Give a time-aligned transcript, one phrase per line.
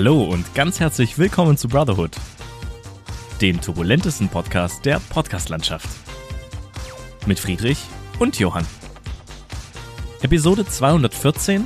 [0.00, 2.12] Hallo und ganz herzlich willkommen zu Brotherhood,
[3.40, 5.88] dem turbulentesten Podcast der Podcastlandschaft.
[7.26, 7.80] Mit Friedrich
[8.20, 8.64] und Johann.
[10.22, 11.64] Episode 214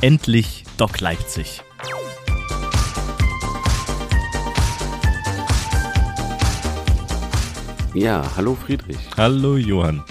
[0.00, 1.62] Endlich Doc Leipzig.
[7.92, 8.96] Ja, hallo Friedrich.
[9.14, 10.02] Hallo Johann.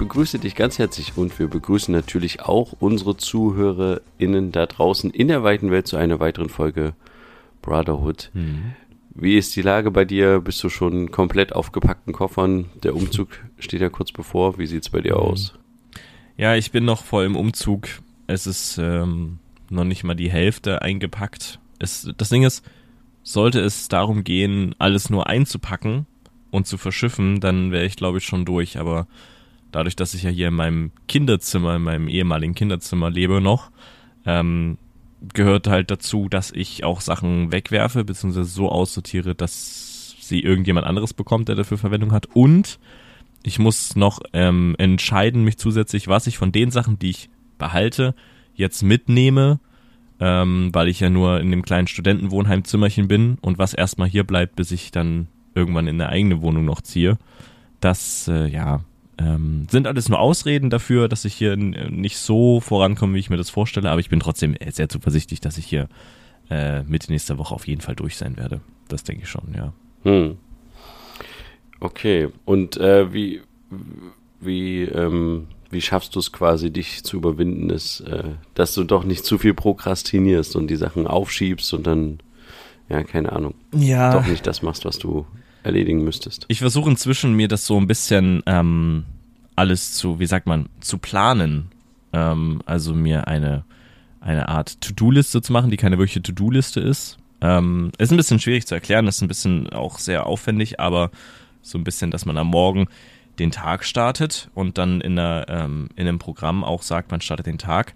[0.00, 5.28] Ich begrüße dich ganz herzlich und wir begrüßen natürlich auch unsere ZuhörerInnen da draußen in
[5.28, 6.94] der weiten Welt zu einer weiteren Folge
[7.60, 8.30] Brotherhood.
[8.32, 8.72] Mhm.
[9.14, 10.40] Wie ist die Lage bei dir?
[10.40, 12.70] Bist du schon komplett auf gepackten Koffern?
[12.82, 14.56] Der Umzug steht ja kurz bevor.
[14.56, 15.20] Wie sieht es bei dir mhm.
[15.20, 15.52] aus?
[16.38, 17.86] Ja, ich bin noch voll im Umzug.
[18.26, 19.38] Es ist ähm,
[19.68, 21.58] noch nicht mal die Hälfte eingepackt.
[21.78, 22.64] Es, das Ding ist,
[23.22, 26.06] sollte es darum gehen, alles nur einzupacken
[26.50, 28.78] und zu verschiffen, dann wäre ich, glaube ich, schon durch.
[28.78, 29.06] Aber
[29.72, 33.70] dadurch, dass ich ja hier in meinem Kinderzimmer, in meinem ehemaligen Kinderzimmer lebe noch,
[34.26, 34.78] ähm,
[35.34, 41.14] gehört halt dazu, dass ich auch Sachen wegwerfe, beziehungsweise so aussortiere, dass sie irgendjemand anderes
[41.14, 42.26] bekommt, der dafür Verwendung hat.
[42.34, 42.78] Und
[43.42, 48.14] ich muss noch ähm, entscheiden, mich zusätzlich, was ich von den Sachen, die ich behalte,
[48.54, 49.60] jetzt mitnehme,
[50.20, 54.56] ähm, weil ich ja nur in dem kleinen Studentenwohnheimzimmerchen bin und was erstmal hier bleibt,
[54.56, 57.18] bis ich dann irgendwann in eine eigene Wohnung noch ziehe.
[57.80, 58.80] Das, äh, ja,
[59.20, 63.36] ähm, sind alles nur Ausreden dafür, dass ich hier nicht so vorankomme, wie ich mir
[63.36, 65.88] das vorstelle, aber ich bin trotzdem sehr zuversichtlich, dass ich hier
[66.48, 68.60] äh, Mitte nächster Woche auf jeden Fall durch sein werde.
[68.88, 69.72] Das denke ich schon, ja.
[70.04, 70.38] Hm.
[71.80, 73.42] Okay, und äh, wie,
[74.40, 79.04] wie, ähm, wie schaffst du es quasi, dich zu überwinden, dass, äh, dass du doch
[79.04, 82.20] nicht zu viel prokrastinierst und die Sachen aufschiebst und dann,
[82.88, 84.12] ja, keine Ahnung, ja.
[84.12, 85.26] doch nicht das machst, was du
[85.62, 86.46] erledigen müsstest.
[86.48, 89.04] Ich versuche inzwischen mir das so ein bisschen ähm,
[89.56, 91.70] alles zu, wie sagt man, zu planen.
[92.12, 93.64] Ähm, also mir eine,
[94.20, 97.18] eine Art To-Do-Liste zu machen, die keine wirkliche To-Do-Liste ist.
[97.40, 101.10] Ähm, ist ein bisschen schwierig zu erklären, ist ein bisschen auch sehr aufwendig, aber
[101.62, 102.88] so ein bisschen, dass man am Morgen
[103.38, 107.46] den Tag startet und dann in, einer, ähm, in einem Programm auch sagt, man startet
[107.46, 107.94] den Tag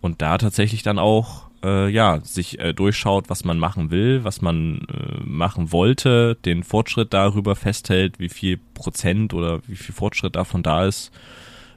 [0.00, 4.42] und da tatsächlich dann auch äh, ja, sich äh, durchschaut, was man machen will, was
[4.42, 10.36] man äh, machen wollte, den Fortschritt darüber festhält, wie viel Prozent oder wie viel Fortschritt
[10.36, 11.10] davon da ist,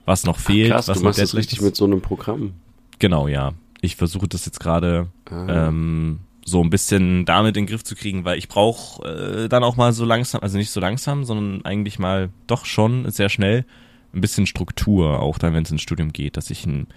[0.06, 0.72] was noch fehlt.
[0.72, 1.64] Ach, krass, was du machst das richtig ist.
[1.66, 2.54] mit so einem Programm.
[3.00, 3.54] Genau, ja.
[3.82, 5.68] Ich versuche das jetzt gerade ah.
[5.68, 9.64] ähm, so ein bisschen damit in den Griff zu kriegen, weil ich brauche äh, dann
[9.64, 13.66] auch mal so langsam, also nicht so langsam, sondern eigentlich mal doch schon sehr schnell
[14.14, 16.88] ein bisschen Struktur, auch dann, wenn es ins Studium geht, dass ich einen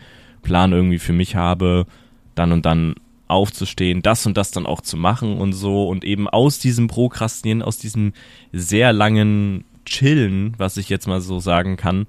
[0.42, 1.86] Plan irgendwie für mich habe,
[2.34, 2.94] dann und dann
[3.28, 7.62] aufzustehen, das und das dann auch zu machen und so und eben aus diesem Prokrastinieren,
[7.62, 8.12] aus diesem
[8.52, 12.06] sehr langen Chillen, was ich jetzt mal so sagen kann,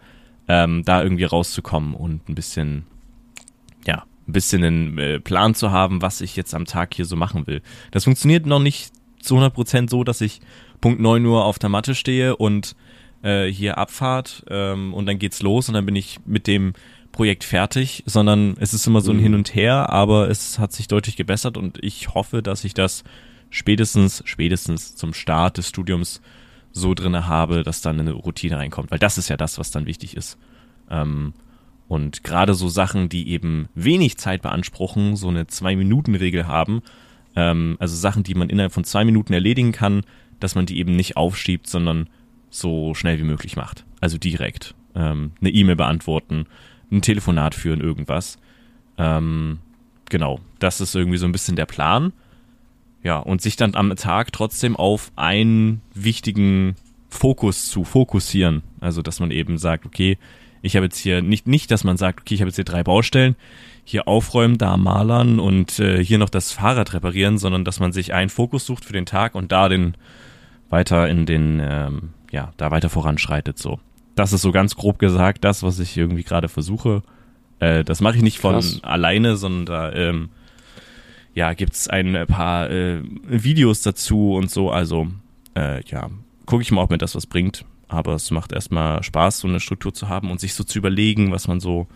[0.47, 2.85] ähm, da irgendwie rauszukommen und ein bisschen,
[3.87, 7.15] ja, ein bisschen einen äh, Plan zu haben, was ich jetzt am Tag hier so
[7.15, 7.61] machen will.
[7.91, 8.91] Das funktioniert noch nicht
[9.21, 10.41] zu 100% so, dass ich
[10.81, 12.75] Punkt 9 Uhr auf der Matte stehe und
[13.23, 16.73] äh, hier Abfahrt ähm, und dann geht's los und dann bin ich mit dem
[17.13, 19.23] Projekt fertig, sondern es ist immer so ein mhm.
[19.23, 23.05] Hin und Her, aber es hat sich deutlich gebessert und ich hoffe, dass ich das
[23.49, 26.21] spätestens, spätestens zum Start des Studiums
[26.73, 29.85] so drinne habe, dass dann eine Routine reinkommt, weil das ist ja das, was dann
[29.85, 30.37] wichtig ist.
[30.89, 31.33] Ähm,
[31.87, 36.81] und gerade so Sachen, die eben wenig Zeit beanspruchen, so eine Zwei-Minuten-Regel haben,
[37.35, 40.01] ähm, also Sachen, die man innerhalb von zwei Minuten erledigen kann,
[40.39, 42.09] dass man die eben nicht aufschiebt, sondern
[42.49, 43.85] so schnell wie möglich macht.
[44.01, 44.73] Also direkt.
[44.95, 46.45] Ähm, eine E-Mail beantworten,
[46.97, 48.37] ein Telefonat führen, irgendwas.
[48.97, 49.59] Ähm,
[50.09, 52.13] genau, das ist irgendwie so ein bisschen der Plan.
[53.03, 56.75] Ja, und sich dann am Tag trotzdem auf einen wichtigen
[57.09, 58.63] Fokus zu fokussieren.
[58.79, 60.17] Also, dass man eben sagt, okay,
[60.61, 62.83] ich habe jetzt hier nicht, nicht, dass man sagt, okay, ich habe jetzt hier drei
[62.83, 63.35] Baustellen,
[63.83, 68.13] hier aufräumen, da malern und äh, hier noch das Fahrrad reparieren, sondern dass man sich
[68.13, 69.95] einen Fokus sucht für den Tag und da den
[70.69, 73.79] weiter in den, ähm, ja, da weiter voranschreitet so
[74.15, 77.03] das ist so ganz grob gesagt das, was ich irgendwie gerade versuche.
[77.59, 78.79] Äh, das mache ich nicht von Krass.
[78.83, 80.29] alleine, sondern da ähm,
[81.33, 84.69] ja, gibt's ein paar äh, Videos dazu und so.
[84.69, 85.07] Also
[85.55, 86.09] äh, ja,
[86.45, 87.65] gucke ich mal, ob mir das was bringt.
[87.87, 91.31] Aber es macht erstmal Spaß, so eine Struktur zu haben und sich so zu überlegen,
[91.31, 91.87] was man so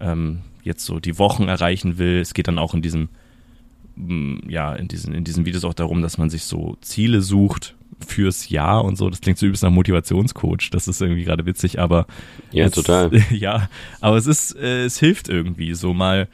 [0.00, 2.20] ähm, jetzt so die Wochen erreichen will.
[2.20, 3.08] Es geht dann auch in diesem
[4.46, 8.48] ja, in diesen, in diesen Videos auch darum, dass man sich so Ziele sucht fürs
[8.48, 9.08] Jahr und so.
[9.10, 10.70] Das klingt so übelst nach Motivationscoach.
[10.70, 12.06] Das ist irgendwie gerade witzig, aber.
[12.52, 13.10] Ja, es, total.
[13.30, 13.68] Ja,
[14.00, 16.28] aber es ist, äh, es hilft irgendwie, so mal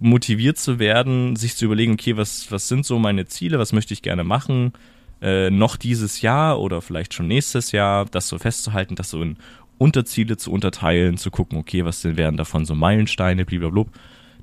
[0.00, 3.92] motiviert zu werden, sich zu überlegen, okay, was, was sind so meine Ziele, was möchte
[3.92, 4.72] ich gerne machen,
[5.20, 9.36] äh, noch dieses Jahr oder vielleicht schon nächstes Jahr, das so festzuhalten, das so in
[9.76, 13.84] Unterziele zu unterteilen, zu gucken, okay, was denn wären davon so Meilensteine, blablabla.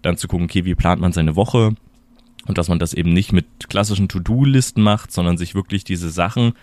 [0.03, 1.75] Dann zu gucken, okay, wie plant man seine Woche,
[2.47, 6.53] Und dass man das eben nicht mit klassischen To-Do-Listen macht, sondern sich wirklich diese Sachen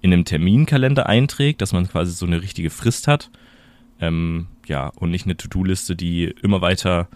[0.00, 3.30] in einem Terminkalender einträgt, dass man quasi so eine richtige Frist hat.
[4.00, 7.08] Ähm, ja, und nicht eine To-Do-Liste, die immer weiter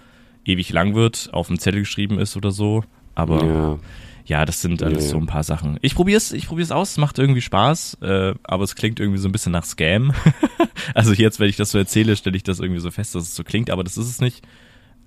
[0.45, 2.85] ewig lang wird, auf dem Zettel geschrieben ist oder so.
[3.15, 3.79] Aber ja,
[4.25, 5.79] ja das sind alles ja, so ein paar Sachen.
[5.83, 9.19] Ich probiere es ich probier's aus, es macht irgendwie Spaß, äh, aber es klingt irgendwie
[9.19, 10.13] so ein bisschen nach Scam.
[10.95, 13.35] also jetzt, wenn ich das so erzähle, stelle ich das irgendwie so fest, dass es
[13.35, 14.47] so klingt, aber das ist es nicht.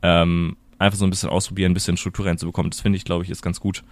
[0.02, 2.72] Ähm, einfach so ein bisschen ausprobieren, ein bisschen Struktur reinzubekommen.
[2.72, 3.84] Das finde ich, glaube ich, ist ganz gut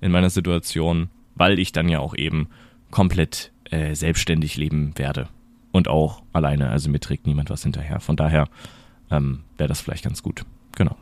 [0.00, 2.48] in meiner Situation, weil ich dann ja auch eben
[2.90, 5.28] komplett äh, selbstständig leben werde.
[5.72, 8.00] Und auch alleine, also mir trägt niemand was hinterher.
[8.00, 8.48] Von daher
[9.10, 10.44] ähm, wäre das vielleicht ganz gut.
[10.76, 10.96] Genau.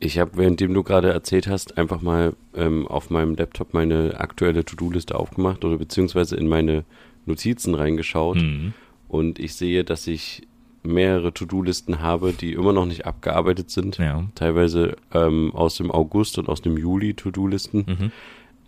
[0.00, 4.64] Ich habe, währenddem du gerade erzählt hast, einfach mal ähm, auf meinem Laptop meine aktuelle
[4.64, 6.84] To-Do-Liste aufgemacht oder beziehungsweise in meine
[7.24, 8.36] Notizen reingeschaut.
[8.36, 8.74] Mhm.
[9.08, 10.46] Und ich sehe, dass ich
[10.84, 13.98] mehrere To-Do-Listen habe, die immer noch nicht abgearbeitet sind.
[13.98, 14.24] Ja.
[14.34, 17.84] Teilweise ähm, aus dem August und aus dem Juli To-Do-Listen.
[17.86, 18.12] Mhm.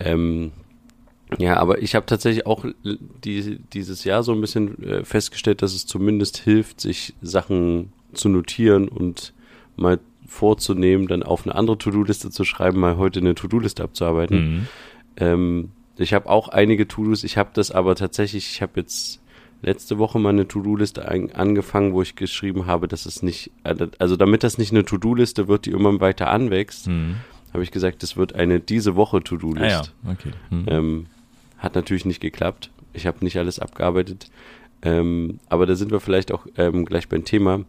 [0.01, 0.53] Ähm,
[1.39, 2.65] ja, aber ich habe tatsächlich auch
[3.25, 8.29] die, dieses Jahr so ein bisschen äh, festgestellt, dass es zumindest hilft, sich Sachen zu
[8.29, 9.35] notieren und
[9.77, 14.39] mal vorzunehmen, dann auf eine andere To-Do-Liste zu schreiben, mal heute eine To-Do-Liste abzuarbeiten.
[14.39, 14.67] Mhm.
[15.17, 15.69] Ähm,
[15.99, 19.21] ich habe auch einige To-Dos, ich habe das aber tatsächlich, ich habe jetzt
[19.63, 23.51] letzte Woche mal eine To-Do-Liste angefangen, wo ich geschrieben habe, dass es nicht,
[23.99, 27.17] also damit das nicht eine To-Do-Liste wird, die immer weiter anwächst, mhm.
[27.53, 29.93] habe ich gesagt, das wird eine diese Woche To-Do-List.
[30.05, 30.31] Ah ja, okay.
[30.51, 30.65] Mhm.
[30.69, 31.07] Ähm,
[31.59, 32.71] hat natürlich nicht geklappt.
[32.93, 34.31] Ich habe nicht alles abgearbeitet.
[34.83, 37.65] Ähm, aber da sind wir vielleicht auch ähm, gleich beim Thema.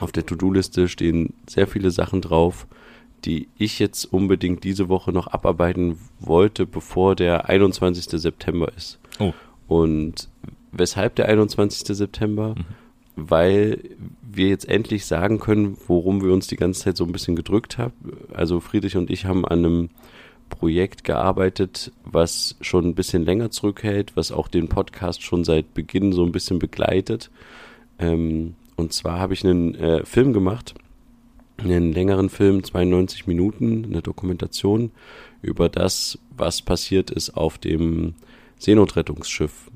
[0.00, 2.66] Auf der To-Do-Liste stehen sehr viele Sachen drauf,
[3.24, 8.20] die ich jetzt unbedingt diese Woche noch abarbeiten wollte, bevor der 21.
[8.20, 8.98] September ist.
[9.18, 9.32] Oh.
[9.68, 10.28] Und
[10.72, 11.96] Weshalb der 21.
[11.96, 12.54] September?
[12.56, 12.64] Mhm.
[13.14, 13.78] Weil
[14.22, 17.76] wir jetzt endlich sagen können, worum wir uns die ganze Zeit so ein bisschen gedrückt
[17.76, 17.92] haben.
[18.32, 19.90] Also Friedrich und ich haben an einem
[20.48, 26.12] Projekt gearbeitet, was schon ein bisschen länger zurückhält, was auch den Podcast schon seit Beginn
[26.12, 27.30] so ein bisschen begleitet.
[27.98, 30.74] Ähm, und zwar habe ich einen äh, Film gemacht,
[31.58, 34.90] einen längeren Film, 92 Minuten, eine Dokumentation
[35.40, 38.14] über das, was passiert ist auf dem
[38.58, 39.70] Seenotrettungsschiff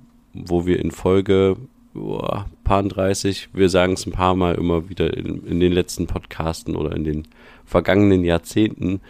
[0.47, 1.56] wo wir in Folge
[1.94, 6.06] boah, paar 30, wir sagen es ein paar Mal immer wieder in, in, den letzten
[6.06, 7.29] Podcasten oder in den
[7.65, 9.00] vergangenen Jahrzehnten.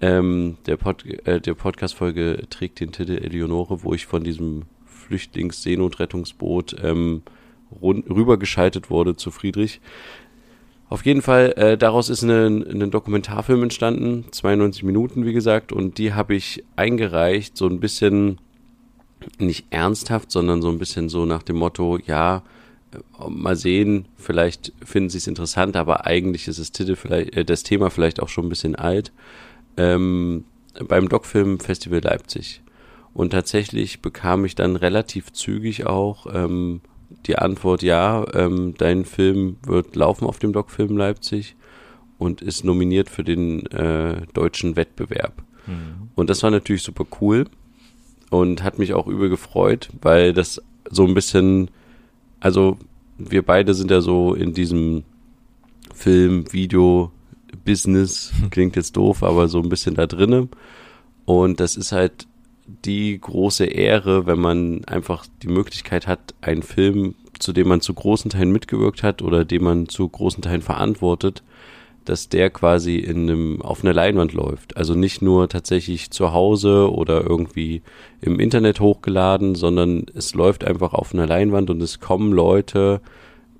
[0.00, 6.76] Ähm, der, Pod, äh, der Podcast-Folge trägt den Titel Eleonore, wo ich von diesem Flüchtlings-Seenotrettungsboot
[6.82, 7.22] ähm,
[7.80, 9.80] rübergeschaltet wurde zu Friedrich.
[10.88, 16.12] Auf jeden Fall, äh, daraus ist ein, Dokumentarfilm entstanden, 92 Minuten, wie gesagt, und die
[16.12, 18.38] habe ich eingereicht, so ein bisschen
[19.38, 22.42] nicht ernsthaft, sondern so ein bisschen so nach dem Motto, ja,
[23.28, 27.62] mal sehen, vielleicht finden sie es interessant, aber eigentlich ist das, Titel vielleicht, äh, das
[27.62, 29.12] Thema vielleicht auch schon ein bisschen alt.
[29.76, 30.44] Ähm,
[30.88, 32.62] beim Doc-Film Festival Leipzig.
[33.14, 36.80] Und tatsächlich bekam ich dann relativ zügig auch ähm,
[37.26, 41.56] die Antwort, ja, ähm, dein Film wird laufen auf dem Doc-Film Leipzig
[42.18, 45.42] und ist nominiert für den äh, deutschen Wettbewerb.
[45.66, 46.08] Mhm.
[46.14, 47.46] Und das war natürlich super cool
[48.32, 51.70] und hat mich auch übel gefreut, weil das so ein bisschen,
[52.40, 52.78] also
[53.18, 55.04] wir beide sind ja so in diesem
[55.94, 57.12] Film, Video,
[57.66, 60.48] Business, klingt jetzt doof, aber so ein bisschen da drinnen.
[61.26, 62.26] Und das ist halt
[62.86, 67.92] die große Ehre, wenn man einfach die Möglichkeit hat, einen Film, zu dem man zu
[67.92, 71.42] großen Teilen mitgewirkt hat oder den man zu großen Teilen verantwortet,
[72.04, 74.76] dass der quasi in einem, auf einer Leinwand läuft.
[74.76, 77.82] Also nicht nur tatsächlich zu Hause oder irgendwie
[78.20, 83.00] im Internet hochgeladen, sondern es läuft einfach auf einer Leinwand und es kommen Leute,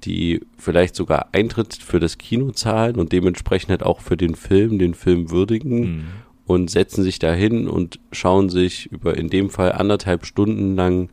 [0.05, 4.79] die vielleicht sogar Eintritt für das Kino zahlen und dementsprechend halt auch für den Film,
[4.79, 6.05] den Film würdigen mhm.
[6.47, 11.11] und setzen sich da hin und schauen sich über in dem Fall anderthalb Stunden lang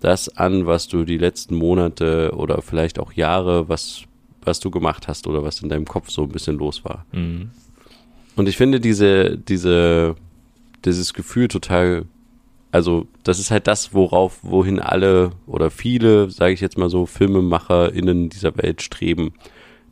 [0.00, 4.04] das an, was du die letzten Monate oder vielleicht auch Jahre, was
[4.46, 7.06] was du gemacht hast oder was in deinem Kopf so ein bisschen los war.
[7.12, 7.50] Mhm.
[8.36, 10.16] Und ich finde diese, diese,
[10.84, 12.06] dieses Gefühl total,
[12.70, 17.06] also das ist halt das, worauf, wohin alle oder viele, sage ich jetzt mal so,
[17.06, 19.34] FilmemacherInnen dieser Welt streben.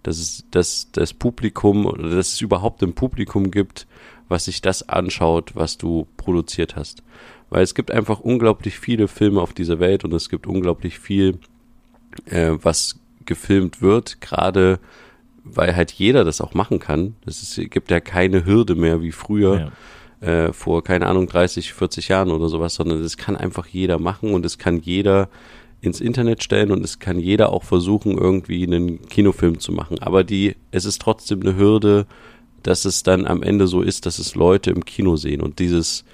[0.02, 3.86] Dass es, dass das Publikum oder dass es überhaupt ein Publikum gibt,
[4.28, 7.02] was sich das anschaut, was du produziert hast.
[7.50, 11.38] Weil es gibt einfach unglaublich viele Filme auf dieser Welt und es gibt unglaublich viel,
[12.26, 12.99] äh, was
[13.30, 14.80] gefilmt wird, gerade
[15.44, 17.14] weil halt jeder das auch machen kann.
[17.24, 19.72] Es gibt ja keine Hürde mehr wie früher.
[20.20, 20.28] Ja.
[20.28, 24.34] Äh, vor, keine Ahnung, 30, 40 Jahren oder sowas, sondern das kann einfach jeder machen
[24.34, 25.30] und es kann jeder
[25.80, 29.98] ins Internet stellen und es kann jeder auch versuchen, irgendwie einen Kinofilm zu machen.
[30.00, 32.06] Aber die, es ist trotzdem eine Hürde,
[32.64, 36.04] dass es dann am Ende so ist, dass es Leute im Kino sehen und dieses,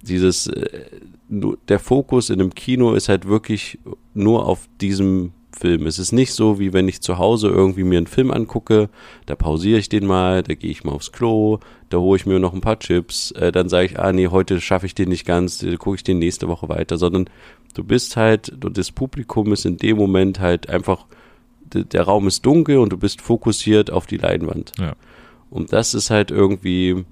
[0.00, 0.86] dieses, äh,
[1.28, 3.78] der Fokus in einem Kino ist halt wirklich
[4.14, 5.86] nur auf diesem Film.
[5.86, 8.88] Es ist nicht so, wie wenn ich zu Hause irgendwie mir einen Film angucke,
[9.26, 12.38] da pausiere ich den mal, da gehe ich mal aufs Klo, da hole ich mir
[12.38, 15.26] noch ein paar Chips, äh, dann sage ich, ah nee, heute schaffe ich den nicht
[15.26, 17.28] ganz, äh, gucke ich den nächste Woche weiter, sondern
[17.74, 21.06] du bist halt, das Publikum ist in dem Moment halt einfach,
[21.72, 24.72] der Raum ist dunkel und du bist fokussiert auf die Leinwand.
[24.78, 24.94] Ja.
[25.50, 27.04] Und das ist halt irgendwie,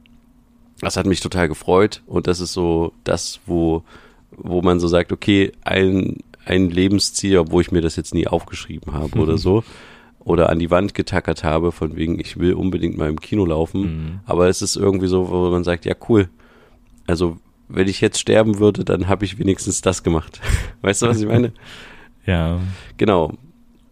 [0.81, 3.83] das hat mich total gefreut und das ist so das, wo,
[4.31, 8.95] wo man so sagt, okay, ein, ein Lebensziel, obwohl ich mir das jetzt nie aufgeschrieben
[8.95, 9.65] habe oder so,
[10.21, 13.81] oder an die Wand getackert habe, von wegen, ich will unbedingt mal im Kino laufen.
[13.81, 14.21] Mhm.
[14.25, 16.29] Aber es ist irgendwie so, wo man sagt, ja, cool.
[17.07, 17.39] Also,
[17.69, 20.41] wenn ich jetzt sterben würde, dann habe ich wenigstens das gemacht.
[20.83, 21.53] Weißt du, was ich meine?
[22.27, 22.61] ja.
[22.97, 23.35] Genau.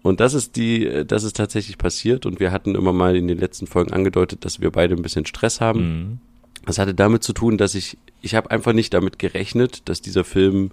[0.03, 3.39] Und das ist die, das ist tatsächlich passiert und wir hatten immer mal in den
[3.39, 5.81] letzten Folgen angedeutet, dass wir beide ein bisschen Stress haben.
[5.81, 6.19] Mhm.
[6.67, 10.25] Das hatte damit zu tun, dass ich, ich habe einfach nicht damit gerechnet, dass dieser
[10.25, 10.73] Film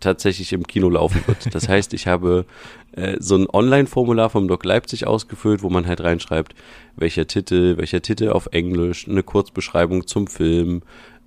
[0.00, 1.54] tatsächlich im Kino laufen wird.
[1.54, 2.46] Das heißt, ich habe
[2.92, 6.54] äh, so ein Online-Formular vom Doc Leipzig ausgefüllt, wo man halt reinschreibt,
[6.96, 10.82] welcher Titel, welcher Titel auf Englisch, eine Kurzbeschreibung zum Film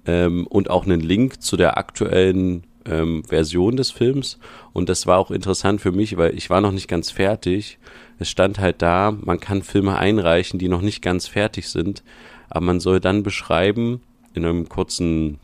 [0.05, 4.39] ähm, und auch einen Link zu der aktuellen ähm, Version des Films.
[4.73, 7.79] Und das war auch interessant für mich, weil ich war noch nicht ganz fertig.
[8.19, 12.03] Es stand halt da, man kann Filme einreichen, die noch nicht ganz fertig sind,
[12.49, 14.01] aber man soll dann beschreiben
[14.33, 15.39] in einem kurzen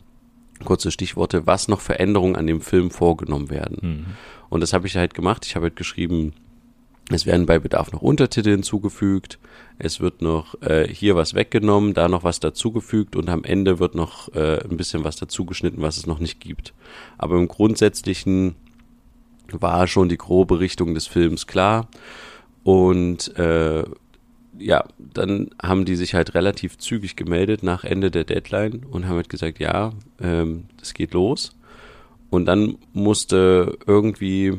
[0.64, 3.78] kurze Stichworte, was noch Veränderungen an dem Film vorgenommen werden.
[3.80, 4.06] Mhm.
[4.48, 5.46] Und das habe ich halt gemacht.
[5.46, 6.32] Ich habe halt geschrieben,
[7.12, 9.38] es werden bei Bedarf noch Untertitel hinzugefügt,
[9.78, 13.94] es wird noch äh, hier was weggenommen, da noch was dazugefügt und am Ende wird
[13.94, 16.72] noch äh, ein bisschen was dazugeschnitten, was es noch nicht gibt.
[17.18, 18.54] Aber im Grundsätzlichen
[19.50, 21.88] war schon die grobe Richtung des Films klar
[22.62, 23.84] und äh,
[24.60, 29.16] ja, dann haben die sich halt relativ zügig gemeldet nach Ende der Deadline und haben
[29.16, 31.56] halt gesagt, ja, ähm, das geht los.
[32.28, 34.58] Und dann musste irgendwie,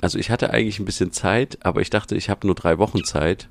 [0.00, 3.04] also ich hatte eigentlich ein bisschen Zeit, aber ich dachte, ich habe nur drei Wochen
[3.04, 3.48] Zeit.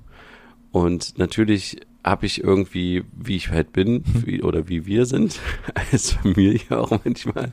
[0.71, 5.39] Und natürlich habe ich irgendwie, wie ich halt bin, wie, oder wie wir sind,
[5.91, 7.51] als Familie auch manchmal,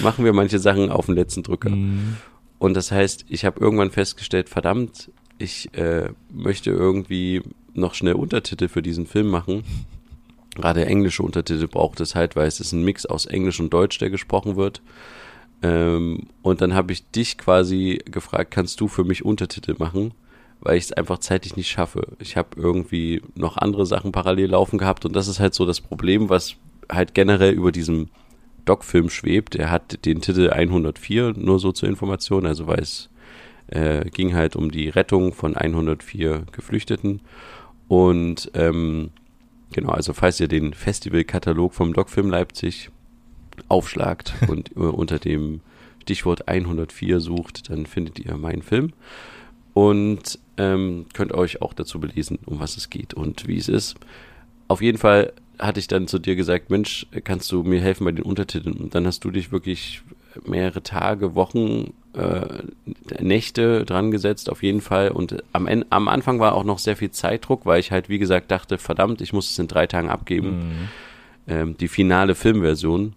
[0.00, 1.70] machen wir manche Sachen auf den letzten Drücker.
[1.70, 2.16] Mhm.
[2.58, 7.42] Und das heißt, ich habe irgendwann festgestellt, verdammt, ich äh, möchte irgendwie
[7.74, 9.64] noch schnell Untertitel für diesen Film machen.
[10.54, 13.98] Gerade englische Untertitel braucht es halt, weil es ist ein Mix aus Englisch und Deutsch,
[13.98, 14.82] der gesprochen wird.
[15.62, 20.12] Ähm, und dann habe ich dich quasi gefragt, kannst du für mich Untertitel machen?
[20.60, 22.16] Weil ich es einfach zeitlich nicht schaffe.
[22.18, 25.80] Ich habe irgendwie noch andere Sachen parallel laufen gehabt und das ist halt so das
[25.80, 26.56] Problem, was
[26.90, 28.08] halt generell über diesem
[28.64, 29.54] Doc-Film schwebt.
[29.54, 33.08] Er hat den Titel 104, nur so zur Information, also weil es
[33.68, 37.20] äh, ging halt um die Rettung von 104 Geflüchteten.
[37.88, 39.10] Und ähm,
[39.72, 42.90] genau, also falls ihr den Festivalkatalog vom Doc-Film Leipzig
[43.68, 45.60] aufschlagt und äh, unter dem
[46.02, 48.92] Stichwort 104 sucht, dann findet ihr meinen Film
[49.74, 53.96] und ähm, könnt euch auch dazu belesen, um was es geht und wie es ist.
[54.68, 58.12] Auf jeden Fall hatte ich dann zu dir gesagt, Mensch, kannst du mir helfen bei
[58.12, 58.76] den Untertiteln?
[58.76, 60.02] Und dann hast du dich wirklich
[60.46, 62.62] mehrere Tage, Wochen, äh,
[63.22, 65.10] Nächte dran gesetzt, auf jeden Fall.
[65.10, 68.18] Und am, Ende, am Anfang war auch noch sehr viel Zeitdruck, weil ich halt, wie
[68.18, 70.50] gesagt, dachte, verdammt, ich muss es in drei Tagen abgeben.
[70.50, 70.88] Mhm.
[71.46, 73.14] Ähm, die finale Filmversion.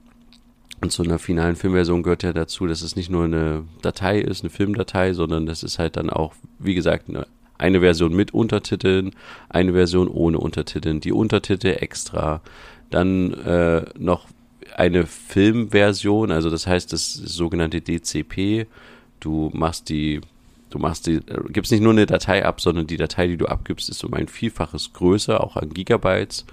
[0.81, 4.41] Und zu einer finalen Filmversion gehört ja dazu, dass es nicht nur eine Datei ist,
[4.43, 7.27] eine Filmdatei, sondern das ist halt dann auch, wie gesagt, eine,
[7.59, 9.11] eine Version mit Untertiteln,
[9.49, 12.41] eine Version ohne Untertiteln, die Untertitel extra,
[12.89, 14.27] dann äh, noch
[14.75, 18.67] eine Filmversion, also das heißt das sogenannte DCP.
[19.19, 20.21] Du machst die,
[20.69, 23.47] du machst die, äh, gibst nicht nur eine Datei ab, sondern die Datei, die du
[23.47, 26.45] abgibst, ist um ein Vielfaches größer, auch an Gigabytes.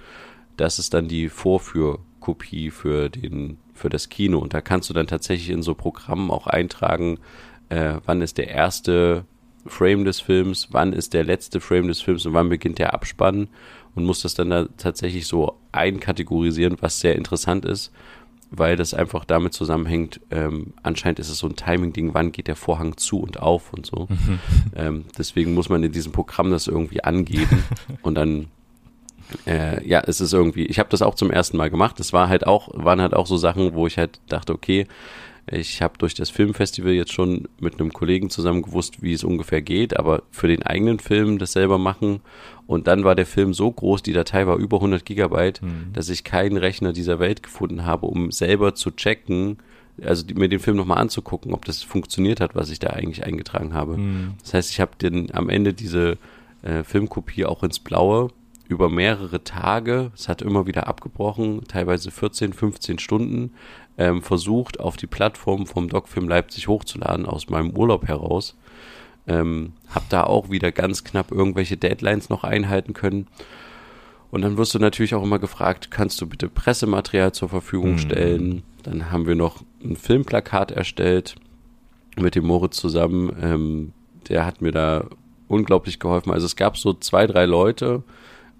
[0.57, 4.39] Das ist dann die Vorführkopie für den, für das Kino.
[4.39, 7.19] Und da kannst du dann tatsächlich in so Programmen auch eintragen,
[7.69, 9.25] äh, wann ist der erste
[9.65, 13.47] Frame des Films, wann ist der letzte Frame des Films und wann beginnt der Abspann
[13.95, 17.91] und muss das dann da tatsächlich so einkategorisieren, was sehr interessant ist,
[18.51, 22.55] weil das einfach damit zusammenhängt, ähm, anscheinend ist es so ein Timing-Ding, wann geht der
[22.55, 24.07] Vorhang zu und auf und so.
[24.09, 24.39] Mhm.
[24.75, 27.63] Ähm, deswegen muss man in diesem Programm das irgendwie angeben
[28.01, 28.47] und dann
[29.45, 31.99] äh, ja, es ist irgendwie, ich habe das auch zum ersten Mal gemacht.
[31.99, 34.87] Es war halt auch, waren halt auch so Sachen, wo ich halt dachte, okay,
[35.51, 39.61] ich habe durch das Filmfestival jetzt schon mit einem Kollegen zusammen gewusst, wie es ungefähr
[39.61, 42.21] geht, aber für den eigenen Film das selber machen.
[42.67, 45.93] Und dann war der Film so groß, die Datei war über 100 Gigabyte, mhm.
[45.93, 49.57] dass ich keinen Rechner dieser Welt gefunden habe, um selber zu checken,
[50.03, 53.25] also die, mir den Film nochmal anzugucken, ob das funktioniert hat, was ich da eigentlich
[53.25, 53.97] eingetragen habe.
[53.97, 54.33] Mhm.
[54.41, 54.91] Das heißt, ich habe
[55.33, 56.17] am Ende diese
[56.61, 58.29] äh, Filmkopie auch ins Blaue
[58.69, 63.51] über mehrere Tage, es hat immer wieder abgebrochen, teilweise 14, 15 Stunden,
[63.97, 68.55] ähm, versucht, auf die Plattform vom Docfilm Leipzig hochzuladen, aus meinem Urlaub heraus.
[69.27, 73.27] Ähm, hab da auch wieder ganz knapp irgendwelche Deadlines noch einhalten können.
[74.31, 77.99] Und dann wirst du natürlich auch immer gefragt, kannst du bitte Pressematerial zur Verfügung mhm.
[77.99, 78.63] stellen?
[78.83, 81.35] Dann haben wir noch ein Filmplakat erstellt
[82.15, 83.35] mit dem Moritz zusammen.
[83.41, 83.93] Ähm,
[84.29, 85.05] der hat mir da
[85.47, 86.31] unglaublich geholfen.
[86.31, 88.03] Also es gab so zwei, drei Leute,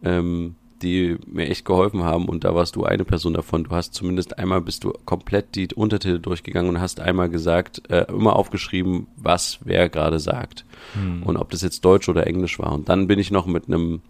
[0.04, 3.64] ähm, die mir echt geholfen haben und da warst du eine Person davon.
[3.64, 8.06] Du hast zumindest einmal bist du komplett die Untertitel durchgegangen und hast einmal gesagt, äh,
[8.10, 11.24] immer aufgeschrieben, was wer gerade sagt hm.
[11.24, 12.72] und ob das jetzt Deutsch oder Englisch war.
[12.74, 14.02] Und dann bin ich noch mit einem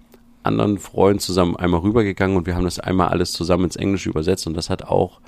[0.43, 4.47] anderen Freund zusammen einmal rübergegangen und wir haben das einmal alles zusammen ins Englische übersetzt
[4.47, 5.19] und das hat auch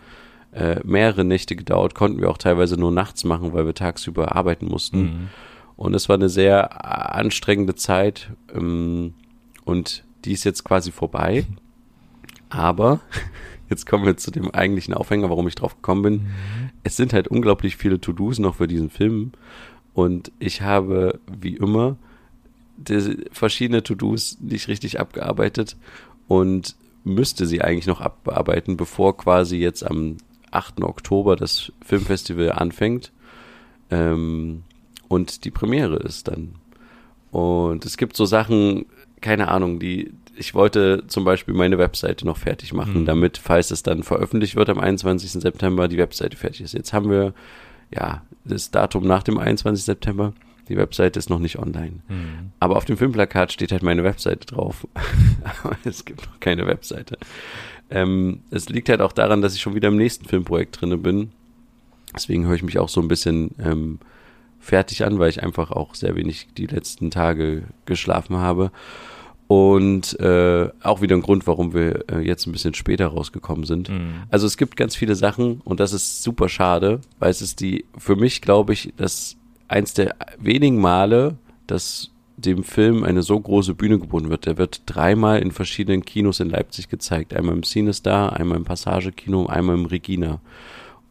[0.54, 4.68] äh, mehrere Nächte gedauert, konnten wir auch teilweise nur nachts machen, weil wir tagsüber arbeiten
[4.68, 5.02] mussten.
[5.02, 5.30] Mhm.
[5.78, 9.14] Und es war eine sehr anstrengende Zeit ähm,
[9.66, 11.46] und die ist jetzt quasi vorbei.
[12.50, 13.02] Aber
[13.70, 16.14] jetzt kommen wir zu dem eigentlichen Aufhänger, warum ich drauf gekommen bin.
[16.14, 16.70] Mhm.
[16.84, 19.32] Es sind halt unglaublich viele To-Dos noch für diesen Film.
[19.94, 21.98] Und ich habe, wie immer,
[23.32, 25.78] verschiedene To-Dos nicht richtig abgearbeitet
[26.28, 30.18] und müsste sie eigentlich noch abbearbeiten, bevor quasi jetzt am
[30.52, 30.82] 8.
[30.82, 33.12] Oktober das Filmfestival anfängt
[33.90, 34.64] ähm,
[35.08, 36.56] und die Premiere ist dann.
[37.32, 38.86] Und es gibt so Sachen,
[39.22, 43.06] keine Ahnung, die ich wollte zum Beispiel meine Webseite noch fertig machen, mhm.
[43.06, 45.32] damit, falls es dann veröffentlicht wird am 21.
[45.32, 46.74] September, die Webseite fertig ist.
[46.74, 47.34] Jetzt haben wir
[47.94, 49.84] ja das Datum nach dem 21.
[49.84, 50.34] September.
[50.70, 52.00] Die Webseite ist noch nicht online.
[52.08, 52.52] Mhm.
[52.60, 54.88] Aber auf dem Filmplakat steht halt meine Webseite drauf.
[55.64, 57.18] Aber es gibt noch keine Webseite.
[57.90, 61.32] Ähm, es liegt halt auch daran, dass ich schon wieder im nächsten Filmprojekt drinne bin.
[62.16, 64.00] Deswegen höre ich mich auch so ein bisschen ähm,
[64.60, 68.72] fertig an, weil ich einfach auch sehr wenig die letzten Tage geschlafen habe.
[69.52, 73.90] Und äh, auch wieder ein Grund, warum wir äh, jetzt ein bisschen später rausgekommen sind.
[73.90, 74.24] Mhm.
[74.30, 77.84] Also es gibt ganz viele Sachen und das ist super schade, weil es ist die,
[77.98, 79.36] für mich glaube ich, das
[79.68, 81.36] eins der wenigen Male,
[81.68, 84.46] dass dem Film eine so große Bühne geboten wird.
[84.46, 87.34] Der wird dreimal in verschiedenen Kinos in Leipzig gezeigt.
[87.34, 90.40] Einmal im Cinestar, einmal im Passagekino, einmal im Regina.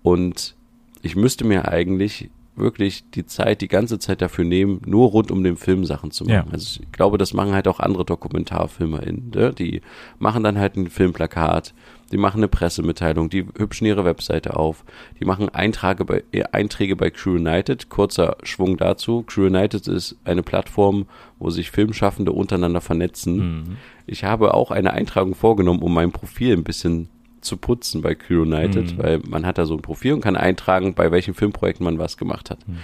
[0.02, 0.56] Und
[1.02, 5.42] ich müsste mir eigentlich wirklich die Zeit, die ganze Zeit dafür nehmen, nur rund um
[5.42, 6.46] den Film Sachen zu machen.
[6.48, 6.52] Ja.
[6.52, 9.30] Also ich glaube, das machen halt auch andere DokumentarfilmerInnen.
[9.34, 9.52] Ne?
[9.52, 9.80] Die
[10.18, 11.72] machen dann halt ein Filmplakat,
[12.12, 14.84] die machen eine Pressemitteilung, die hübschen ihre Webseite auf,
[15.20, 17.88] die machen Einträge bei, äh, Einträge bei Crew United.
[17.88, 19.22] Kurzer Schwung dazu.
[19.22, 21.06] Crew United ist eine Plattform,
[21.38, 23.36] wo sich Filmschaffende untereinander vernetzen.
[23.36, 23.76] Mhm.
[24.06, 27.08] Ich habe auch eine Eintragung vorgenommen, um mein Profil ein bisschen
[27.40, 29.02] zu putzen bei Crew United, mhm.
[29.02, 32.16] weil man hat da so ein Profil und kann eintragen, bei welchen Filmprojekten man was
[32.16, 32.66] gemacht hat.
[32.68, 32.78] Mhm.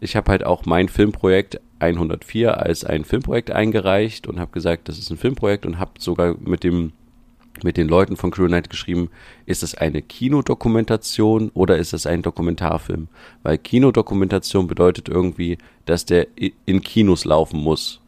[0.00, 4.98] Ich habe halt auch mein Filmprojekt 104 als ein Filmprojekt eingereicht und habe gesagt, das
[4.98, 6.92] ist ein Filmprojekt und habe sogar mit dem
[7.64, 9.10] mit den Leuten von Crew United geschrieben,
[9.46, 13.08] ist es eine Kinodokumentation oder ist es ein Dokumentarfilm?
[13.42, 16.28] Weil Kinodokumentation bedeutet irgendwie, dass der
[16.66, 18.00] in Kinos laufen muss.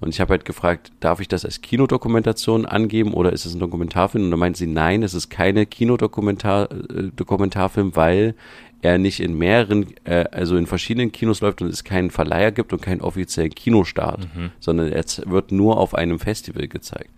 [0.00, 3.60] Und ich habe halt gefragt, darf ich das als Kinodokumentation angeben oder ist es ein
[3.60, 4.24] Dokumentarfilm?
[4.24, 8.34] Und dann meinte sie, nein, es ist keine Kinodokumentarfilm, äh, weil
[8.82, 12.72] er nicht in mehreren, äh, also in verschiedenen Kinos läuft und es keinen Verleiher gibt
[12.72, 14.50] und keinen offiziellen Kinostart, mhm.
[14.58, 17.10] sondern es wird nur auf einem Festival gezeigt.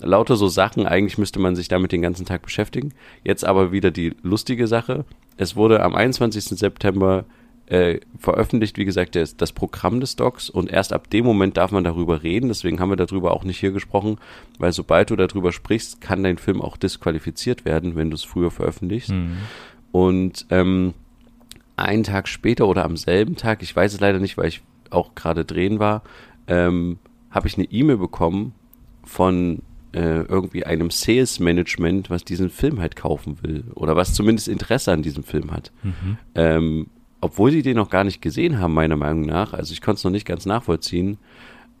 [0.00, 2.94] Lauter so Sachen, eigentlich müsste man sich damit den ganzen Tag beschäftigen.
[3.24, 5.04] Jetzt aber wieder die lustige Sache.
[5.36, 6.44] Es wurde am 21.
[6.44, 7.26] September
[7.72, 11.72] äh, veröffentlicht, wie gesagt, das, das Programm des Docs und erst ab dem Moment darf
[11.72, 12.48] man darüber reden.
[12.48, 14.18] Deswegen haben wir darüber auch nicht hier gesprochen,
[14.58, 18.50] weil sobald du darüber sprichst, kann dein Film auch disqualifiziert werden, wenn du es früher
[18.50, 19.12] veröffentlichst.
[19.12, 19.38] Mhm.
[19.90, 20.92] Und ähm,
[21.76, 25.14] einen Tag später oder am selben Tag, ich weiß es leider nicht, weil ich auch
[25.14, 26.02] gerade drehen war,
[26.48, 26.98] ähm,
[27.30, 28.52] habe ich eine E-Mail bekommen
[29.02, 34.48] von äh, irgendwie einem Sales Management, was diesen Film halt kaufen will oder was zumindest
[34.48, 35.72] Interesse an diesem Film hat.
[35.82, 36.18] Mhm.
[36.34, 36.86] Ähm,
[37.22, 39.52] obwohl sie den noch gar nicht gesehen haben, meiner Meinung nach.
[39.54, 41.18] Also ich konnte es noch nicht ganz nachvollziehen.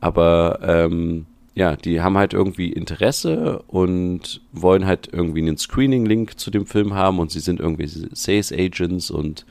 [0.00, 6.50] Aber ähm, ja, die haben halt irgendwie Interesse und wollen halt irgendwie einen Screening-Link zu
[6.52, 9.44] dem Film haben und sie sind irgendwie Sales Agents und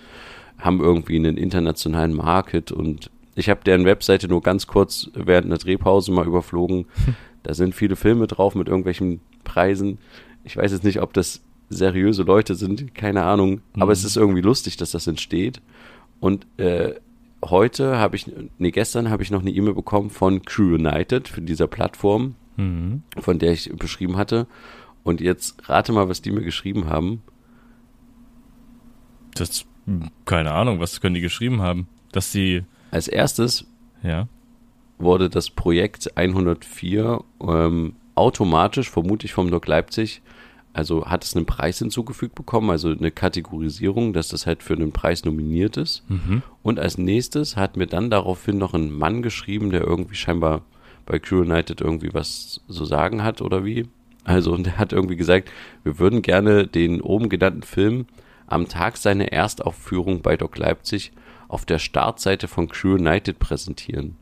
[0.58, 5.58] haben irgendwie einen internationalen Market und ich habe deren Webseite nur ganz kurz während einer
[5.58, 6.86] Drehpause mal überflogen.
[7.44, 9.98] Da sind viele Filme drauf mit irgendwelchen Preisen.
[10.44, 13.62] Ich weiß jetzt nicht, ob das seriöse Leute sind, keine Ahnung.
[13.74, 13.82] Mhm.
[13.82, 15.62] Aber es ist irgendwie lustig, dass das entsteht.
[16.22, 16.94] Und äh,
[17.44, 21.42] heute habe ich, nee, gestern habe ich noch eine E-Mail bekommen von Crew United für
[21.42, 23.02] dieser Plattform, mhm.
[23.18, 24.48] von der ich beschrieben hatte.
[25.04, 27.24] Und jetzt rate mal, was die mir geschrieben haben.
[29.34, 29.66] Das,
[30.26, 31.88] keine Ahnung, was können die geschrieben haben?
[32.12, 32.64] Dass sie.
[32.92, 33.66] Als erstes
[34.04, 34.28] ja.
[35.00, 40.22] wurde das Projekt 104 ähm, automatisch, vermute ich vom Doc Leipzig,
[40.74, 44.92] also hat es einen Preis hinzugefügt bekommen, also eine Kategorisierung, dass das halt für einen
[44.92, 46.10] Preis nominiert ist.
[46.10, 46.44] Mhm.
[46.64, 50.62] Und als nächstes hat mir dann daraufhin noch ein Mann geschrieben, der irgendwie scheinbar
[51.06, 53.88] bei Crew United irgendwie was so sagen hat oder wie.
[54.24, 55.50] Also, und der hat irgendwie gesagt,
[55.84, 58.06] wir würden gerne den oben genannten Film
[58.48, 61.12] am Tag seiner Erstaufführung bei Doc Leipzig
[61.48, 64.16] auf der Startseite von Crew United präsentieren.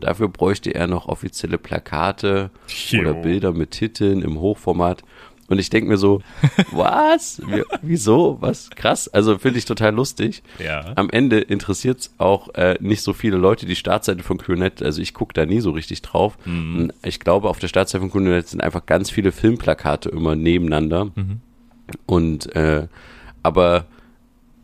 [0.00, 2.50] Dafür bräuchte er noch offizielle Plakate
[2.90, 3.00] jo.
[3.00, 5.02] oder Bilder mit Titeln im Hochformat.
[5.48, 6.20] Und ich denke mir so,
[6.72, 7.40] was?
[7.82, 8.36] Wieso?
[8.40, 8.70] Was?
[8.70, 9.08] Krass.
[9.08, 10.42] Also finde ich total lustig.
[10.62, 10.92] Ja.
[10.94, 14.82] Am Ende interessiert es auch äh, nicht so viele Leute die Startseite von QNet.
[14.82, 16.38] Also ich gucke da nie so richtig drauf.
[16.44, 16.92] Mhm.
[17.02, 21.06] Ich glaube, auf der Startseite von QNet sind einfach ganz viele Filmplakate immer nebeneinander.
[21.06, 21.40] Mhm.
[22.06, 22.86] Und äh,
[23.42, 23.86] aber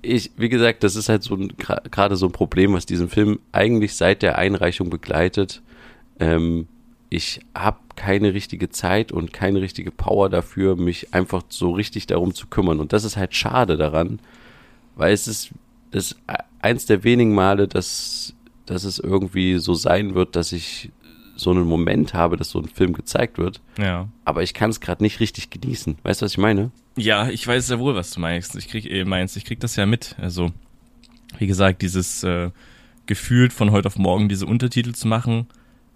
[0.02, 3.96] ich, wie gesagt, das ist halt so gerade so ein Problem, was diesen Film eigentlich
[3.96, 5.62] seit der Einreichung begleitet.
[6.20, 6.68] Ähm,
[7.14, 12.34] ich habe keine richtige Zeit und keine richtige Power dafür, mich einfach so richtig darum
[12.34, 12.80] zu kümmern.
[12.80, 14.18] Und das ist halt schade daran,
[14.96, 15.50] weil es ist,
[15.92, 16.16] das
[16.60, 18.34] eins der wenigen Male, dass,
[18.66, 20.90] dass es irgendwie so sein wird, dass ich
[21.36, 23.60] so einen Moment habe, dass so ein Film gezeigt wird.
[23.78, 24.08] Ja.
[24.24, 25.98] Aber ich kann es gerade nicht richtig genießen.
[26.02, 26.72] Weißt du, was ich meine?
[26.96, 28.56] Ja, ich weiß sehr wohl, was du meinst.
[28.56, 30.16] Ich krieg, äh, meinst, ich krieg das ja mit.
[30.18, 30.52] Also,
[31.38, 32.50] wie gesagt, dieses äh,
[33.06, 35.46] gefühlt von heute auf morgen diese Untertitel zu machen,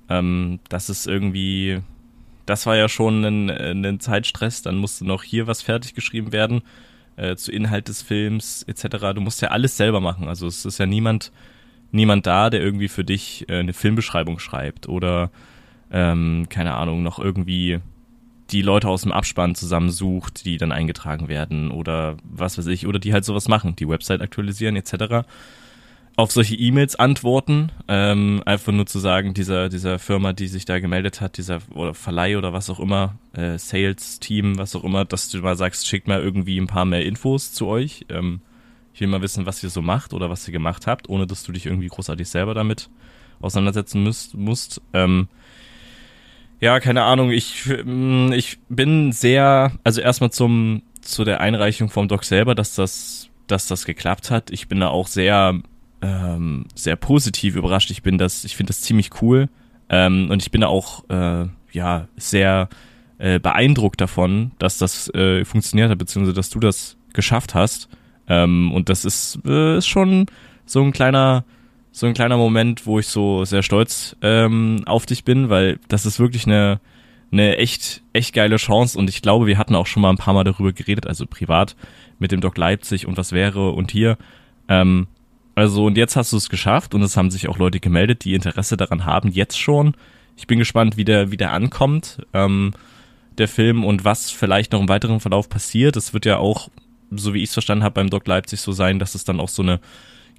[0.09, 1.81] ähm, das ist irgendwie,
[2.47, 4.63] das war ja schon ein, ein Zeitstress.
[4.63, 6.63] Dann musste noch hier was fertig geschrieben werden
[7.17, 9.15] äh, zu Inhalt des Films etc.
[9.15, 10.29] Du musst ja alles selber machen.
[10.29, 11.33] Also es ist ja niemand
[11.91, 15.31] niemand da, der irgendwie für dich äh, eine Filmbeschreibung schreibt oder
[15.91, 17.81] ähm, keine Ahnung, noch irgendwie
[18.51, 22.99] die Leute aus dem Abspann zusammensucht, die dann eingetragen werden oder was weiß ich, oder
[22.99, 25.27] die halt sowas machen, die Website aktualisieren etc.
[26.19, 30.81] Auf solche E-Mails antworten, ähm, einfach nur zu sagen, dieser, dieser Firma, die sich da
[30.81, 35.29] gemeldet hat, dieser oder Verleih oder was auch immer, äh, Sales-Team, was auch immer, dass
[35.29, 38.05] du mal sagst, schickt mal irgendwie ein paar mehr Infos zu euch.
[38.09, 38.41] Ähm,
[38.93, 41.45] ich will mal wissen, was ihr so macht oder was ihr gemacht habt, ohne dass
[41.45, 42.91] du dich irgendwie großartig selber damit
[43.39, 44.83] auseinandersetzen müsst, musst.
[44.93, 45.29] Ähm,
[46.59, 47.31] ja, keine Ahnung.
[47.31, 52.75] Ich, mm, ich bin sehr, also erstmal zum zu der Einreichung vom Doc selber, dass
[52.75, 54.51] das, dass das geklappt hat.
[54.51, 55.63] Ich bin da auch sehr,
[56.03, 57.91] ähm, sehr positiv überrascht.
[57.91, 59.49] Ich bin das, ich finde das ziemlich cool
[59.89, 62.69] ähm, und ich bin auch, äh, ja, sehr
[63.19, 67.89] äh, beeindruckt davon, dass das äh, funktioniert hat, beziehungsweise dass du das geschafft hast.
[68.29, 70.27] Ähm, und das ist, äh, ist schon
[70.67, 71.45] so ein kleiner,
[71.93, 76.07] so ein kleiner Moment, wo ich so sehr stolz ähm, auf dich bin, weil das
[76.07, 76.81] ist wirklich eine,
[77.33, 80.35] eine echt, echt geile Chance und ich glaube, wir hatten auch schon mal ein paar
[80.35, 81.75] Mal darüber geredet, also privat
[82.19, 84.19] mit dem Doc Leipzig und was wäre und hier.
[84.69, 85.09] Ähm,
[85.59, 88.35] also und jetzt hast du es geschafft und es haben sich auch Leute gemeldet, die
[88.35, 89.95] Interesse daran haben, jetzt schon.
[90.37, 92.73] Ich bin gespannt, wie der, wie der ankommt, ähm,
[93.39, 95.97] der Film und was vielleicht noch im weiteren Verlauf passiert.
[95.97, 96.69] Es wird ja auch
[97.11, 99.49] so wie ich es verstanden habe, beim Doc Leipzig so sein, dass es dann auch
[99.49, 99.81] so eine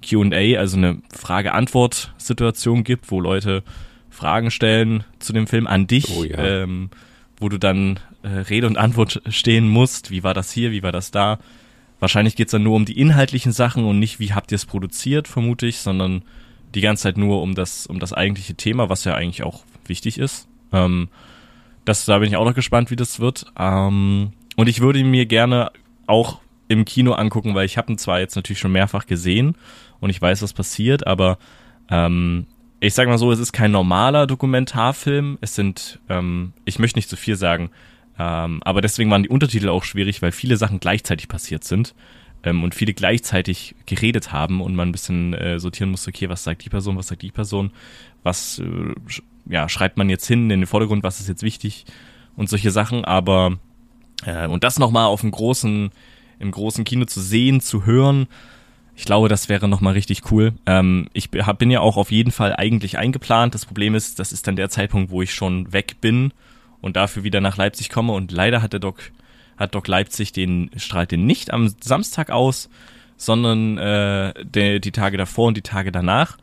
[0.02, 3.62] QA, also eine Frage-Antwort-Situation gibt, wo Leute
[4.08, 6.38] Fragen stellen zu dem Film an dich, oh, ja.
[6.38, 6.90] ähm,
[7.38, 10.10] wo du dann äh, Rede und Antwort stehen musst.
[10.10, 11.38] Wie war das hier, wie war das da?
[12.00, 15.28] Wahrscheinlich geht's dann nur um die inhaltlichen Sachen und nicht, wie habt ihr es produziert,
[15.28, 16.22] vermute ich, sondern
[16.74, 20.18] die ganze Zeit nur um das, um das eigentliche Thema, was ja eigentlich auch wichtig
[20.18, 20.48] ist.
[20.72, 21.08] Ähm,
[21.84, 23.46] das, da bin ich auch noch gespannt, wie das wird.
[23.58, 25.70] Ähm, und ich würde mir gerne
[26.06, 29.56] auch im Kino angucken, weil ich habe ihn zwar jetzt natürlich schon mehrfach gesehen
[29.98, 31.38] und ich weiß, was passiert, aber
[31.90, 32.46] ähm,
[32.80, 35.36] ich sag mal so, es ist kein normaler Dokumentarfilm.
[35.42, 37.70] Es sind, ähm, ich möchte nicht zu viel sagen,
[38.20, 41.94] ähm, aber deswegen waren die Untertitel auch schwierig, weil viele Sachen gleichzeitig passiert sind
[42.42, 46.44] ähm, und viele gleichzeitig geredet haben und man ein bisschen äh, sortieren musste, okay, was
[46.44, 47.70] sagt die Person, was sagt die Person,
[48.22, 48.94] was äh,
[49.46, 51.86] ja, schreibt man jetzt hin in den Vordergrund, was ist jetzt wichtig
[52.36, 53.56] und solche Sachen, aber
[54.26, 55.90] äh, und das nochmal auf einem großen
[56.38, 58.26] im großen Kino zu sehen, zu hören.
[58.96, 60.52] Ich glaube, das wäre nochmal richtig cool.
[60.66, 63.54] Ähm, ich hab, bin ja auch auf jeden Fall eigentlich eingeplant.
[63.54, 66.32] Das Problem ist, das ist dann der Zeitpunkt, wo ich schon weg bin
[66.80, 68.12] und dafür wieder nach Leipzig komme.
[68.12, 69.12] Und leider hat der Doc,
[69.56, 72.68] hat Doc Leipzig den, strahlt den nicht am Samstag aus,
[73.16, 76.38] sondern äh, der, die Tage davor und die Tage danach.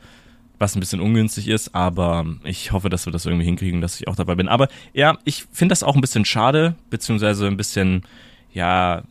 [0.60, 4.08] Was ein bisschen ungünstig ist, aber ich hoffe, dass wir das irgendwie hinkriegen, dass ich
[4.08, 4.48] auch dabei bin.
[4.48, 8.02] Aber ja, ich finde das auch ein bisschen schade, beziehungsweise ein bisschen
[8.58, 9.04] ja,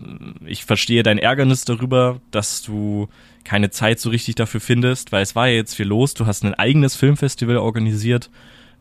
[0.45, 3.09] ich verstehe dein Ärgernis darüber, dass du
[3.45, 6.15] keine Zeit so richtig dafür findest, weil es war ja jetzt viel los.
[6.15, 8.29] Du hast ein eigenes Filmfestival organisiert,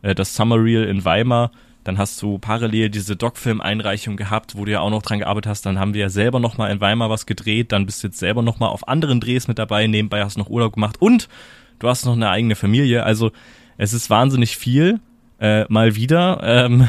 [0.02, 1.52] äh, das Summer Reel in Weimar.
[1.86, 5.66] Dann hast du parallel diese Doc-Film-Einreichung gehabt, wo du ja auch noch dran gearbeitet hast.
[5.66, 7.72] Dann haben wir ja selber noch mal in Weimar was gedreht.
[7.72, 9.86] Dann bist du jetzt selber noch mal auf anderen Drehs mit dabei.
[9.86, 11.28] Nebenbei hast du noch Urlaub gemacht und
[11.78, 13.04] du hast noch eine eigene Familie.
[13.04, 13.30] Also
[13.76, 15.00] es ist wahnsinnig viel,
[15.38, 16.40] äh, mal wieder.
[16.42, 16.88] Ähm,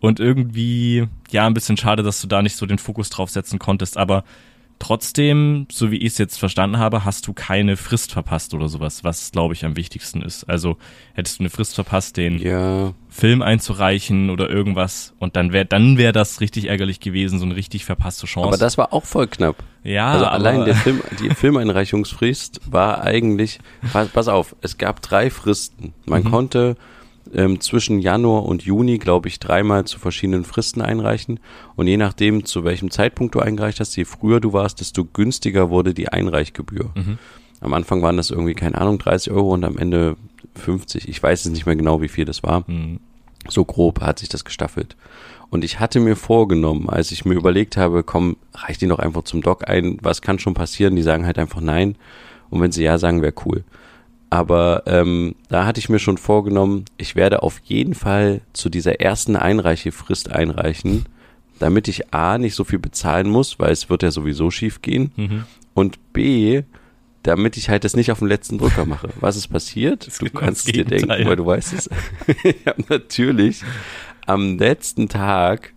[0.00, 3.58] Und irgendwie, ja, ein bisschen schade, dass du da nicht so den Fokus drauf setzen
[3.58, 3.96] konntest.
[3.96, 4.22] Aber
[4.80, 9.02] Trotzdem, so wie ich es jetzt verstanden habe, hast du keine Frist verpasst oder sowas,
[9.02, 10.44] was glaube ich am wichtigsten ist.
[10.44, 10.76] Also
[11.14, 12.92] hättest du eine Frist verpasst, den ja.
[13.08, 17.56] Film einzureichen oder irgendwas und dann wäre dann wäre das richtig ärgerlich gewesen, so eine
[17.56, 18.48] richtig verpasste Chance.
[18.48, 19.56] Aber das war auch voll knapp.
[19.82, 23.58] Ja, also allein der Film, die Filmeinreichungsfrist war eigentlich,
[23.92, 25.92] pass, pass auf, es gab drei Fristen.
[26.06, 26.30] Man mhm.
[26.30, 26.76] konnte
[27.34, 31.40] ähm, zwischen Januar und Juni, glaube ich, dreimal zu verschiedenen Fristen einreichen.
[31.76, 35.70] Und je nachdem, zu welchem Zeitpunkt du eingereicht hast, je früher du warst, desto günstiger
[35.70, 36.90] wurde die Einreichgebühr.
[36.94, 37.18] Mhm.
[37.60, 40.16] Am Anfang waren das irgendwie, keine Ahnung, 30 Euro und am Ende
[40.54, 41.08] 50.
[41.08, 42.64] Ich weiß es nicht mehr genau, wie viel das war.
[42.66, 43.00] Mhm.
[43.48, 44.96] So grob hat sich das gestaffelt.
[45.50, 49.22] Und ich hatte mir vorgenommen, als ich mir überlegt habe, komm, reich die doch einfach
[49.22, 50.94] zum Doc ein, was kann schon passieren?
[50.94, 51.96] Die sagen halt einfach nein.
[52.50, 53.64] Und wenn sie ja sagen, wäre cool.
[54.30, 59.00] Aber ähm, da hatte ich mir schon vorgenommen, ich werde auf jeden Fall zu dieser
[59.00, 61.06] ersten Einreichefrist einreichen,
[61.58, 65.12] damit ich A nicht so viel bezahlen muss, weil es wird ja sowieso schief gehen.
[65.16, 65.44] Mhm.
[65.74, 66.62] Und B,
[67.22, 69.08] damit ich halt das nicht auf den letzten Drücker mache.
[69.20, 70.06] Was ist passiert?
[70.06, 71.90] Das du genau kannst dir denken, weil du weißt es.
[72.44, 73.62] ich habe natürlich
[74.26, 75.72] am letzten Tag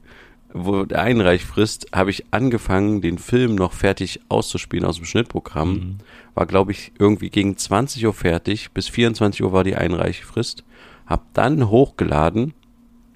[0.54, 5.74] wo der Einreichfrist, habe ich angefangen, den Film noch fertig auszuspielen aus dem Schnittprogramm.
[5.74, 5.98] Mhm.
[6.36, 8.72] War, glaube ich, irgendwie gegen 20 Uhr fertig.
[8.72, 10.64] Bis 24 Uhr war die Einreichfrist.
[11.06, 12.54] Hab dann hochgeladen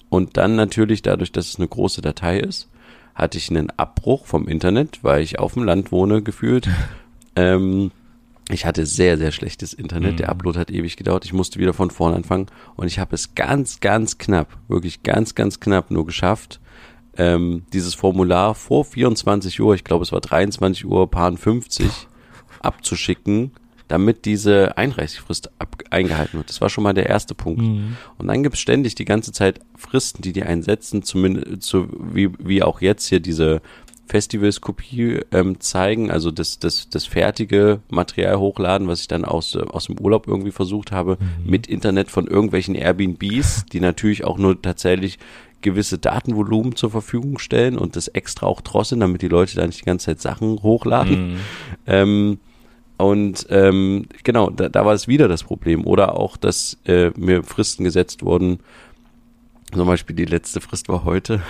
[0.10, 2.69] und dann natürlich, dadurch, dass es eine große Datei ist,
[3.13, 6.69] hatte ich einen Abbruch vom Internet, weil ich auf dem Land wohne, gefühlt.
[7.36, 7.91] ähm,
[8.50, 10.13] ich hatte sehr, sehr schlechtes Internet.
[10.13, 10.17] Mhm.
[10.17, 11.26] Der Upload hat ewig gedauert.
[11.26, 12.48] Ich musste wieder von vorne anfangen.
[12.76, 16.60] Und ich habe es ganz, ganz knapp, wirklich ganz, ganz knapp nur geschafft,
[17.17, 21.89] ähm, dieses Formular vor 24 Uhr, ich glaube es war 23 Uhr, paar 50,
[22.62, 23.51] abzuschicken,
[23.88, 25.51] damit diese Einreichfrist
[25.91, 26.49] eingehalten wird.
[26.49, 27.62] Das war schon mal der erste Punkt.
[27.62, 27.97] Mhm.
[28.17, 32.32] Und dann gibt es ständig die ganze Zeit Fristen, die die einsetzen, zumindest zu, wie,
[32.39, 33.62] wie auch jetzt hier diese
[34.08, 39.86] Festivalskopie ähm, zeigen, also das, das, das fertige Material hochladen, was ich dann aus, aus
[39.86, 41.50] dem Urlaub irgendwie versucht habe, mhm.
[41.50, 45.18] mit Internet von irgendwelchen Airbnbs, die natürlich auch nur tatsächlich
[45.62, 49.82] gewisse Datenvolumen zur Verfügung stellen und das extra auch drosseln, damit die Leute da nicht
[49.82, 51.34] die ganze Zeit Sachen hochladen.
[51.34, 51.38] Mhm.
[51.88, 52.39] Ähm,
[52.98, 55.86] und ähm, genau, da, da war es wieder das Problem.
[55.86, 58.60] Oder auch, dass äh, mir Fristen gesetzt wurden.
[59.74, 61.41] Zum Beispiel die letzte Frist war heute.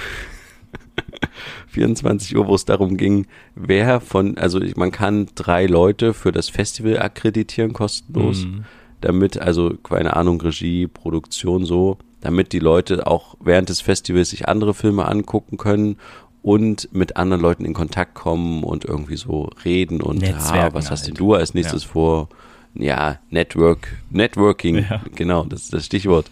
[1.67, 6.49] 24 Uhr, wo es darum ging, wer von, also man kann drei Leute für das
[6.49, 8.65] Festival akkreditieren kostenlos, mhm.
[9.01, 14.47] damit, also keine Ahnung, Regie, Produktion so, damit die Leute auch während des Festivals sich
[14.47, 15.97] andere Filme angucken können
[16.41, 21.07] und mit anderen Leuten in Kontakt kommen und irgendwie so reden und ah, was hast
[21.07, 21.19] denn halt.
[21.19, 21.89] du als nächstes ja.
[21.89, 22.29] vor?
[22.75, 25.01] Ja, Network, Networking, ja.
[25.15, 26.25] genau, das ist das Stichwort.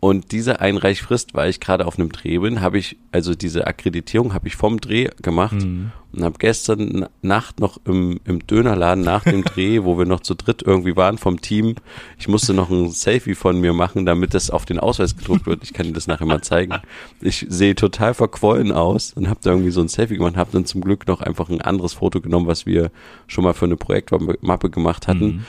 [0.00, 4.32] Und diese Einreichfrist, weil ich gerade auf einem Dreh bin, habe ich, also diese Akkreditierung
[4.32, 5.92] habe ich vom Dreh gemacht mhm.
[6.12, 10.34] und habe gestern Nacht noch im, im Dönerladen nach dem Dreh, wo wir noch zu
[10.34, 11.74] dritt irgendwie waren vom Team,
[12.18, 15.64] ich musste noch ein Selfie von mir machen, damit das auf den Ausweis gedruckt wird.
[15.64, 16.72] Ich kann dir das nachher mal zeigen.
[17.20, 20.64] Ich sehe total verquollen aus und habe da irgendwie so ein Selfie gemacht, habe dann
[20.64, 22.90] zum Glück noch einfach ein anderes Foto genommen, was wir
[23.26, 25.26] schon mal für eine Projektmappe gemacht hatten.
[25.26, 25.44] Mhm.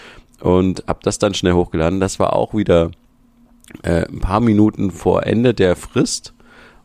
[0.45, 1.99] Und habe das dann schnell hochgeladen.
[1.99, 2.91] Das war auch wieder
[3.83, 6.33] äh, ein paar Minuten vor Ende der Frist.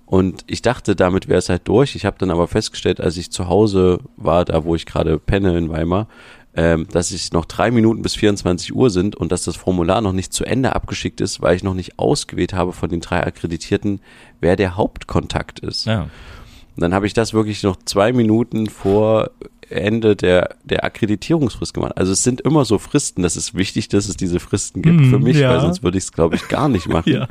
[0.07, 1.97] Und ich dachte, damit wäre es halt durch.
[1.97, 5.59] Ich habe dann aber festgestellt, als ich zu Hause war, da wo ich gerade penne
[5.59, 6.07] in Weimar,
[6.55, 10.13] ähm, dass es noch drei Minuten bis 24 Uhr sind und dass das Formular noch
[10.13, 14.01] nicht zu Ende abgeschickt ist, weil ich noch nicht ausgewählt habe von den drei Akkreditierten,
[14.41, 15.87] wer der Hauptkontakt ist.
[15.87, 16.03] Ja.
[16.03, 19.31] Und dann habe ich das wirklich noch zwei Minuten vor
[19.69, 21.97] Ende der, der Akkreditierungsfrist gemacht.
[21.97, 23.23] Also es sind immer so Fristen.
[23.23, 25.51] Das ist wichtig, dass es diese Fristen gibt mm, für mich, ja.
[25.51, 27.13] weil sonst würde ich es, glaube ich, gar nicht machen.
[27.13, 27.29] ja.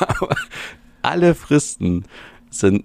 [0.00, 0.36] Aber
[1.02, 2.04] alle Fristen
[2.50, 2.84] sind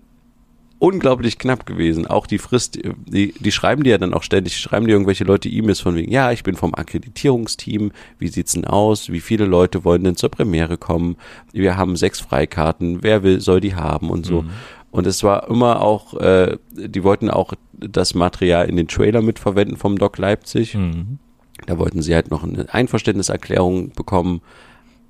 [0.81, 2.07] unglaublich knapp gewesen.
[2.07, 5.47] Auch die Frist, die, die schreiben dir ja dann auch ständig, schreiben dir irgendwelche Leute
[5.47, 9.11] E-Mails von wegen, ja, ich bin vom Akkreditierungsteam, wie sieht's denn aus?
[9.11, 11.17] Wie viele Leute wollen denn zur Premiere kommen?
[11.53, 14.41] Wir haben sechs Freikarten, wer will, soll die haben und so.
[14.41, 14.49] Mhm.
[14.91, 19.77] Und es war immer auch, äh, die wollten auch das Material in den Trailer mitverwenden
[19.77, 20.75] vom Doc Leipzig.
[20.75, 21.17] Mhm.
[21.65, 24.41] Da wollten sie halt noch eine Einverständniserklärung bekommen.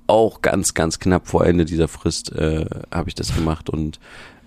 [0.06, 3.70] Auch ganz, ganz knapp vor Ende dieser Frist äh, habe ich das gemacht.
[3.70, 3.98] Und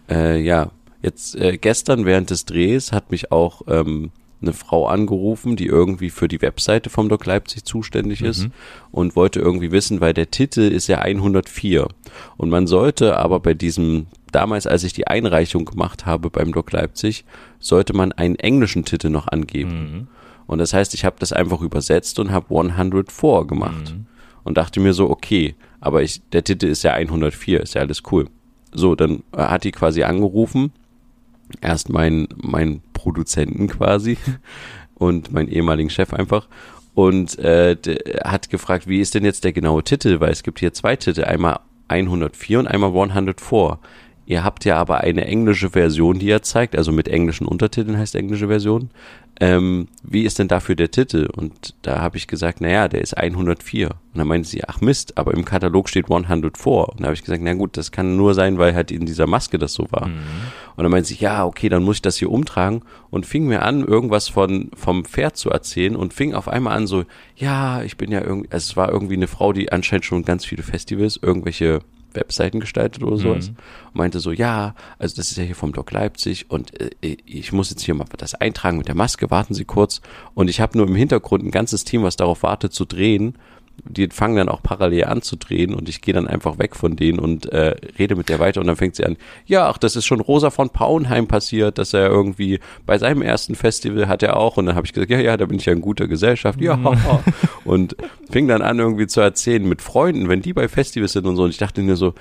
[0.09, 0.71] äh, ja,
[1.01, 4.11] jetzt äh, gestern während des Drehs hat mich auch ähm,
[4.45, 8.51] eine Frau angerufen, die irgendwie für die Webseite vom Doc Leipzig zuständig ist mhm.
[8.91, 11.87] und wollte irgendwie wissen, weil der Titel ist ja 104
[12.37, 16.71] und man sollte aber bei diesem damals, als ich die Einreichung gemacht habe beim Doc
[16.71, 17.23] Leipzig,
[17.59, 19.71] sollte man einen englischen Titel noch angeben.
[19.71, 20.07] Mhm.
[20.47, 23.93] Und das heißt, ich habe das einfach übersetzt und habe 104 gemacht.
[23.95, 24.05] Mhm.
[24.43, 28.03] Und dachte mir so, okay, aber ich, der Titel ist ja 104, ist ja alles
[28.11, 28.27] cool.
[28.71, 30.71] So, dann hat die quasi angerufen.
[31.61, 34.17] Erst mein, mein Produzenten quasi
[34.95, 36.47] und meinen ehemaligen Chef einfach
[36.95, 37.75] und äh,
[38.23, 41.25] hat gefragt, wie ist denn jetzt der genaue Titel, weil es gibt hier zwei Titel,
[41.25, 43.79] einmal 104 und einmal 104.
[44.25, 48.15] Ihr habt ja aber eine englische Version, die er zeigt, also mit englischen Untertiteln heißt
[48.15, 48.89] englische Version.
[49.39, 51.27] Ähm, wie ist denn dafür der Titel?
[51.35, 53.89] Und da habe ich gesagt, naja, der ist 104.
[53.89, 56.71] Und dann meinte sie, ach Mist, aber im Katalog steht 104.
[56.73, 59.27] Und da habe ich gesagt, na gut, das kann nur sein, weil halt in dieser
[59.27, 60.07] Maske das so war.
[60.07, 60.19] Mhm.
[60.77, 62.81] Und dann meinte sie, ja, okay, dann muss ich das hier umtragen.
[63.09, 66.87] Und fing mir an, irgendwas von, vom Pferd zu erzählen und fing auf einmal an
[66.87, 67.03] so,
[67.35, 70.45] ja, ich bin ja irgendwie, also es war irgendwie eine Frau, die anscheinend schon ganz
[70.45, 71.81] viele Festivals, irgendwelche
[72.15, 73.49] Webseiten gestaltet oder sowas.
[73.49, 73.55] Mhm.
[73.87, 77.51] Und meinte so, ja, also das ist ja hier vom Doc Leipzig und äh, ich
[77.51, 80.01] muss jetzt hier mal das eintragen mit der Maske, warten Sie kurz.
[80.33, 83.37] Und ich habe nur im Hintergrund ein ganzes Team, was darauf wartet zu drehen
[83.83, 86.95] die fangen dann auch parallel an zu drehen und ich gehe dann einfach weg von
[86.95, 89.95] denen und äh, rede mit der weiter und dann fängt sie an, ja, ach, das
[89.95, 94.37] ist schon Rosa von Pauenheim passiert, dass er irgendwie bei seinem ersten Festival hat er
[94.37, 96.59] auch und dann habe ich gesagt, ja, ja, da bin ich ja in guter Gesellschaft,
[96.61, 96.97] ja, mhm.
[97.65, 97.95] und
[98.29, 101.43] fing dann an irgendwie zu erzählen mit Freunden, wenn die bei Festivals sind und so
[101.43, 102.13] und ich dachte mir so,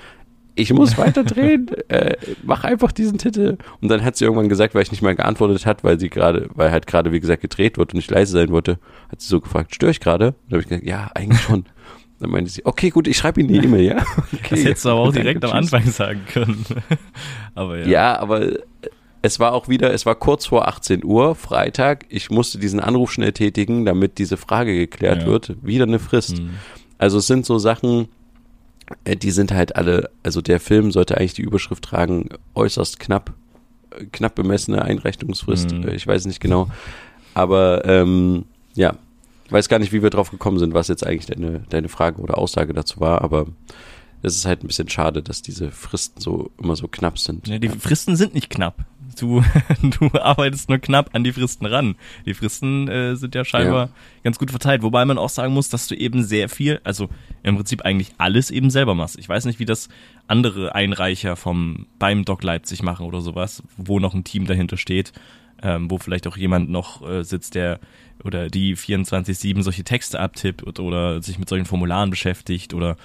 [0.55, 3.57] ich muss weiter drehen, äh, mach einfach diesen Titel.
[3.81, 6.49] Und dann hat sie irgendwann gesagt, weil ich nicht mal geantwortet hat, weil sie gerade,
[6.53, 9.41] weil halt gerade, wie gesagt, gedreht wird und ich leise sein wollte, hat sie so
[9.41, 10.27] gefragt, störe ich gerade?
[10.27, 11.65] Und dann habe ich gesagt, ja, eigentlich schon.
[12.19, 13.97] Dann meinte sie, okay, gut, ich schreibe Ihnen die E-Mail, ja?
[14.33, 14.47] Okay.
[14.51, 16.63] Das hättest du aber auch direkt am Anfang sagen können.
[17.55, 17.87] aber ja.
[17.87, 18.51] Ja, aber
[19.21, 22.05] es war auch wieder, es war kurz vor 18 Uhr, Freitag.
[22.09, 25.27] Ich musste diesen Anruf schnell tätigen, damit diese Frage geklärt ja.
[25.27, 25.57] wird.
[25.61, 26.39] Wieder eine Frist.
[26.39, 26.51] Mhm.
[26.97, 28.07] Also es sind so Sachen, äh,
[29.07, 33.33] die sind halt alle, also der Film sollte eigentlich die Überschrift tragen, äußerst knapp,
[33.91, 35.71] äh, knapp bemessene Einrechnungsfrist.
[35.71, 35.87] Mhm.
[35.87, 36.69] Äh, ich weiß nicht genau.
[37.33, 38.45] Aber ähm,
[38.75, 38.97] ja,
[39.49, 42.37] weiß gar nicht, wie wir drauf gekommen sind, was jetzt eigentlich deine, deine Frage oder
[42.37, 43.47] Aussage dazu war, aber
[44.21, 47.47] es ist halt ein bisschen schade, dass diese Fristen so immer so knapp sind.
[47.47, 48.85] Ja, die Fristen sind nicht knapp.
[49.19, 49.43] Du,
[49.81, 51.95] du arbeitest nur knapp an die Fristen ran.
[52.25, 53.89] Die Fristen äh, sind ja scheinbar ja.
[54.23, 54.81] ganz gut verteilt.
[54.81, 57.09] Wobei man auch sagen muss, dass du eben sehr viel, also
[57.43, 59.17] im Prinzip eigentlich alles eben selber machst.
[59.17, 59.89] Ich weiß nicht, wie das
[60.27, 65.13] andere Einreicher vom beim Doc Leipzig machen oder sowas, wo noch ein Team dahinter steht,
[65.61, 67.79] ähm, wo vielleicht auch jemand noch äh, sitzt, der
[68.23, 72.97] oder die 24-7 solche Texte abtippt oder sich mit solchen Formularen beschäftigt oder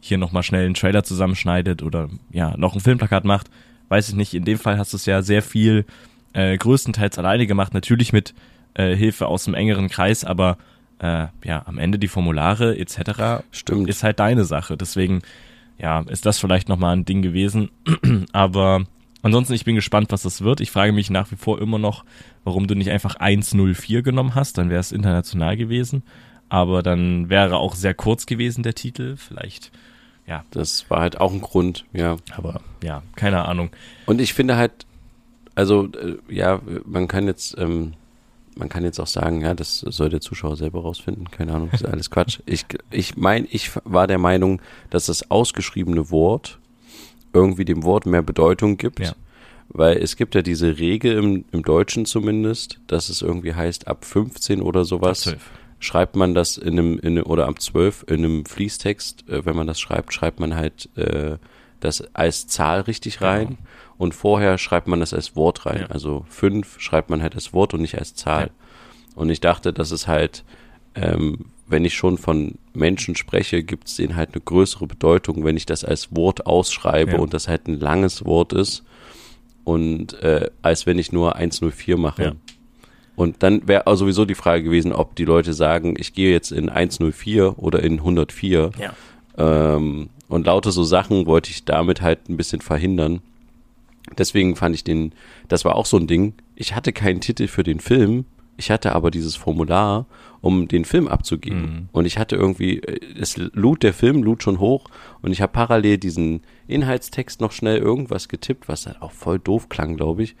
[0.00, 3.50] hier nochmal schnell einen Trailer zusammenschneidet oder ja, noch ein Filmplakat macht
[3.90, 5.84] weiß ich nicht, in dem Fall hast du es ja sehr viel
[6.32, 8.34] äh, größtenteils alleine gemacht, natürlich mit
[8.74, 10.56] äh, Hilfe aus dem engeren Kreis, aber
[11.00, 13.42] äh, ja, am Ende die Formulare etc.
[13.50, 13.88] Stimmt.
[13.88, 14.76] ist halt deine Sache.
[14.76, 15.22] Deswegen,
[15.78, 17.70] ja, ist das vielleicht nochmal ein Ding gewesen.
[18.32, 18.84] aber
[19.22, 20.60] ansonsten, ich bin gespannt, was das wird.
[20.60, 22.04] Ich frage mich nach wie vor immer noch,
[22.44, 26.02] warum du nicht einfach 104 genommen hast, dann wäre es international gewesen.
[26.48, 29.16] Aber dann wäre auch sehr kurz gewesen, der Titel.
[29.16, 29.72] Vielleicht
[30.30, 30.44] ja.
[30.52, 32.16] Das war halt auch ein Grund, ja.
[32.36, 33.70] Aber ja, keine Ahnung.
[34.06, 34.86] Und ich finde halt,
[35.56, 37.94] also äh, ja, man kann jetzt, ähm,
[38.54, 41.30] man kann jetzt auch sagen, ja, das soll der Zuschauer selber rausfinden.
[41.32, 42.38] Keine Ahnung, das ist alles Quatsch.
[42.46, 46.60] Ich, ich meine, ich war der Meinung, dass das ausgeschriebene Wort
[47.32, 49.00] irgendwie dem Wort mehr Bedeutung gibt.
[49.00, 49.12] Ja.
[49.68, 54.04] Weil es gibt ja diese Regel im, im Deutschen zumindest, dass es irgendwie heißt, ab
[54.04, 55.26] 15 oder sowas.
[55.26, 59.44] Ab 12 schreibt man das in einem, in, oder am 12 in einem Fließtext, äh,
[59.44, 61.38] wenn man das schreibt, schreibt man halt äh,
[61.80, 63.58] das als Zahl richtig rein genau.
[63.98, 65.80] und vorher schreibt man das als Wort rein.
[65.80, 65.86] Ja.
[65.86, 68.44] Also 5 schreibt man halt als Wort und nicht als Zahl.
[68.44, 68.50] Ja.
[69.16, 70.44] Und ich dachte, das ist halt,
[70.94, 75.56] ähm, wenn ich schon von Menschen spreche, gibt es denen halt eine größere Bedeutung, wenn
[75.56, 77.18] ich das als Wort ausschreibe ja.
[77.18, 78.84] und das halt ein langes Wort ist
[79.64, 82.36] und äh, als wenn ich nur 104 mache.
[83.20, 86.52] Und dann wäre also sowieso die Frage gewesen, ob die Leute sagen, ich gehe jetzt
[86.52, 88.70] in 104 oder in 104.
[88.78, 88.94] Ja.
[89.36, 93.20] Ähm, und lauter so Sachen wollte ich damit halt ein bisschen verhindern.
[94.16, 95.12] Deswegen fand ich den,
[95.48, 96.32] das war auch so ein Ding.
[96.54, 98.24] Ich hatte keinen Titel für den Film,
[98.56, 100.06] ich hatte aber dieses Formular,
[100.40, 101.60] um den Film abzugeben.
[101.60, 101.88] Mhm.
[101.92, 102.80] Und ich hatte irgendwie,
[103.20, 104.86] es lud der Film, lud schon hoch
[105.20, 106.40] und ich habe parallel diesen
[106.70, 110.36] Inhaltstext noch schnell irgendwas getippt, was dann auch voll doof klang, glaube ich.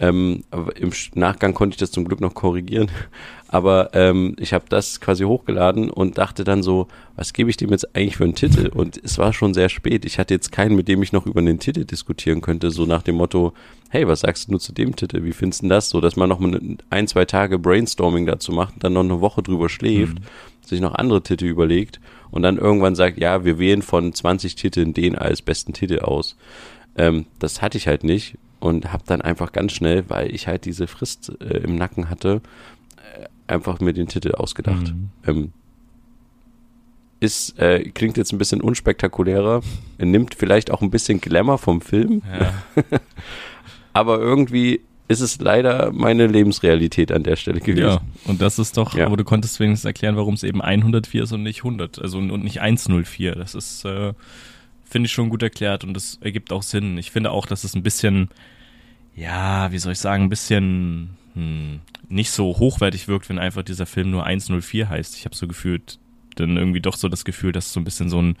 [0.00, 2.90] Ähm, aber im Nachgang konnte ich das zum Glück noch korrigieren.
[3.48, 7.70] Aber ähm, ich habe das quasi hochgeladen und dachte dann so, was gebe ich dem
[7.70, 8.66] jetzt eigentlich für einen Titel?
[8.74, 10.04] Und es war schon sehr spät.
[10.04, 13.02] Ich hatte jetzt keinen, mit dem ich noch über den Titel diskutieren könnte, so nach
[13.02, 13.52] dem Motto,
[13.90, 15.22] hey, was sagst du zu dem Titel?
[15.22, 15.88] Wie findest du das?
[15.88, 16.60] So, dass man noch mal
[16.90, 20.66] ein, zwei Tage Brainstorming dazu macht, dann noch eine Woche drüber schläft, mhm.
[20.66, 22.00] sich noch andere Titel überlegt
[22.34, 26.36] und dann irgendwann sagt, ja, wir wählen von 20 Titeln den als besten Titel aus.
[26.96, 30.64] Ähm, das hatte ich halt nicht und habe dann einfach ganz schnell, weil ich halt
[30.64, 32.42] diese Frist äh, im Nacken hatte,
[32.96, 34.92] äh, einfach mir den Titel ausgedacht.
[34.92, 35.10] Mhm.
[35.28, 35.52] Ähm,
[37.20, 39.62] ist, äh, klingt jetzt ein bisschen unspektakulärer,
[39.98, 42.22] nimmt vielleicht auch ein bisschen Glamour vom Film.
[42.36, 42.52] Ja.
[43.92, 47.80] aber irgendwie ist es leider meine Lebensrealität an der Stelle gewesen.
[47.80, 49.06] Ja, und das ist doch, ja.
[49.06, 52.42] aber du konntest wenigstens erklären, warum es eben 104 ist und nicht 100, also und
[52.42, 53.34] nicht 104.
[53.34, 54.14] Das ist, äh,
[54.84, 56.96] finde ich schon gut erklärt und das ergibt auch Sinn.
[56.96, 58.28] Ich finde auch, dass es ein bisschen,
[59.14, 63.86] ja, wie soll ich sagen, ein bisschen hm, nicht so hochwertig wirkt, wenn einfach dieser
[63.86, 65.16] Film nur 104 heißt.
[65.16, 65.98] Ich habe so gefühlt,
[66.36, 68.36] dann irgendwie doch so das Gefühl, dass es so ein bisschen so ein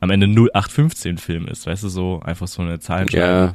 [0.00, 3.24] am Ende 0815 Film ist, weißt du, so einfach so eine Zahlenscheibe.
[3.24, 3.54] Ja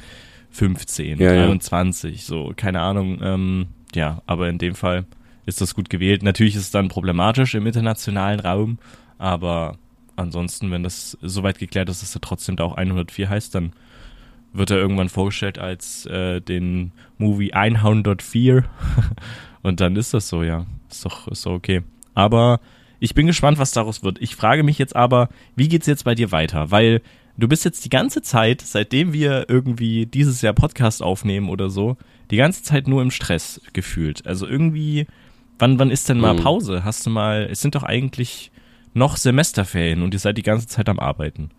[0.53, 2.21] 15, ja, 23, ja.
[2.21, 3.19] so, keine Ahnung.
[3.21, 5.05] Ähm, ja, aber in dem Fall
[5.45, 6.23] ist das gut gewählt.
[6.23, 8.77] Natürlich ist es dann problematisch im internationalen Raum,
[9.17, 9.77] aber
[10.15, 13.73] ansonsten, wenn das soweit geklärt ist, dass er trotzdem da auch 104 heißt, dann
[14.53, 18.63] wird er irgendwann vorgestellt als äh, den Movie 104
[19.63, 20.65] und dann ist das so, ja.
[20.89, 21.81] Ist doch, ist doch okay.
[22.13, 22.59] Aber
[22.99, 24.21] ich bin gespannt, was daraus wird.
[24.21, 26.69] Ich frage mich jetzt aber, wie geht's jetzt bei dir weiter?
[26.69, 27.01] Weil
[27.37, 31.97] du bist jetzt die ganze Zeit, seitdem wir irgendwie dieses Jahr Podcast aufnehmen oder so,
[32.31, 34.25] die ganze Zeit nur im Stress gefühlt.
[34.25, 35.07] Also irgendwie,
[35.59, 36.41] wann, wann ist denn mal mhm.
[36.41, 36.83] Pause?
[36.83, 38.51] Hast du mal, es sind doch eigentlich
[38.93, 41.49] noch Semesterferien und ihr seid die ganze Zeit am Arbeiten.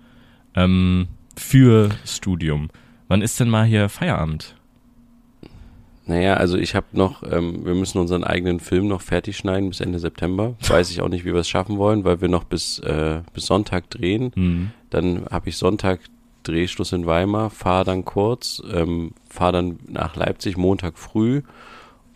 [0.54, 2.68] Ähm, für Studium.
[3.08, 4.54] Wann ist denn mal hier Feierabend?
[6.06, 9.80] Naja, also ich habe noch, ähm, wir müssen unseren eigenen Film noch fertig schneiden bis
[9.80, 10.54] Ende September.
[10.68, 13.46] Weiß ich auch nicht, wie wir es schaffen wollen, weil wir noch bis, äh, bis
[13.46, 14.32] Sonntag drehen.
[14.34, 14.70] Mhm.
[14.90, 16.00] Dann habe ich Sonntag
[16.42, 21.42] Drehschluss in Weimar, fahre dann kurz, ähm, fahre dann nach Leipzig Montag früh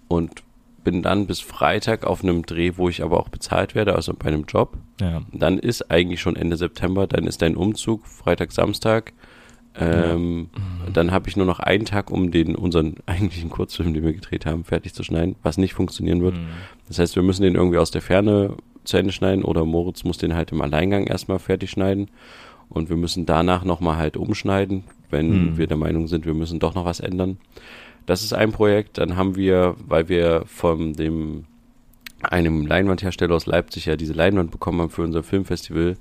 [0.07, 0.43] und
[0.85, 4.29] bin dann bis Freitag auf einem Dreh, wo ich aber auch bezahlt werde, also bei
[4.29, 4.77] einem Job.
[5.01, 5.23] Ja.
[5.33, 9.13] Dann ist eigentlich schon Ende September, dann ist dein Umzug, Freitag, Samstag.
[9.81, 10.91] Ähm, ja.
[10.93, 14.47] Dann habe ich nur noch einen Tag, um den unseren eigentlichen Kurzfilm, den wir gedreht
[14.47, 16.35] haben, fertig zu schneiden, was nicht funktionieren wird.
[16.35, 16.47] Mhm.
[16.89, 18.55] Das heißt, wir müssen den irgendwie aus der Ferne
[18.85, 22.09] zu Ende schneiden oder Moritz muss den halt im Alleingang erstmal fertig schneiden
[22.71, 25.59] und wir müssen danach nochmal halt umschneiden, wenn mhm.
[25.59, 27.39] wir der Meinung sind, wir müssen doch noch was ändern.
[28.07, 28.97] Das ist ein Projekt.
[28.97, 31.45] Dann haben wir, weil wir von dem
[32.23, 35.97] einem Leinwandhersteller aus Leipzig ja diese Leinwand bekommen haben für unser Filmfestival,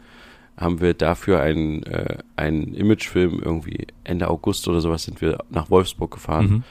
[0.58, 5.70] haben wir dafür einen, äh, einen Imagefilm irgendwie Ende August oder sowas sind wir nach
[5.70, 6.64] Wolfsburg gefahren mhm.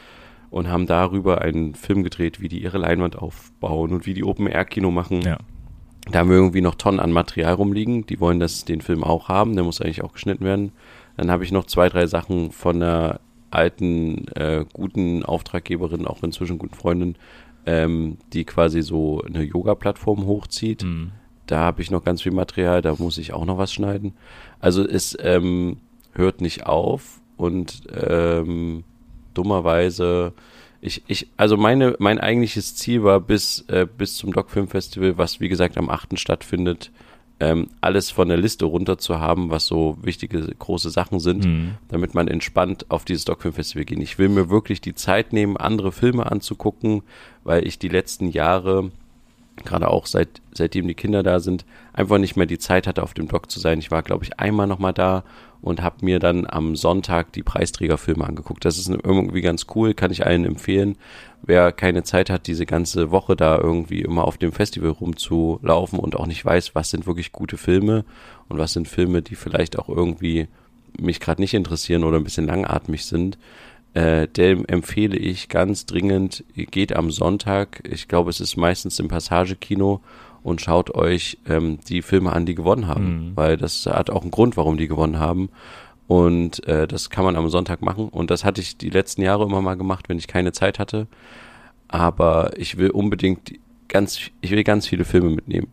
[0.51, 4.49] und haben darüber einen Film gedreht, wie die ihre Leinwand aufbauen und wie die Open
[4.49, 5.23] Air Kino machen.
[5.23, 5.39] Ja.
[6.11, 8.07] Da haben wir irgendwie noch Tonnen an Material rumliegen.
[8.07, 9.55] Die wollen das, den Film auch haben.
[9.55, 10.73] Der muss eigentlich auch geschnitten werden.
[11.17, 13.21] Dann habe ich noch zwei, drei Sachen von einer
[13.51, 17.17] alten, äh, guten Auftraggeberin, auch inzwischen guten Freundin,
[17.65, 20.85] ähm, die quasi so eine Yoga-Plattform hochzieht.
[20.85, 21.13] Mhm.
[21.47, 24.15] Da habe ich noch ganz viel Material, da muss ich auch noch was schneiden.
[24.61, 25.79] Also es ähm,
[26.13, 28.85] hört nicht auf und ähm,
[29.35, 30.33] dummerweise
[30.81, 35.19] ich, ich, also meine, mein eigentliches Ziel war bis, äh, bis zum Doc Film Festival,
[35.19, 36.19] was wie gesagt am 8.
[36.19, 36.91] stattfindet,
[37.41, 41.75] ähm, alles von der Liste runter zu haben, was so wichtige große Sachen sind, mhm.
[41.89, 43.99] damit man entspannt auf dieses Doc Film Festival geht.
[43.99, 47.03] Ich will mir wirklich die Zeit nehmen, andere Filme anzugucken,
[47.45, 48.91] weil ich die letzten Jahre
[49.65, 53.15] gerade auch seit, seitdem die Kinder da sind, einfach nicht mehr die Zeit hatte, auf
[53.15, 53.79] dem Doc zu sein.
[53.79, 55.25] Ich war, glaube ich, einmal nochmal da
[55.63, 58.65] und habe mir dann am Sonntag die Preisträgerfilme angeguckt.
[58.65, 60.97] Das ist irgendwie ganz cool, kann ich allen empfehlen.
[61.43, 66.17] Wer keine Zeit hat, diese ganze Woche da irgendwie immer auf dem Festival rumzulaufen und
[66.17, 68.05] auch nicht weiß, was sind wirklich gute Filme
[68.49, 70.49] und was sind Filme, die vielleicht auch irgendwie
[70.99, 73.39] mich gerade nicht interessieren oder ein bisschen langatmig sind,
[73.97, 79.09] äh, dem empfehle ich ganz dringend, geht am Sonntag, ich glaube, es ist meistens im
[79.09, 80.03] Passagekino
[80.43, 83.33] und schaut euch ähm, die Filme an, die gewonnen haben, mhm.
[83.37, 85.49] weil das hat auch einen Grund, warum die gewonnen haben.
[86.09, 88.11] Und äh, das kann man am Sonntag machen.
[88.11, 91.07] Und das hatte ich die letzten Jahre immer mal gemacht, wenn ich keine Zeit hatte.
[91.89, 93.55] Aber ich will unbedingt
[93.89, 95.69] ganz, ich will ganz viele Filme mitnehmen.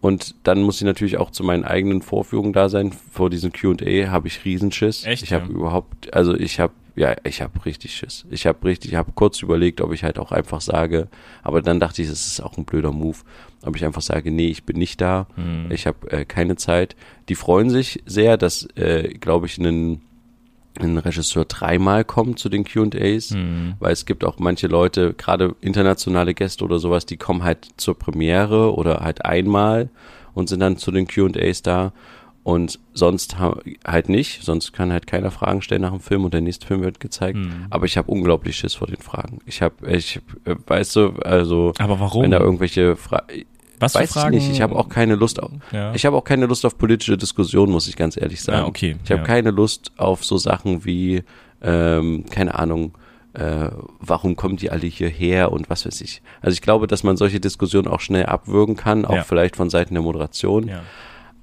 [0.00, 2.92] Und dann muss ich natürlich auch zu meinen eigenen Vorführungen da sein.
[3.10, 5.04] Vor diesem Q&A habe ich Riesenschiss.
[5.04, 5.24] Echt?
[5.24, 8.26] Ich habe überhaupt, also ich habe ja, ich habe richtig Schiss.
[8.28, 11.08] Ich habe richtig, ich habe kurz überlegt, ob ich halt auch einfach sage,
[11.44, 13.18] aber dann dachte ich, es ist auch ein blöder Move,
[13.62, 15.70] ob ich einfach sage, nee, ich bin nicht da, mhm.
[15.70, 16.96] ich habe äh, keine Zeit.
[17.28, 20.00] Die freuen sich sehr, dass, äh, glaube ich, ein,
[20.80, 23.74] ein Regisseur dreimal kommt zu den Q&As, mhm.
[23.78, 27.96] weil es gibt auch manche Leute, gerade internationale Gäste oder sowas, die kommen halt zur
[27.96, 29.88] Premiere oder halt einmal
[30.34, 31.92] und sind dann zu den Q&As da
[32.48, 36.40] und sonst halt nicht, sonst kann halt keiner Fragen stellen nach dem Film und der
[36.40, 37.36] nächste Film wird gezeigt.
[37.36, 37.66] Mhm.
[37.68, 39.40] Aber ich habe unglaublich Schiss vor den Fragen.
[39.44, 42.22] Ich habe, ich, äh, weißt du, also, aber warum?
[42.22, 43.44] Wenn da irgendwelche Fragen,
[43.80, 44.50] was weiß ich nicht.
[44.50, 45.50] Ich habe auch keine Lust auf.
[45.72, 45.92] Ja.
[45.94, 48.60] Ich habe auch keine Lust auf politische Diskussionen, muss ich ganz ehrlich sagen.
[48.60, 48.96] Ja, okay.
[49.04, 49.26] Ich habe ja.
[49.26, 51.24] keine Lust auf so Sachen wie,
[51.60, 52.96] ähm, keine Ahnung,
[53.34, 53.68] äh,
[54.00, 56.22] warum kommen die alle hierher und was weiß ich.
[56.40, 59.92] Also ich glaube, dass man solche Diskussionen auch schnell abwürgen kann, auch vielleicht von Seiten
[59.92, 60.70] der Moderation.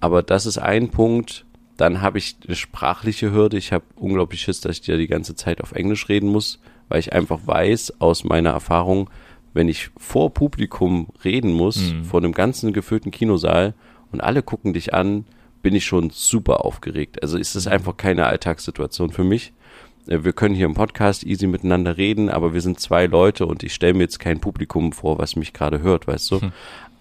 [0.05, 1.47] Aber das ist ein Punkt.
[1.77, 3.57] Dann habe ich eine sprachliche Hürde.
[3.57, 6.99] Ich habe unglaublich Schiss, dass ich dir die ganze Zeit auf Englisch reden muss, weil
[6.99, 9.09] ich einfach weiß aus meiner Erfahrung,
[9.55, 12.03] wenn ich vor Publikum reden muss, mhm.
[12.03, 13.73] vor einem ganzen gefüllten Kinosaal
[14.11, 15.25] und alle gucken dich an,
[15.63, 17.23] bin ich schon super aufgeregt.
[17.23, 17.71] Also ist es mhm.
[17.71, 19.53] einfach keine Alltagssituation für mich.
[20.07, 23.63] Äh, wir können hier im Podcast easy miteinander reden, aber wir sind zwei Leute und
[23.63, 26.41] ich stelle mir jetzt kein Publikum vor, was mich gerade hört, weißt du?
[26.41, 26.51] Hm.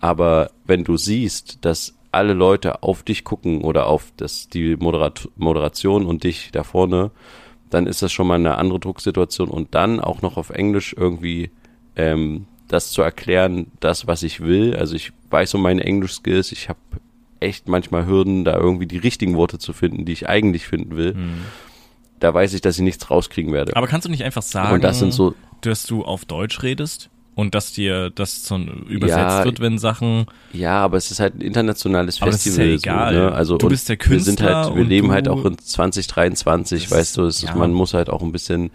[0.01, 5.29] Aber wenn du siehst, dass alle Leute auf dich gucken oder auf das, die Moderat
[5.37, 7.11] Moderation und dich da vorne,
[7.71, 11.51] dann ist das schon mal eine andere Drucksituation und dann auch noch auf Englisch irgendwie
[11.97, 14.77] ähm, das zu erklären, das, was ich will.
[14.77, 16.79] Also ich weiß um meine Englisch-Skills, ich habe
[17.41, 21.15] echt manchmal Hürden, da irgendwie die richtigen Worte zu finden, die ich eigentlich finden will.
[21.15, 21.45] Mhm
[22.25, 23.77] da weiß ich, dass ich nichts rauskriegen werde.
[23.77, 27.11] Aber kannst du nicht einfach sagen, und das sind so, dass du auf Deutsch redest?
[27.35, 30.27] Und dass dir das so übersetzt ja, wird, wenn Sachen.
[30.53, 32.67] Ja, aber es ist halt ein internationales aber Festival.
[32.67, 33.15] Das ist ja egal.
[33.15, 33.33] So, ne?
[33.33, 34.17] Also du bist der Künstler.
[34.19, 37.55] Wir sind halt, wir leben halt auch in 2023, weißt du, ja.
[37.57, 38.71] man muss halt auch ein bisschen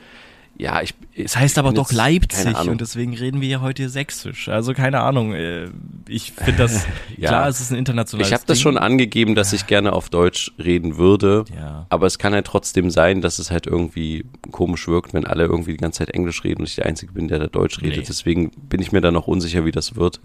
[0.60, 0.94] ja, ich.
[1.16, 4.50] Es heißt aber doch Leipzig und deswegen reden wir ja heute sächsisch.
[4.50, 5.34] Also keine Ahnung.
[5.34, 5.70] Äh,
[6.08, 6.86] ich finde das
[7.18, 7.30] ja.
[7.30, 8.28] klar, es ist ein internationales.
[8.28, 11.46] Ich habe das schon angegeben, dass ich gerne auf Deutsch reden würde.
[11.56, 11.86] Ja.
[11.90, 15.72] Aber es kann halt trotzdem sein, dass es halt irgendwie komisch wirkt, wenn alle irgendwie
[15.72, 18.00] die ganze Zeit Englisch reden und ich der Einzige bin, der da Deutsch redet.
[18.00, 18.06] Nee.
[18.08, 20.20] Deswegen bin ich mir da noch unsicher, wie das wird.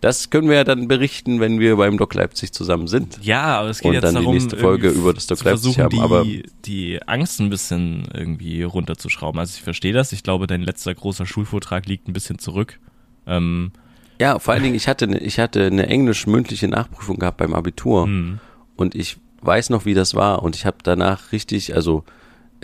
[0.00, 3.18] Das können wir ja dann berichten, wenn wir beim Doc Leipzig zusammen sind.
[3.22, 5.78] Ja, aber es geht und jetzt dann darum, die nächste Folge über das Doc Leipzig
[5.78, 5.90] haben.
[5.90, 6.24] Die, aber
[6.64, 9.38] die Angst ein bisschen irgendwie runterzuschrauben.
[9.38, 10.12] Also ich verstehe das.
[10.12, 12.78] Ich glaube, dein letzter großer Schulvortrag liegt ein bisschen zurück.
[13.26, 13.72] Ähm,
[14.20, 18.04] ja, vor allen Dingen, ich hatte, ne, ich hatte eine englisch-mündliche Nachprüfung gehabt beim Abitur
[18.04, 18.38] hm.
[18.76, 22.04] und ich weiß noch, wie das war und ich habe danach richtig, also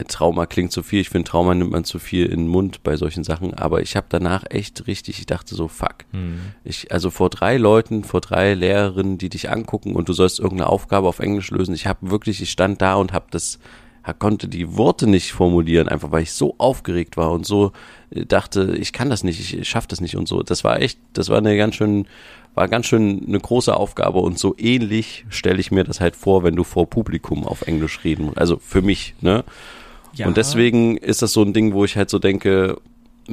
[0.08, 2.96] Trauma klingt zu viel, ich finde Trauma nimmt man zu viel in den Mund bei
[2.96, 5.96] solchen Sachen, aber ich habe danach echt richtig, ich dachte so, fuck.
[6.12, 6.40] Hm.
[6.64, 10.70] Ich, also vor drei Leuten, vor drei Lehrerinnen, die dich angucken und du sollst irgendeine
[10.70, 13.58] Aufgabe auf Englisch lösen, ich habe wirklich, ich stand da und habe das
[14.18, 17.72] konnte die Worte nicht formulieren, einfach weil ich so aufgeregt war und so
[18.10, 20.42] äh, dachte, ich kann das nicht, ich schaff das nicht und so.
[20.42, 22.06] Das war echt, das war eine ganz schön,
[22.54, 26.42] war ganz schön eine große Aufgabe und so ähnlich stelle ich mir das halt vor,
[26.42, 28.38] wenn du vor Publikum auf Englisch reden musst.
[28.38, 29.44] Also für mich, ne?
[30.14, 30.26] Ja.
[30.26, 32.78] Und deswegen ist das so ein Ding, wo ich halt so denke,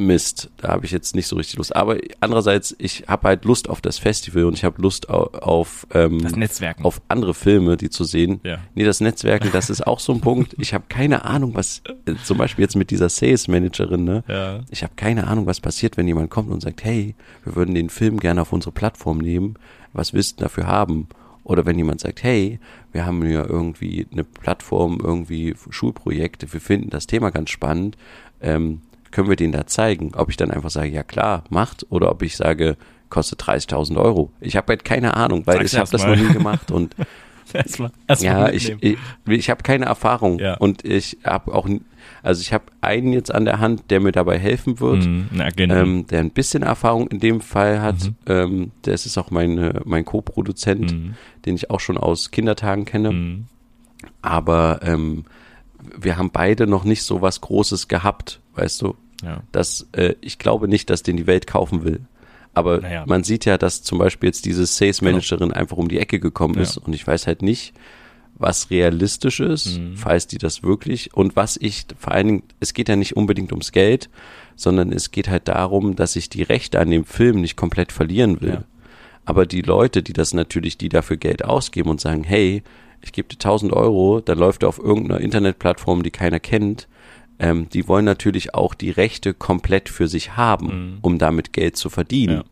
[0.06, 1.76] Mist, da habe ich jetzt nicht so richtig Lust.
[1.76, 5.88] Aber andererseits, ich habe halt Lust auf das Festival und ich habe Lust auf, auf,
[5.94, 6.84] ähm, das Netzwerken.
[6.84, 8.40] auf andere Filme, die zu sehen.
[8.44, 8.60] Ja.
[8.76, 10.56] Nee, das Netzwerken, das ist auch so ein Punkt.
[10.58, 14.24] Ich habe keine Ahnung, was, äh, zum Beispiel jetzt mit dieser Sales Managerin, ne?
[14.28, 14.62] Ja.
[14.70, 17.90] Ich habe keine Ahnung, was passiert, wenn jemand kommt und sagt, hey, wir würden den
[17.90, 19.56] Film gerne auf unsere Plattform nehmen.
[19.94, 21.08] Was willst du dafür haben?
[21.44, 22.60] Oder wenn jemand sagt, hey,
[22.92, 27.98] wir haben ja irgendwie eine Plattform, irgendwie Schulprojekte, wir finden das Thema ganz spannend,
[28.42, 28.82] ähm,
[29.12, 30.12] können wir den da zeigen?
[30.16, 32.78] Ob ich dann einfach sage, ja klar, macht, oder ob ich sage,
[33.10, 34.32] kostet 30.000 Euro.
[34.40, 36.96] Ich habe halt keine Ahnung, weil Sag's ich habe das noch nie gemacht und
[37.54, 38.98] erstmal, erstmal ja, ich, ich,
[39.28, 40.56] ich habe keine Erfahrung ja.
[40.56, 41.68] und ich habe auch,
[42.22, 45.50] also ich habe einen jetzt an der Hand, der mir dabei helfen wird, mhm, na,
[45.50, 45.76] genau.
[45.76, 48.04] ähm, der ein bisschen Erfahrung in dem Fall hat.
[48.04, 48.16] Mhm.
[48.28, 51.16] Ähm, der ist auch mein, mein Co-Produzent, mhm.
[51.46, 53.12] den ich auch schon aus Kindertagen kenne.
[53.12, 53.46] Mhm.
[54.22, 55.26] Aber ähm,
[55.98, 58.96] wir haben beide noch nicht so was Großes gehabt, weißt du?
[59.24, 59.44] Ja.
[59.52, 62.02] Dass äh, ich glaube nicht, dass den die Welt kaufen will.
[62.54, 63.06] Aber naja.
[63.08, 65.60] man sieht ja, dass zum Beispiel jetzt diese Sales Managerin genau.
[65.60, 66.62] einfach um die Ecke gekommen ja.
[66.62, 67.74] ist und ich weiß halt nicht,
[68.36, 69.98] was realistisch ist, mhm.
[69.98, 73.52] falls die das wirklich und was ich vor allen Dingen, es geht ja nicht unbedingt
[73.52, 74.10] ums Geld,
[74.56, 78.42] sondern es geht halt darum, dass ich die Rechte an dem Film nicht komplett verlieren
[78.42, 78.50] will.
[78.50, 78.64] Ja.
[79.26, 82.64] Aber die Leute, die das natürlich, die dafür Geld ausgeben und sagen, hey,
[83.02, 86.88] ich gebe dir 1000 Euro, dann läuft er auf irgendeiner Internetplattform, die keiner kennt,
[87.40, 90.98] ähm, die wollen natürlich auch die Rechte komplett für sich haben, mhm.
[91.02, 92.44] um damit Geld zu verdienen.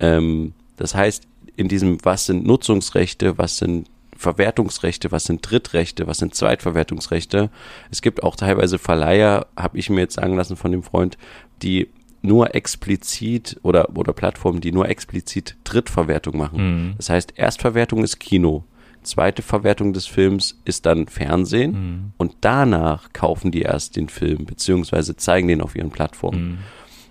[0.00, 0.16] Ja.
[0.16, 1.24] Ähm, das heißt,
[1.56, 7.50] in diesem, was sind Nutzungsrechte, was sind Verwertungsrechte, was sind Drittrechte, was sind Zweitverwertungsrechte.
[7.90, 11.16] Es gibt auch teilweise Verleiher, habe ich mir jetzt sagen lassen von dem Freund,
[11.62, 11.88] die
[12.20, 16.88] nur explizit oder, oder Plattformen, die nur explizit Drittverwertung machen.
[16.88, 16.94] Mhm.
[16.96, 18.64] Das heißt, Erstverwertung ist Kino.
[19.02, 22.12] Zweite Verwertung des Films ist dann Fernsehen mhm.
[22.16, 26.48] und danach kaufen die erst den Film, beziehungsweise zeigen den auf ihren Plattformen.
[26.48, 26.58] Mhm.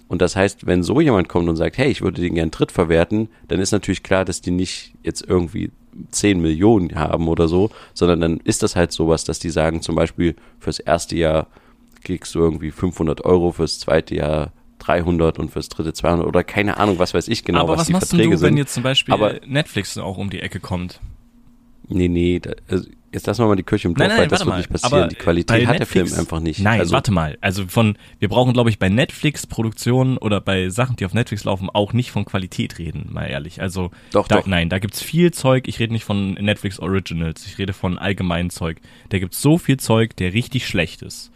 [0.07, 2.71] Und das heißt, wenn so jemand kommt und sagt, hey, ich würde den gern dritt
[2.71, 5.71] verwerten, dann ist natürlich klar, dass die nicht jetzt irgendwie
[6.11, 9.95] 10 Millionen haben oder so, sondern dann ist das halt sowas, dass die sagen, zum
[9.95, 11.47] Beispiel fürs erste Jahr
[12.03, 16.77] kriegst du irgendwie 500 Euro, fürs zweite Jahr 300 und fürs dritte 200 oder keine
[16.77, 18.47] Ahnung, was weiß ich genau, Aber was, was die machst Verträge du, sind.
[18.47, 21.01] wenn jetzt zum Beispiel Aber Netflix auch um die Ecke kommt?
[21.89, 24.27] Nee, nee, da, also Jetzt lassen wir mal die Kirche im Dorf, Nein, nein, weil
[24.27, 24.93] das wird nicht passieren.
[24.93, 26.59] Aber die Qualität bei hat der Film Netflix- einfach nicht.
[26.59, 27.37] Nein, also, warte mal.
[27.39, 31.69] Also von, wir brauchen, glaube ich, bei Netflix-Produktionen oder bei Sachen, die auf Netflix laufen,
[31.69, 33.61] auch nicht von Qualität reden, mal ehrlich.
[33.61, 34.45] Also Doch, da, doch.
[34.45, 35.69] nein, da gibt's viel Zeug.
[35.69, 38.81] Ich rede nicht von Netflix Originals, ich rede von allgemeinen Zeug.
[39.09, 41.31] Da gibt's so viel Zeug, der richtig schlecht ist.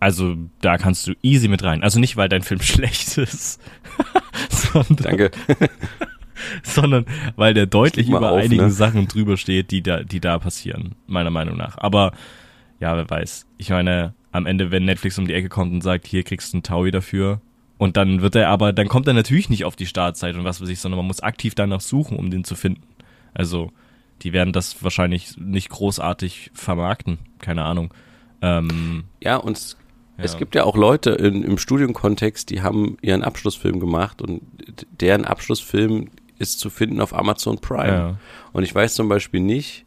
[0.00, 1.82] Also da kannst du easy mit rein.
[1.84, 3.60] Also nicht, weil dein Film schlecht ist,
[4.90, 5.30] Danke.
[6.62, 7.04] sondern
[7.36, 8.70] weil der deutlich über auf, einigen ne?
[8.70, 11.78] Sachen drüber steht, die da, die da passieren, meiner Meinung nach.
[11.78, 12.12] Aber
[12.80, 13.46] ja, wer weiß.
[13.58, 16.56] Ich meine, am Ende, wenn Netflix um die Ecke kommt und sagt, hier kriegst du
[16.58, 17.40] einen Taui dafür,
[17.78, 20.60] und dann wird er aber, dann kommt er natürlich nicht auf die Startzeit und was
[20.60, 22.82] weiß ich, sondern man muss aktiv danach suchen, um den zu finden.
[23.34, 23.70] Also,
[24.22, 27.94] die werden das wahrscheinlich nicht großartig vermarkten, keine Ahnung.
[28.42, 29.76] Ähm, Ja, und es,
[30.16, 30.38] es Ja.
[30.40, 34.42] gibt ja auch Leute in, im Studienkontext, die haben ihren Abschlussfilm gemacht und
[35.00, 36.08] deren Abschlussfilm
[36.38, 37.88] ist zu finden auf Amazon Prime.
[37.92, 38.16] Ja.
[38.52, 39.84] Und ich weiß zum Beispiel nicht,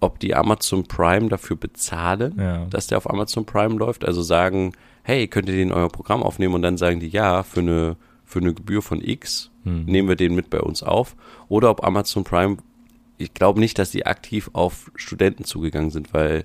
[0.00, 2.66] ob die Amazon Prime dafür bezahlen, Ja.
[2.66, 4.04] dass der auf Amazon Prime läuft.
[4.04, 6.54] Also sagen, hey, könnt ihr den in euer Programm aufnehmen?
[6.54, 9.84] Und dann sagen die, ja, für eine, für eine Gebühr von X Hm.
[9.86, 11.16] nehmen wir den mit bei uns auf.
[11.48, 12.58] Oder ob Amazon Prime,
[13.16, 16.44] ich glaube nicht, dass die aktiv auf Studenten zugegangen sind, weil,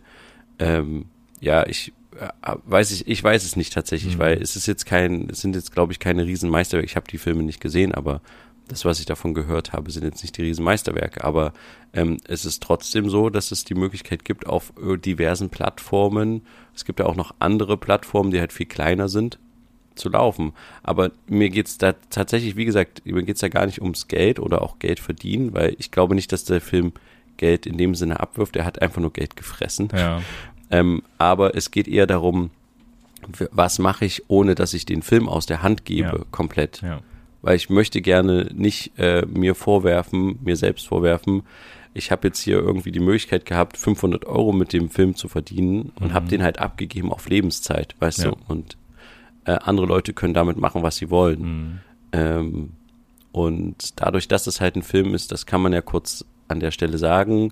[0.59, 1.05] ähm,
[1.41, 4.19] ja, ich äh, weiß ich, ich weiß es nicht tatsächlich, Mhm.
[4.19, 6.85] weil es ist jetzt kein, es sind jetzt, glaube ich, keine Riesenmeisterwerke.
[6.85, 8.21] Ich habe die Filme nicht gesehen, aber
[8.69, 11.23] das, was ich davon gehört habe, sind jetzt nicht die Riesenmeisterwerke.
[11.23, 11.53] Aber
[11.93, 16.43] ähm, es ist trotzdem so, dass es die Möglichkeit gibt, auf äh, diversen Plattformen,
[16.75, 19.37] es gibt ja auch noch andere Plattformen, die halt viel kleiner sind,
[19.95, 20.53] zu laufen.
[20.83, 24.61] Aber mir geht's da tatsächlich, wie gesagt, mir geht's da gar nicht ums Geld oder
[24.61, 26.93] auch Geld verdienen, weil ich glaube nicht, dass der Film
[27.37, 28.55] Geld in dem Sinne abwirft.
[28.55, 29.89] Er hat einfach nur Geld gefressen.
[29.93, 30.21] ja.
[30.71, 32.51] Ähm, aber es geht eher darum,
[33.51, 36.25] was mache ich, ohne dass ich den Film aus der Hand gebe, Ja.
[36.31, 36.81] komplett.
[36.83, 36.99] Ja.
[37.41, 41.43] Weil ich möchte gerne nicht äh, mir vorwerfen, mir selbst vorwerfen,
[41.93, 45.91] ich habe jetzt hier irgendwie die Möglichkeit gehabt, 500 Euro mit dem Film zu verdienen
[45.99, 48.23] und habe den halt abgegeben auf Lebenszeit, weißt Mhm.
[48.25, 48.31] Ja.
[48.31, 48.37] du?
[48.47, 48.77] Und
[49.45, 51.41] äh, andere Leute können damit machen, was sie wollen.
[51.41, 51.79] Mhm.
[52.11, 52.69] Ähm,
[53.31, 56.71] und dadurch, dass es halt ein Film ist, das kann man ja kurz an der
[56.71, 57.51] Stelle sagen.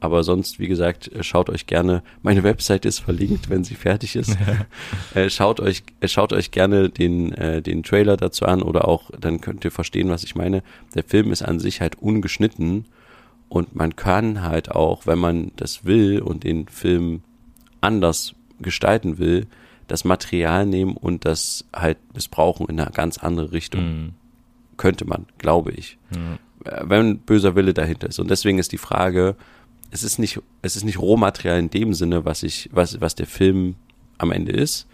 [0.00, 4.14] Aber sonst, wie gesagt, äh, schaut euch gerne, meine Website ist verlinkt, wenn sie fertig
[4.16, 4.36] ist.
[5.14, 7.30] äh, schaut euch, äh, schaut euch gerne den,
[7.62, 10.62] den Trailer dazu an oder auch, dann könnt ihr verstehen, was ich meine.
[10.94, 12.84] Der Film ist an sich halt ungeschnitten
[13.48, 17.22] und man kann halt auch, wenn man das will und den Film
[17.80, 19.46] anders gestalten will,
[19.86, 24.10] das Material nehmen und das halt missbrauchen in eine ganz andere Richtung Mhm.
[24.76, 25.96] könnte man, glaube ich.
[26.14, 26.34] Ja.
[26.70, 28.18] Äh, Wenn böser Wille dahinter ist.
[28.18, 29.34] Und deswegen ist die Frage,
[29.90, 33.26] es ist nicht, es ist nicht Rohmaterial in dem Sinne, was ich, was, was der
[33.26, 33.76] Film
[34.18, 34.86] am Ende ist,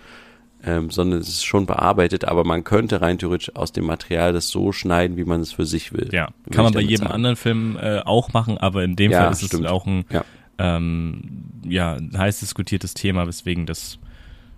[0.64, 4.48] ähm, sondern es ist schon bearbeitet, aber man könnte rein theoretisch aus dem Material das
[4.48, 6.08] so schneiden, wie man es für sich will.
[6.12, 7.12] Ja, kann man bei jedem sagen.
[7.12, 9.64] anderen Film äh, auch machen, aber in dem Ja, Fall ist stimmt.
[9.66, 10.24] es auch ein Ja.
[10.58, 13.98] ähm, ja, ein heiß diskutiertes Thema, weswegen das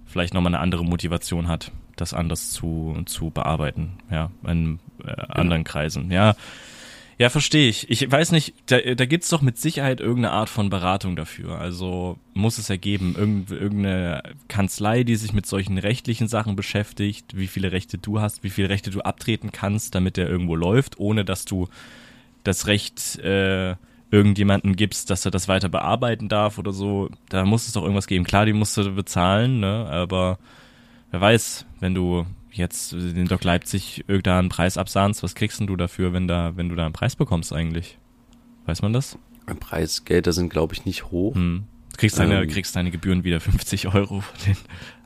[0.05, 5.64] vielleicht nochmal eine andere Motivation hat, das anders zu, zu bearbeiten, ja, in äh, anderen
[5.64, 6.11] Kreisen.
[6.11, 6.34] Ja,
[7.19, 7.89] ja, verstehe ich.
[7.91, 11.59] Ich weiß nicht, da, da gibt's doch mit Sicherheit irgendeine Art von Beratung dafür.
[11.59, 17.47] Also muss es ergeben, irgend, irgendeine Kanzlei, die sich mit solchen rechtlichen Sachen beschäftigt, wie
[17.47, 21.25] viele Rechte du hast, wie viele Rechte du abtreten kannst, damit der irgendwo läuft, ohne
[21.25, 21.69] dass du
[22.45, 23.77] das Recht äh,
[24.11, 27.09] irgendjemanden gibst, dass er das weiter bearbeiten darf oder so.
[27.31, 28.25] Da muss es doch irgendwas geben.
[28.25, 29.87] Klar, die musst du bezahlen, ne?
[29.91, 30.39] aber
[31.11, 32.27] wer weiß, wenn du
[32.57, 36.69] jetzt den Doc Leipzig irgendeinen Preis absahnst, was kriegst denn du dafür, wenn da, wenn
[36.69, 37.99] du da einen Preis bekommst eigentlich?
[38.67, 39.19] Weiß man das?
[39.61, 41.35] Preisgelder sind, glaube ich, nicht hoch.
[41.35, 41.65] Hm.
[41.93, 42.49] Du kriegst deine, Ähm.
[42.49, 44.57] kriegst deine Gebühren wieder 50 Euro von den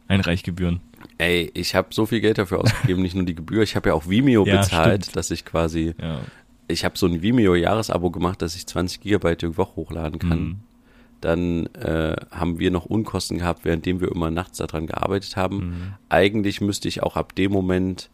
[0.08, 0.80] Einreichgebühren.
[1.18, 3.94] Ey, ich habe so viel Geld dafür ausgegeben, nicht nur die Gebühr, ich habe ja
[3.94, 5.16] auch Vimeo Ja, bezahlt, stimmt.
[5.16, 6.20] dass ich quasi Ja.
[6.68, 10.40] ich habe so ein Vimeo-Jahresabo gemacht, dass ich 20 Gigabyte die Woche hochladen kann.
[10.42, 10.56] Mhm.
[11.20, 15.56] Dann äh, haben wir noch Unkosten gehabt, währenddem wir immer nachts daran gearbeitet haben.
[15.56, 15.94] Mhm.
[16.08, 18.10] Eigentlich müsste ich auch ab dem Moment,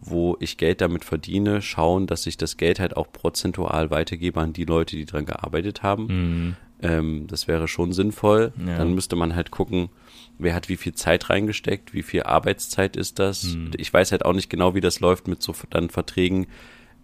[0.00, 4.52] wo ich Geld damit verdiene, schauen, dass ich das Geld halt auch prozentual weitergebe an
[4.52, 6.06] die Leute, die dran gearbeitet haben.
[6.06, 6.56] Mhm.
[6.82, 8.52] Ähm, das wäre schon sinnvoll.
[8.66, 8.78] Ja.
[8.78, 9.90] Dann müsste man halt gucken,
[10.38, 13.44] wer hat wie viel Zeit reingesteckt, wie viel Arbeitszeit ist das.
[13.44, 13.72] Mhm.
[13.76, 16.46] Ich weiß halt auch nicht genau, wie das läuft mit so dann Verträgen.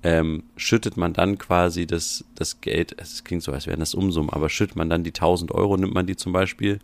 [0.02, 4.30] Ähm, schüttet man dann quasi das, das Geld, es klingt so, als wären das Umsummen,
[4.30, 6.78] aber schüttet man dann die 1000 Euro, nimmt man die zum Beispiel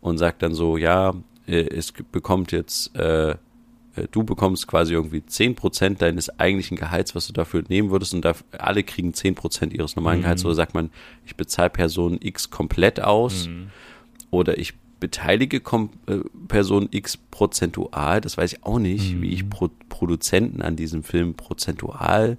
[0.00, 1.14] und sagt dann so, ja,
[1.46, 3.36] äh, es bekommt jetzt, äh, äh,
[4.10, 8.42] du bekommst quasi irgendwie 10% deines eigentlichen Gehalts, was du dafür nehmen würdest und daf-
[8.58, 10.22] alle kriegen 10% ihres normalen Mhm.
[10.22, 10.90] Gehalts oder sagt man,
[11.24, 13.68] ich bezahle Person X komplett aus Mhm.
[14.30, 16.18] oder ich beteilige Kom äh,
[16.48, 19.22] Person X prozentual, das weiß ich auch nicht, Mhm.
[19.22, 22.38] wie ich Pro Produzenten an diesem Film prozentual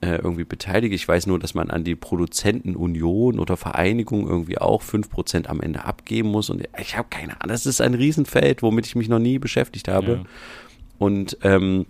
[0.00, 0.94] äh, irgendwie beteilige.
[0.94, 5.84] Ich weiß nur, dass man an die Produzentenunion oder Vereinigung irgendwie auch 5% am Ende
[5.84, 6.50] abgeben muss.
[6.50, 7.48] Und ich habe keine Ahnung.
[7.48, 10.12] Das ist ein Riesenfeld, womit ich mich noch nie beschäftigt habe.
[10.12, 10.22] Ja.
[10.98, 11.86] Und ähm,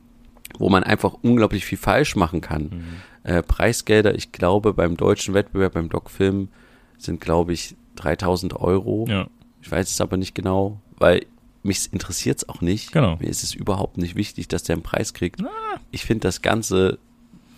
[0.58, 2.62] wo man einfach unglaublich viel falsch machen kann.
[2.64, 2.84] Mhm.
[3.30, 6.48] Äh, Preisgelder, ich glaube, beim deutschen Wettbewerb, beim Doc-Film
[6.96, 9.04] sind, glaube ich, 3000 Euro.
[9.08, 9.26] Ja.
[9.62, 11.26] Ich weiß es aber nicht genau, weil
[11.62, 12.92] mich interessiert es auch nicht.
[12.92, 13.16] Genau.
[13.16, 15.42] Mir ist es überhaupt nicht wichtig, dass der einen Preis kriegt.
[15.42, 15.80] Ah.
[15.90, 16.98] Ich finde das Ganze,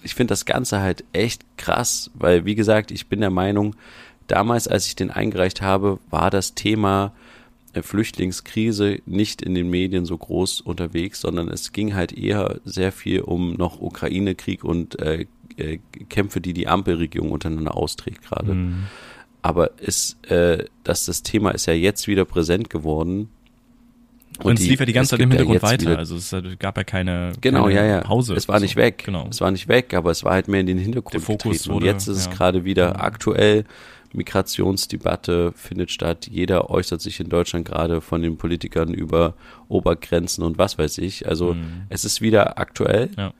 [0.03, 3.77] ich finde das Ganze halt echt krass, weil, wie gesagt, ich bin der Meinung,
[4.27, 7.13] damals, als ich den eingereicht habe, war das Thema
[7.73, 12.93] äh, Flüchtlingskrise nicht in den Medien so groß unterwegs, sondern es ging halt eher sehr
[12.93, 15.27] viel um noch Ukraine-Krieg und äh,
[15.57, 15.79] äh,
[16.09, 18.55] Kämpfe, die die Ampelregierung untereinander austrägt gerade.
[18.55, 18.87] Mhm.
[19.43, 23.31] Aber ist, äh, dass das Thema ist ja jetzt wieder präsent geworden.
[24.39, 25.99] Und, und es lief ja die ganze Zeit im Hintergrund ja weiter.
[25.99, 28.01] Also es gab ja keine, genau, keine ja, ja.
[28.01, 28.35] Pause.
[28.35, 28.65] Es war so.
[28.65, 29.03] nicht weg.
[29.05, 29.27] Genau.
[29.31, 31.77] Es war nicht weg, aber es war halt mehr in den Hintergrund Der Fokus getreten.
[31.77, 32.31] Und jetzt ist ja.
[32.31, 33.65] es gerade wieder aktuell.
[34.13, 36.27] Migrationsdebatte findet statt.
[36.27, 39.35] Jeder äußert sich in Deutschland gerade von den Politikern über
[39.69, 41.29] Obergrenzen und was weiß ich.
[41.29, 41.83] Also mhm.
[41.89, 43.11] es ist wieder aktuell.
[43.17, 43.33] Ja.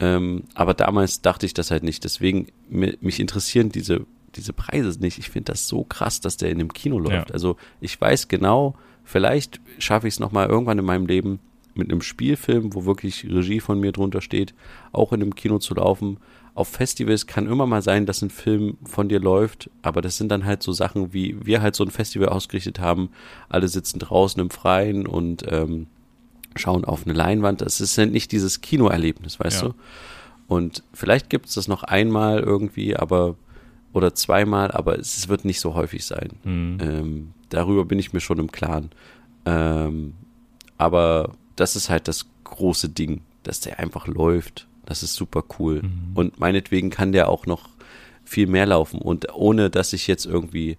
[0.00, 2.04] Ähm, aber damals dachte ich das halt nicht.
[2.04, 4.06] Deswegen, mich interessieren diese
[4.36, 5.18] diese Preise nicht.
[5.18, 7.30] Ich finde das so krass, dass der in dem Kino läuft.
[7.30, 7.34] Ja.
[7.34, 8.74] Also ich weiß genau,
[9.04, 11.40] vielleicht schaffe ich es nochmal irgendwann in meinem Leben
[11.74, 14.54] mit einem Spielfilm, wo wirklich Regie von mir drunter steht,
[14.92, 16.18] auch in einem Kino zu laufen.
[16.54, 20.28] Auf Festivals kann immer mal sein, dass ein Film von dir läuft, aber das sind
[20.28, 23.10] dann halt so Sachen, wie wir halt so ein Festival ausgerichtet haben.
[23.48, 25.86] Alle sitzen draußen im Freien und ähm,
[26.56, 27.60] schauen auf eine Leinwand.
[27.60, 29.68] Das ist halt nicht dieses Kinoerlebnis, weißt ja.
[29.68, 29.74] du?
[30.48, 33.36] Und vielleicht gibt es das noch einmal irgendwie, aber
[33.92, 36.30] oder zweimal, aber es wird nicht so häufig sein.
[36.44, 36.78] Mhm.
[36.80, 38.90] Ähm, darüber bin ich mir schon im Klaren.
[39.46, 40.14] Ähm,
[40.76, 44.68] aber das ist halt das große Ding, dass der einfach läuft.
[44.84, 45.82] Das ist super cool.
[45.82, 46.10] Mhm.
[46.14, 47.68] Und meinetwegen kann der auch noch
[48.24, 49.00] viel mehr laufen.
[49.00, 50.76] Und ohne, dass ich jetzt irgendwie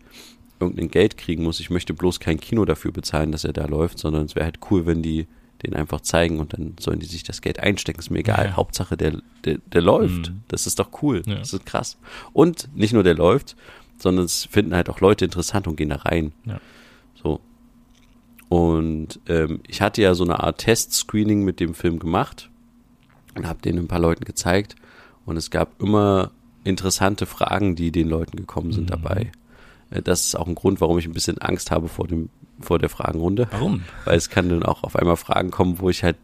[0.59, 1.59] irgendein Geld kriegen muss.
[1.59, 4.59] Ich möchte bloß kein Kino dafür bezahlen, dass er da läuft, sondern es wäre halt
[4.69, 5.27] cool, wenn die
[5.63, 7.99] den einfach zeigen und dann sollen die sich das Geld einstecken.
[7.99, 8.45] Ist mir egal.
[8.45, 8.55] Ja.
[8.55, 10.29] Hauptsache, der, der, der läuft.
[10.29, 10.41] Mhm.
[10.47, 11.21] Das ist doch cool.
[11.25, 11.35] Ja.
[11.35, 11.97] Das ist krass.
[12.33, 13.55] Und nicht nur der läuft,
[13.97, 16.31] sondern es finden halt auch Leute interessant und gehen da rein.
[16.45, 16.59] Ja.
[17.21, 17.41] So.
[18.47, 22.49] Und ähm, ich hatte ja so eine Art Test-Screening mit dem Film gemacht
[23.35, 24.75] und habe den ein paar Leuten gezeigt.
[25.25, 26.31] Und es gab immer
[26.63, 29.01] interessante Fragen, die den Leuten gekommen sind mhm.
[29.01, 29.31] dabei.
[29.91, 32.29] Äh, das ist auch ein Grund, warum ich ein bisschen Angst habe vor dem
[32.59, 33.47] vor der Fragenrunde.
[33.51, 33.83] Warum?
[34.05, 36.17] Weil es kann dann auch auf einmal Fragen kommen, wo ich halt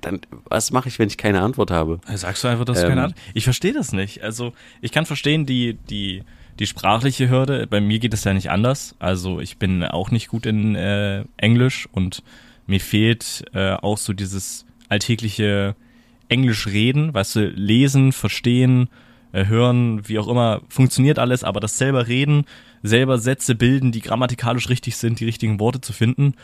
[0.00, 2.00] dann, was mache ich, wenn ich keine Antwort habe?
[2.14, 4.22] Sagst du einfach, dass ähm, du keine ähm, Antwort Ich verstehe das nicht.
[4.22, 6.22] Also, ich kann verstehen, die, die,
[6.58, 7.66] die sprachliche Hürde.
[7.66, 8.94] Bei mir geht es ja nicht anders.
[8.98, 12.22] Also, ich bin auch nicht gut in äh, Englisch und
[12.66, 15.74] mir fehlt äh, auch so dieses alltägliche
[16.28, 18.88] Englisch reden, weißt du, lesen, verstehen,
[19.32, 22.44] äh, hören, wie auch immer, funktioniert alles, aber das selber reden,
[22.82, 26.34] selber Sätze bilden, die grammatikalisch richtig sind, die richtigen Worte zu finden,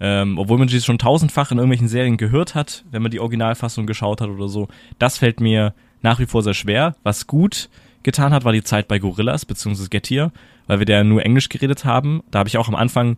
[0.00, 3.86] ähm, obwohl man sie schon tausendfach in irgendwelchen Serien gehört hat, wenn man die Originalfassung
[3.86, 4.68] geschaut hat oder so,
[4.98, 6.96] das fällt mir nach wie vor sehr schwer.
[7.02, 7.70] Was gut
[8.02, 9.88] getan hat, war die Zeit bei Gorillas bzw.
[9.88, 10.32] Getir,
[10.66, 12.22] weil wir da nur Englisch geredet haben.
[12.30, 13.16] Da habe ich auch am Anfang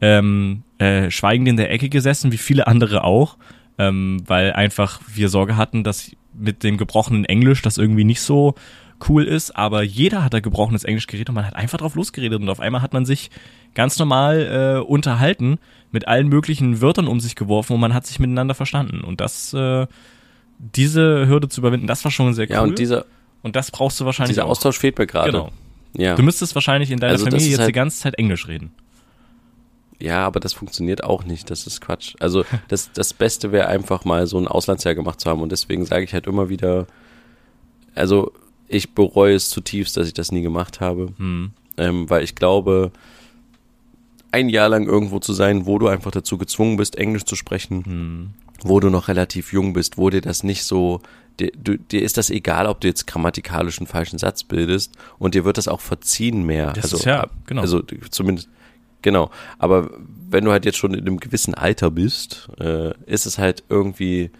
[0.00, 3.36] ähm, äh, schweigend in der Ecke gesessen, wie viele andere auch,
[3.78, 8.54] ähm, weil einfach wir Sorge hatten, dass mit dem gebrochenen Englisch das irgendwie nicht so
[9.08, 12.40] cool ist, aber jeder hat da gebrochenes Englisch geredet und man hat einfach drauf losgeredet
[12.40, 13.30] und auf einmal hat man sich
[13.74, 15.58] ganz normal äh, unterhalten,
[15.92, 19.52] mit allen möglichen Wörtern um sich geworfen und man hat sich miteinander verstanden und das,
[19.54, 19.86] äh,
[20.58, 22.54] diese Hürde zu überwinden, das war schon sehr cool.
[22.54, 23.06] Ja, und dieser,
[23.42, 25.32] und das brauchst du wahrscheinlich Dieser Austausch fehlt mir gerade.
[25.32, 25.50] Genau.
[25.96, 26.14] Ja.
[26.14, 28.72] Du müsstest wahrscheinlich in deiner also Familie jetzt halt die ganze Zeit Englisch reden.
[29.98, 31.50] Ja, aber das funktioniert auch nicht.
[31.50, 32.14] Das ist Quatsch.
[32.20, 35.42] Also das, das Beste wäre einfach mal so ein Auslandsjahr gemacht zu haben.
[35.42, 36.86] Und deswegen sage ich halt immer wieder,
[37.94, 38.32] also
[38.70, 41.12] ich bereue es zutiefst, dass ich das nie gemacht habe.
[41.16, 41.50] Hm.
[41.76, 42.92] Ähm, weil ich glaube,
[44.30, 47.84] ein Jahr lang irgendwo zu sein, wo du einfach dazu gezwungen bist, Englisch zu sprechen,
[47.84, 48.30] hm.
[48.62, 51.00] wo du noch relativ jung bist, wo dir das nicht so,
[51.40, 55.34] dir, du, dir ist das egal, ob du jetzt grammatikalisch einen falschen Satz bildest und
[55.34, 56.72] dir wird das auch verziehen mehr.
[56.72, 57.62] Das also, ist ja, genau.
[57.62, 58.48] Also zumindest
[59.02, 59.30] Genau.
[59.58, 59.90] Aber
[60.28, 64.30] wenn du halt jetzt schon in einem gewissen Alter bist, äh, ist es halt irgendwie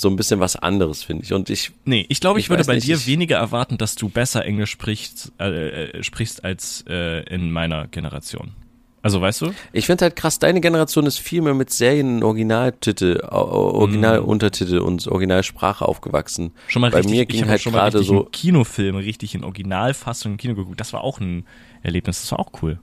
[0.00, 1.32] so ein bisschen was anderes, finde ich.
[1.32, 1.72] Und ich.
[1.84, 4.70] Nee, ich glaube, ich, ich würde bei nicht, dir weniger erwarten, dass du besser Englisch
[4.70, 8.52] sprichst, äh, äh, sprichst als äh, in meiner Generation.
[9.00, 9.54] Also weißt du?
[9.72, 15.86] Ich finde halt krass, deine Generation ist viel mehr mit Serien Originaltitel, Originaluntertitel und Originalsprache
[15.86, 16.52] aufgewachsen.
[16.66, 20.56] Schon mal Bei richtig, mir ging halt gerade so Kinofilm richtig in Originalfassung im Kino
[20.56, 20.80] geguckt.
[20.80, 21.46] Das war auch ein
[21.82, 22.80] Erlebnis, das war auch cool.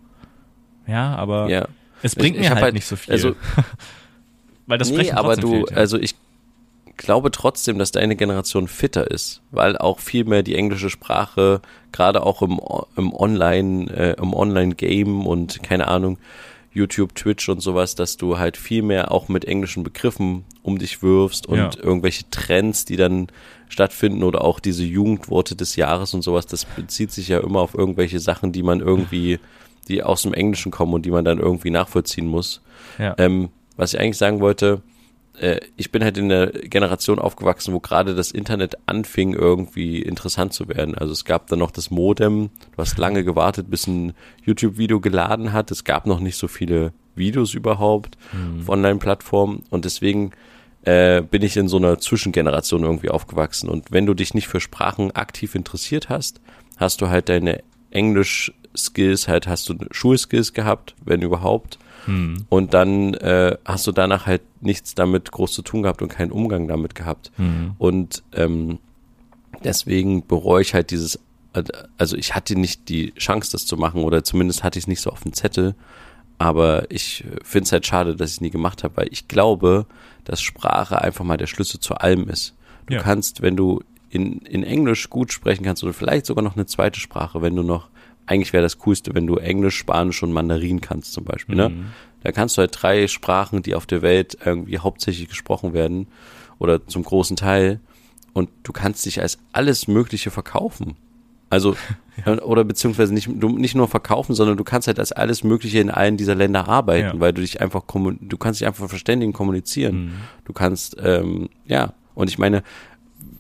[0.88, 1.68] Ja, aber ja.
[2.02, 3.12] es bringt ich, mir ich halt, halt, nicht so viel.
[3.12, 3.36] Also,
[4.68, 5.78] Weil das Sprechen nee, aber du, fehlt, ja.
[5.78, 6.16] also ich,
[6.98, 12.24] glaube trotzdem, dass deine Generation fitter ist, weil auch viel mehr die englische Sprache, gerade
[12.24, 12.60] auch im,
[12.96, 16.18] im Online, äh, im Online-Game und keine Ahnung,
[16.76, 21.02] YouTube, Twitch und sowas, dass du halt viel mehr auch mit englischen Begriffen um dich
[21.02, 21.70] wirfst und ja.
[21.82, 23.28] irgendwelche Trends, die dann
[23.70, 27.76] stattfinden oder auch diese Jugendworte des Jahres und sowas, das bezieht sich ja immer auf
[27.76, 29.40] irgendwelche Sachen, die man irgendwie,
[29.88, 32.62] die aus dem Englischen kommen und die man dann irgendwie nachvollziehen muss.
[33.00, 33.16] Ja.
[33.18, 34.82] Ähm, was ich eigentlich sagen wollte,
[35.40, 40.54] äh, ich bin halt in der Generation aufgewachsen, wo gerade das Internet anfing, irgendwie interessant
[40.54, 40.96] zu werden.
[40.96, 44.14] Also es gab dann noch das Modem, du hast lange gewartet, bis ein
[44.44, 45.72] YouTube-Video geladen hat.
[45.72, 48.62] Es gab noch nicht so viele Videos überhaupt mhm.
[48.62, 50.32] auf Online-Plattformen und deswegen
[50.84, 53.70] äh, bin ich in so einer Zwischengeneration irgendwie aufgewachsen.
[53.70, 56.42] Und wenn du dich nicht für Sprachen aktiv interessiert hast,
[56.78, 61.80] hast du halt deine Englisch-Skills, halt hast du Schulskills gehabt, wenn überhaupt.
[62.06, 62.46] Hm.
[62.50, 66.32] Und dann äh, hast du danach halt nichts damit groß zu tun gehabt und keinen
[66.32, 67.32] Umgang damit gehabt.
[67.38, 67.74] Hm.
[67.78, 68.80] Und ähm,
[69.64, 71.20] deswegen bereue ich halt dieses,
[71.98, 75.02] also ich hatte nicht die Chance, das zu machen oder zumindest hatte ich es nicht
[75.02, 75.76] so auf dem Zettel.
[76.38, 79.86] Aber ich finde es halt schade, dass ich es nie gemacht habe, weil ich glaube,
[80.26, 82.56] dass Sprache einfach mal der Schlüssel zu allem ist.
[82.88, 83.02] Du ja.
[83.02, 87.00] kannst, wenn du in, in Englisch gut sprechen kannst oder vielleicht sogar noch eine zweite
[87.00, 87.90] Sprache, wenn du noch
[88.26, 91.56] eigentlich wäre das Coolste, wenn du Englisch, Spanisch und Mandarin kannst zum Beispiel.
[91.56, 91.70] Ne?
[91.70, 91.76] Mhm.
[91.76, 91.86] Ne?
[92.24, 96.08] Da kannst du halt drei Sprachen, die auf der Welt irgendwie hauptsächlich gesprochen werden
[96.58, 97.80] oder zum großen Teil
[98.34, 100.96] und du kannst dich als alles Mögliche verkaufen.
[101.50, 101.76] Also,
[102.26, 102.42] ja.
[102.42, 105.92] oder beziehungsweise nicht, du, nicht nur verkaufen, sondern du kannst halt als alles Mögliche in
[105.92, 107.20] allen dieser Länder arbeiten, ja.
[107.20, 110.06] weil du dich einfach, du kannst dich einfach verständigen, kommunizieren.
[110.06, 110.12] Mhm.
[110.46, 112.64] Du kannst, ähm, ja, und ich meine,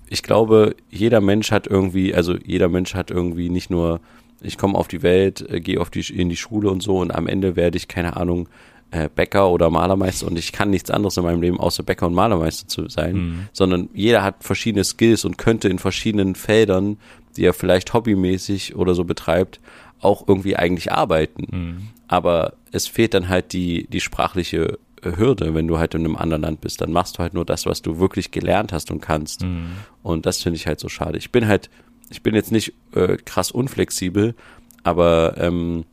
[0.07, 3.99] ich glaube, jeder Mensch hat irgendwie, also jeder Mensch hat irgendwie nicht nur
[4.41, 7.13] ich komme auf die Welt, äh, gehe auf die, in die Schule und so und
[7.13, 8.49] am Ende werde ich, keine Ahnung,
[8.91, 12.13] äh, Bäcker oder Malermeister und ich kann nichts anderes in meinem Leben außer Bäcker und
[12.13, 13.47] Malermeister zu sein, mhm.
[13.51, 16.97] sondern jeder hat verschiedene Skills und könnte in verschiedenen Feldern,
[17.35, 19.59] die er vielleicht hobbymäßig oder so betreibt,
[19.99, 21.47] auch irgendwie eigentlich arbeiten.
[21.51, 21.77] Mhm.
[22.07, 26.15] Aber es fehlt dann halt die, die sprachliche äh, Hürde, wenn du halt in einem
[26.15, 26.81] anderen Land bist.
[26.81, 29.43] Dann machst du halt nur das, was du wirklich gelernt hast und kannst.
[29.43, 29.71] Mhm.
[30.03, 31.17] Und das finde ich halt so schade.
[31.17, 31.69] Ich bin halt
[32.09, 34.35] ich bin jetzt nicht äh, krass unflexibel,
[34.83, 35.85] aber ähm,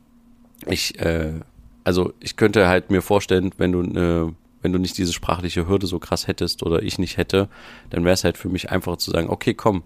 [0.67, 1.39] ich, äh,
[1.83, 5.87] also ich könnte halt mir vorstellen, wenn du eine wenn du nicht diese sprachliche Hürde
[5.87, 7.49] so krass hättest oder ich nicht hätte,
[7.89, 9.83] dann wäre es halt für mich einfacher zu sagen, okay, komm,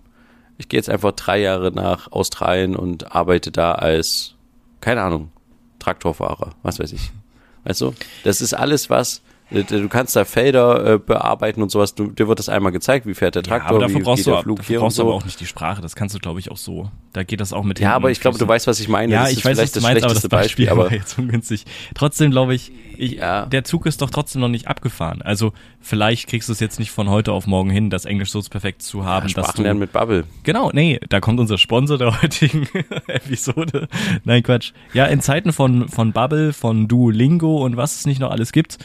[0.57, 4.35] ich gehe jetzt einfach drei Jahre nach Australien und arbeite da als,
[4.79, 5.31] keine Ahnung,
[5.79, 7.11] Traktorfahrer, was weiß ich.
[7.63, 7.93] Weißt du?
[8.23, 11.95] Das ist alles was, du kannst da Felder äh, bearbeiten und sowas.
[11.95, 14.25] Du, dir wird das einmal gezeigt, wie fährt der Traktor, ja, aber dafür wie brauchst
[14.25, 15.09] geht der Flug hier brauchst und so.
[15.09, 15.81] aber auch nicht die Sprache.
[15.81, 16.91] Das kannst du, glaube ich, auch so.
[17.13, 17.79] Da geht das auch mit.
[17.79, 19.13] Ja, aber ich glaube, du weißt, was ich meine.
[19.13, 21.65] Ja, das ich weiß, was du meinst, aber das Beispiel, Beispiel aber jetzt ungünstig.
[21.95, 23.45] Trotzdem glaube ich, ich ja.
[23.45, 25.21] der Zug ist doch trotzdem noch nicht abgefahren.
[25.21, 28.41] Also vielleicht kriegst du es jetzt nicht von heute auf morgen hin, das Englisch so
[28.41, 30.25] perfekt zu haben, ja, dass du mit Bubble.
[30.43, 32.67] Genau, nee, da kommt unser Sponsor der heutigen
[33.07, 33.87] Episode.
[34.25, 34.73] Nein, Quatsch.
[34.93, 38.77] Ja, in Zeiten von von Bubble, von Duolingo und was es nicht noch alles gibt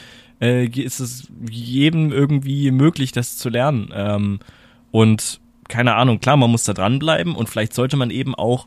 [0.43, 3.90] äh, ist es jedem irgendwie möglich, das zu lernen.
[3.95, 4.40] Ähm,
[4.90, 8.66] und keine Ahnung, klar, man muss da dranbleiben und vielleicht sollte man eben auch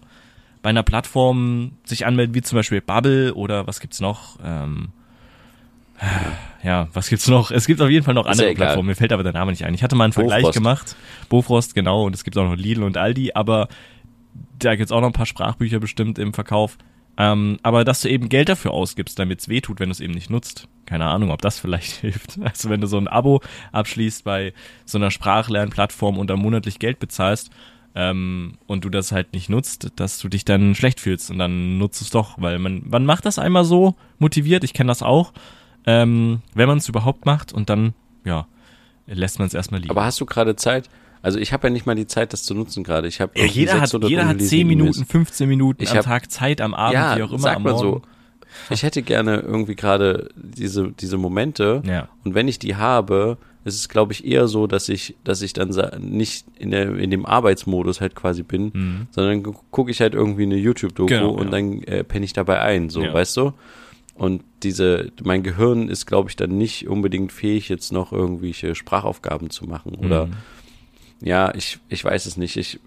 [0.63, 4.39] bei einer Plattform sich anmelden, wie zum Beispiel Bubble oder was gibt's noch?
[4.43, 4.89] Ähm,
[6.63, 7.51] ja, was gibt's noch?
[7.51, 8.87] Es gibt auf jeden Fall noch andere ja Plattformen.
[8.87, 9.73] Mir fällt aber der Name nicht ein.
[9.73, 10.57] Ich hatte mal einen Vergleich Bofrost.
[10.57, 10.95] gemacht.
[11.29, 12.05] Bofrost, genau.
[12.05, 13.33] Und es gibt auch noch Lidl und Aldi.
[13.33, 13.67] Aber
[14.57, 16.77] da gibt's auch noch ein paar Sprachbücher bestimmt im Verkauf.
[17.17, 19.99] Ähm, aber dass du eben Geld dafür ausgibst, damit es weh tut, wenn du es
[19.99, 20.67] eben nicht nutzt.
[20.85, 22.39] Keine Ahnung, ob das vielleicht hilft.
[22.41, 23.41] Also wenn du so ein Abo
[23.71, 24.53] abschließt bei
[24.85, 27.51] so einer Sprachlernplattform und dann monatlich Geld bezahlst
[27.95, 31.77] ähm, und du das halt nicht nutzt, dass du dich dann schlecht fühlst und dann
[31.77, 35.31] nutzt es doch, weil man, man macht das einmal so motiviert, ich kenne das auch,
[35.85, 37.93] ähm, wenn man es überhaupt macht und dann,
[38.25, 38.47] ja,
[39.07, 39.91] lässt man es erstmal liegen.
[39.91, 40.89] Aber hast du gerade Zeit?
[41.25, 43.07] Also ich habe ja nicht mal die Zeit, das zu nutzen gerade.
[43.07, 46.29] Ich habe ja, jeder hat jeder hat 10 Minuten, 15 Minuten ich am hab, Tag
[46.29, 47.79] Zeit am Abend, ja, wie auch immer sag am Morgen.
[47.79, 48.01] so.
[48.69, 52.09] Ich hätte gerne irgendwie gerade diese diese Momente ja.
[52.23, 55.53] und wenn ich die habe, ist es glaube ich eher so, dass ich dass ich
[55.53, 59.07] dann nicht in der in dem Arbeitsmodus halt quasi bin, mhm.
[59.09, 61.51] sondern gucke ich halt irgendwie eine YouTube Doku genau, und ja.
[61.53, 63.11] dann äh, penne ich dabei ein, so, ja.
[63.11, 63.53] weißt du?
[64.13, 69.49] Und diese, mein Gehirn ist, glaube ich, dann nicht unbedingt fähig, jetzt noch irgendwelche Sprachaufgaben
[69.49, 70.33] zu machen oder mhm
[71.21, 72.57] ja, ich, ich weiß es nicht.
[72.57, 72.79] Ich,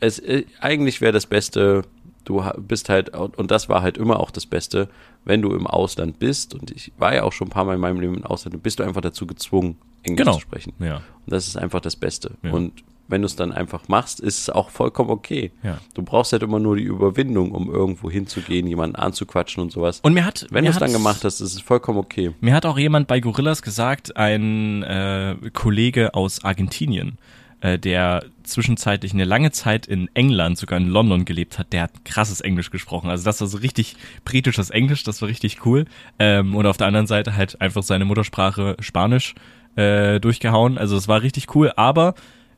[0.00, 1.82] es, äh, eigentlich wäre das Beste,
[2.24, 4.88] du bist halt, und das war halt immer auch das Beste,
[5.24, 7.80] wenn du im Ausland bist, und ich war ja auch schon ein paar Mal in
[7.80, 10.34] meinem Leben im Ausland, bist du einfach dazu gezwungen, Englisch genau.
[10.34, 10.72] zu sprechen.
[10.78, 10.96] Ja.
[10.96, 12.32] Und das ist einfach das Beste.
[12.42, 12.52] Ja.
[12.52, 15.50] Und wenn du es dann einfach machst, ist es auch vollkommen okay.
[15.62, 15.78] Ja.
[15.94, 20.00] Du brauchst halt immer nur die Überwindung, um irgendwo hinzugehen, jemanden anzuquatschen und sowas.
[20.02, 22.32] Und mir hat, wenn du es dann gemacht hast, ist es vollkommen okay.
[22.40, 27.18] Mir hat auch jemand bei Gorillas gesagt, ein äh, Kollege aus Argentinien,
[27.60, 32.04] äh, der zwischenzeitlich eine lange Zeit in England, sogar in London gelebt hat, der hat
[32.04, 33.10] krasses Englisch gesprochen.
[33.10, 35.84] Also das war so richtig britisches Englisch, das war richtig cool.
[36.18, 39.34] Ähm, und auf der anderen Seite halt einfach seine Muttersprache Spanisch
[39.76, 40.78] äh, durchgehauen.
[40.78, 42.14] Also es war richtig cool, aber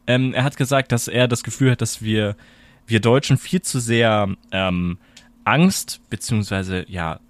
[0.06, 2.36] ähm, er hat gesagt, dass er das Gefühl hat, dass wir,
[2.86, 4.98] wir Deutschen viel zu sehr ähm,
[5.44, 7.20] Angst beziehungsweise ja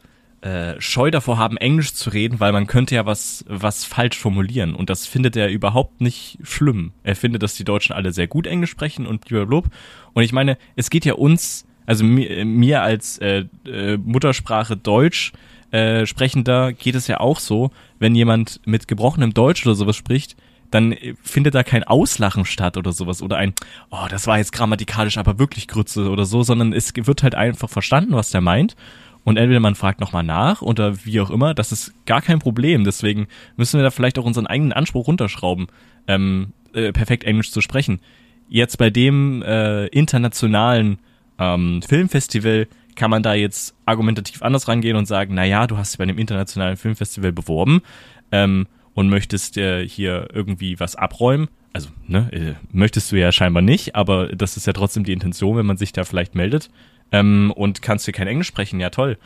[0.42, 4.74] äh, Scheu davor haben, Englisch zu reden, weil man könnte ja was, was falsch formulieren.
[4.74, 6.92] Und das findet er überhaupt nicht schlimm.
[7.02, 9.70] Er findet, dass die Deutschen alle sehr gut Englisch sprechen und blablabla.
[10.12, 15.32] Und ich meine, es geht ja uns, also mir, mir als äh, äh, Muttersprache Deutsch
[15.70, 20.36] äh, sprechender geht es ja auch so, wenn jemand mit gebrochenem Deutsch oder sowas spricht,
[20.70, 23.54] dann äh, findet da kein Auslachen statt oder sowas oder ein,
[23.90, 27.70] oh, das war jetzt grammatikalisch aber wirklich Grütze oder so, sondern es wird halt einfach
[27.70, 28.76] verstanden, was der meint.
[29.24, 32.84] Und entweder man fragt nochmal nach oder wie auch immer, das ist gar kein Problem.
[32.84, 35.68] Deswegen müssen wir da vielleicht auch unseren eigenen Anspruch runterschrauben,
[36.08, 38.00] ähm, äh, perfekt Englisch zu sprechen.
[38.48, 40.98] Jetzt bei dem äh, internationalen
[41.38, 45.92] ähm, Filmfestival kann man da jetzt argumentativ anders rangehen und sagen, na ja, du hast
[45.92, 47.80] dich bei dem internationalen Filmfestival beworben
[48.30, 51.48] ähm, und möchtest äh, hier irgendwie was abräumen.
[51.72, 55.56] Also, ne, äh, möchtest du ja scheinbar nicht, aber das ist ja trotzdem die Intention,
[55.56, 56.68] wenn man sich da vielleicht meldet.
[57.12, 59.18] Ähm, und kannst du kein Englisch sprechen, ja toll.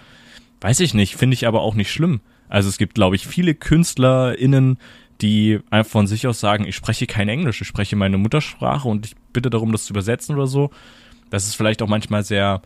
[0.60, 2.20] Weiß ich nicht, finde ich aber auch nicht schlimm.
[2.48, 4.78] Also es gibt, glaube ich, viele KünstlerInnen,
[5.20, 9.06] die einfach von sich aus sagen, ich spreche kein Englisch, ich spreche meine Muttersprache und
[9.06, 10.70] ich bitte darum, das zu übersetzen oder so.
[11.30, 12.62] Das ist vielleicht auch manchmal sehr,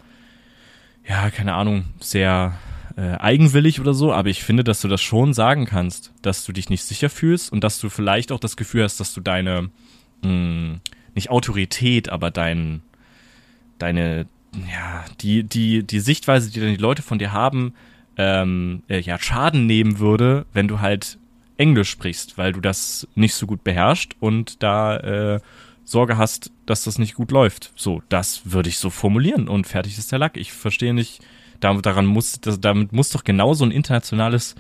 [1.08, 2.58] ja, keine Ahnung, sehr
[2.96, 6.52] äh, eigenwillig oder so, aber ich finde, dass du das schon sagen kannst, dass du
[6.52, 9.70] dich nicht sicher fühlst und dass du vielleicht auch das Gefühl hast, dass du deine,
[10.22, 10.80] mh,
[11.14, 12.82] nicht Autorität, aber dein,
[13.78, 14.26] deine,
[14.70, 17.74] ja, die, die, die Sichtweise, die dann die Leute von dir haben,
[18.16, 21.18] ähm, äh, ja, Schaden nehmen würde, wenn du halt
[21.56, 25.40] Englisch sprichst, weil du das nicht so gut beherrschst und da äh,
[25.84, 27.72] Sorge hast, dass das nicht gut läuft.
[27.76, 30.36] So, das würde ich so formulieren und fertig ist der Lack.
[30.36, 31.20] Ich verstehe nicht,
[31.60, 34.54] damit, daran muss, das, damit muss doch genauso ein internationales,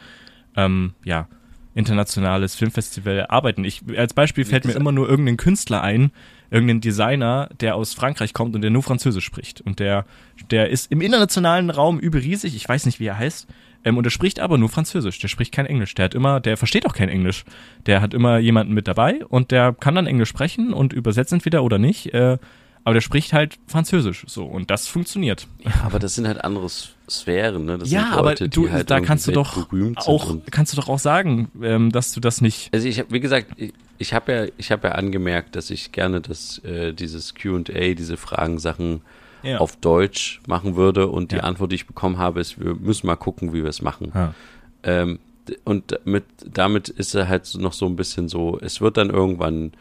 [0.56, 1.28] ähm, ja,
[1.74, 3.64] internationales Filmfestival arbeiten.
[3.64, 6.10] Ich, als Beispiel fällt mir immer nur irgendein Künstler ein,
[6.50, 9.60] irgendein Designer, der aus Frankreich kommt und der nur Französisch spricht.
[9.60, 10.04] Und der,
[10.50, 13.46] der ist im internationalen Raum überriesig, ich weiß nicht, wie er heißt,
[13.84, 15.18] ähm, und er spricht aber nur Französisch.
[15.20, 15.94] Der spricht kein Englisch.
[15.94, 17.44] Der hat immer, der versteht auch kein Englisch.
[17.86, 21.62] Der hat immer jemanden mit dabei und der kann dann Englisch sprechen und übersetzt entweder
[21.62, 22.12] oder nicht.
[22.12, 22.38] Äh,
[22.82, 24.24] aber der spricht halt Französisch.
[24.26, 25.46] So, und das funktioniert.
[25.60, 27.78] Ja, aber das sind halt andere S- Sphären, ne?
[27.78, 30.76] Das ja, sind aber Leute, du, die halt da kannst du doch auch, kannst du
[30.76, 32.72] doch auch sagen, ähm, dass du das nicht.
[32.72, 35.92] Also ich habe, wie gesagt, ich, ich habe ja, ich habe ja angemerkt, dass ich
[35.92, 39.02] gerne das, äh, dieses Q&A, diese Fragensachen
[39.42, 39.58] Ja.
[39.58, 41.42] auf Deutsch machen würde und die Ja.
[41.42, 44.12] Antwort, die ich bekommen habe, ist, wir müssen mal gucken, wie wir es machen.
[44.14, 44.34] Ja.
[44.82, 45.18] Ähm,
[45.64, 49.72] und mit, damit ist er halt noch so ein bisschen so, es wird dann irgendwann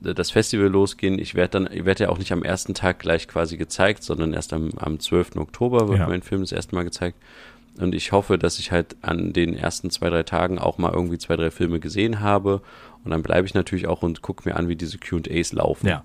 [0.00, 1.18] das Festival losgehen.
[1.18, 4.32] Ich werde dann, ich werde ja auch nicht am ersten Tag gleich quasi gezeigt, sondern
[4.32, 5.36] erst am, am 12.
[5.36, 6.06] Oktober wird Ja.
[6.08, 7.18] mein Film das erste Mal gezeigt.
[7.80, 11.18] Und ich hoffe, dass ich halt an den ersten zwei, drei Tagen auch mal irgendwie
[11.18, 12.60] zwei, drei Filme gesehen habe.
[13.04, 15.86] Und dann bleibe ich natürlich auch und gucke mir an, wie diese QAs laufen.
[15.86, 16.04] Ja.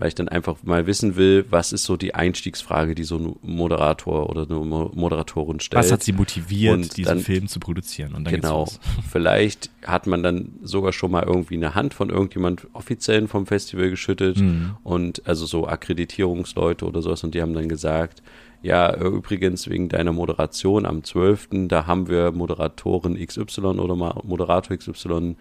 [0.00, 3.34] Weil ich dann einfach mal wissen will, was ist so die Einstiegsfrage, die so ein
[3.42, 5.82] Moderator oder eine Mo- Moderatorin stellt.
[5.84, 8.14] Was hat sie motiviert, Und diesen dann- Film zu produzieren?
[8.14, 8.64] Und dann Genau.
[8.64, 9.04] geht's los.
[9.10, 13.90] Vielleicht hat man dann sogar schon mal irgendwie eine Hand von irgendjemand offiziellen vom Festival
[13.90, 14.76] geschüttet Mhm.
[14.84, 18.22] und also so Akkreditierungsleute oder sowas und die haben dann gesagt,
[18.62, 25.36] ja, übrigens wegen deiner Moderation am 12., da haben wir Moderatorin XY oder Moderator XY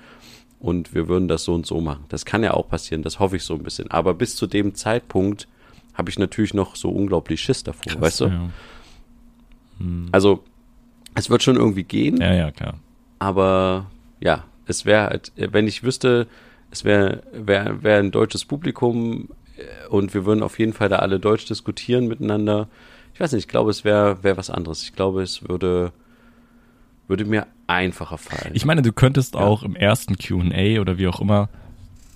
[0.60, 2.06] und wir würden das so und so machen.
[2.10, 3.92] Das kann ja auch passieren, das hoffe ich so ein bisschen.
[3.92, 5.48] Aber bis zu dem Zeitpunkt
[5.94, 8.26] habe ich natürlich noch so unglaublich Schiss davor, Krass, weißt du?
[8.26, 8.50] Ja.
[10.12, 10.44] Also,
[11.14, 12.80] es wird schon irgendwie gehen, ja, ja, klar.
[13.20, 13.86] aber
[14.20, 16.28] ja, es wäre halt, wenn ich wüsste,
[16.72, 20.98] es wäre wär, wär ein deutsches Publikum äh, und wir würden auf jeden Fall da
[20.98, 22.68] alle Deutsch diskutieren miteinander.
[23.14, 24.84] Ich weiß nicht, ich glaube, es wäre wär was anderes.
[24.84, 25.92] Ich glaube, es würde,
[27.08, 28.54] würde mir einfacher fallen.
[28.54, 31.50] Ich meine, du könntest auch im ersten QA oder wie auch immer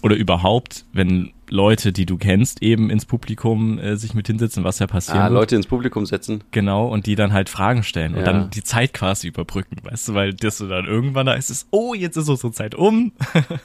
[0.02, 4.80] oder überhaupt, wenn Leute, die du kennst, eben ins Publikum äh, sich mit hinsetzen, was
[4.80, 5.34] ja passieren ah, wird.
[5.34, 6.44] Leute ins Publikum setzen.
[6.52, 8.26] Genau, und die dann halt Fragen stellen und Ja.
[8.26, 11.68] dann die Zeit quasi überbrücken, weißt du, weil das so dann irgendwann da ist es,
[11.72, 13.12] oh, jetzt ist unsere Zeit um,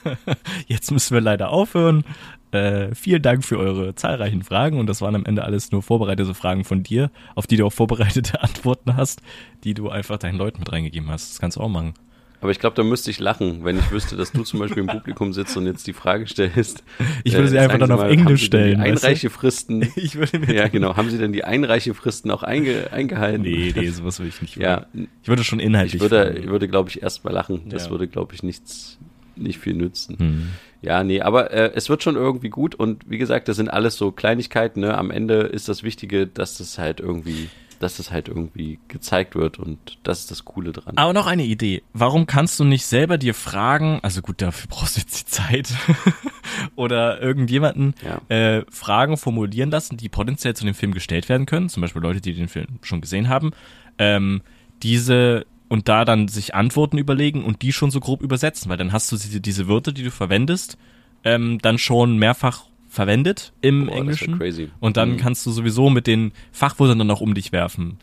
[0.67, 2.03] jetzt müssen wir leider aufhören.
[2.51, 6.33] Äh, vielen Dank für eure zahlreichen Fragen und das waren am Ende alles nur vorbereitete
[6.33, 9.21] Fragen von dir, auf die du auch vorbereitete Antworten hast,
[9.63, 11.31] die du einfach deinen Leuten mit reingegeben hast.
[11.31, 11.93] Das kannst du auch machen.
[12.39, 14.87] Aber ich glaube, da müsste ich lachen, wenn ich wüsste, dass du zum Beispiel im
[14.87, 16.83] Publikum sitzt und jetzt die Frage stellst.
[17.23, 18.79] Ich würde sie äh, einfach dann auf mal, Englisch stellen.
[18.79, 19.87] Einreichefristen.
[19.95, 20.95] Ich würde mir ja, genau.
[20.95, 23.41] Haben Sie denn die Einreichefristen auch einge, eingehalten?
[23.41, 24.57] Nee, nee, sowas würde ich nicht.
[24.57, 24.85] Ja.
[25.23, 25.95] Ich würde schon inhaltlich.
[25.95, 27.69] Ich würde, ich würde glaube ich, erst mal lachen.
[27.69, 27.91] Das ja.
[27.91, 28.99] würde, glaube ich, nichts,
[29.35, 30.17] nicht viel nützen.
[30.19, 30.47] Hm.
[30.81, 33.97] Ja, nee, aber äh, es wird schon irgendwie gut und wie gesagt, das sind alles
[33.97, 34.81] so Kleinigkeiten.
[34.81, 34.95] Ne?
[34.95, 37.49] Am Ende ist das Wichtige, dass das halt irgendwie
[37.79, 40.97] dass es halt irgendwie gezeigt wird und das ist das Coole dran.
[40.97, 41.83] Aber noch eine Idee.
[41.93, 45.73] Warum kannst du nicht selber dir fragen, also gut, dafür brauchst du jetzt die Zeit,
[46.75, 48.35] oder irgendjemanden ja.
[48.35, 52.21] äh, Fragen formulieren lassen, die potenziell zu dem Film gestellt werden können, zum Beispiel Leute,
[52.21, 53.51] die den Film schon gesehen haben,
[53.97, 54.41] ähm,
[54.83, 58.93] diese und da dann sich Antworten überlegen und die schon so grob übersetzen, weil dann
[58.93, 60.77] hast du diese, diese Wörter, die du verwendest,
[61.23, 62.65] ähm, dann schon mehrfach
[62.97, 64.71] verwendet im Boah, Englischen.
[64.79, 65.17] Und dann mhm.
[65.17, 67.99] kannst du sowieso mit den Fachwörtern dann noch um dich werfen.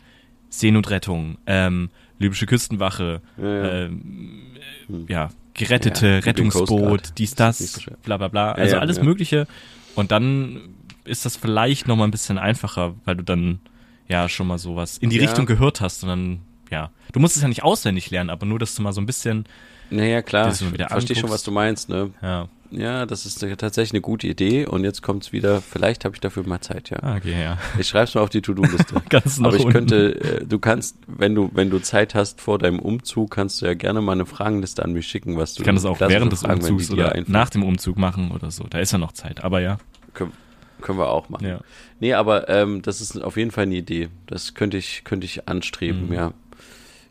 [0.49, 3.73] Seenotrettung, ähm, libysche Küstenwache, ja, ja.
[3.73, 4.41] Ähm,
[4.87, 5.05] mhm.
[5.09, 8.53] ja gerettete ja, Rettungsboot, dies, das, so bla bla bla.
[8.53, 9.47] Also alles Mögliche.
[9.95, 13.59] Und dann ist das vielleicht noch mal ein bisschen einfacher, weil du dann
[14.07, 16.39] ja schon mal sowas in die Richtung gehört hast und dann,
[16.71, 16.91] ja.
[17.11, 19.45] Du musst es ja nicht auswendig lernen, aber nur, dass du mal so ein bisschen
[19.89, 22.11] naja, klar, ich verstehe schon, was du meinst, ne?
[22.21, 22.49] Ja.
[22.71, 26.45] Ja, das ist tatsächlich eine gute Idee und jetzt kommt's wieder, vielleicht habe ich dafür
[26.47, 27.15] mal Zeit, ja.
[27.15, 27.57] Okay, ja.
[27.79, 29.01] Ich schreib's mal auf die To-Do-Liste.
[29.09, 29.71] Ganz Aber ich unten.
[29.71, 33.65] könnte, äh, du kannst, wenn du, wenn du Zeit hast vor deinem Umzug, kannst du
[33.65, 36.31] ja gerne mal eine Fragenliste an mich schicken, was du Ich kann das auch während
[36.31, 38.65] des Fragen, Umzugs oder nach dem Umzug machen oder so.
[38.69, 39.77] Da ist ja noch Zeit, aber ja.
[40.13, 40.33] Können,
[40.81, 41.45] können wir auch machen.
[41.45, 41.59] Ja.
[41.99, 44.09] Nee, aber ähm, das ist auf jeden Fall eine Idee.
[44.27, 46.13] Das könnte ich, könnte ich anstreben, mhm.
[46.13, 46.33] ja.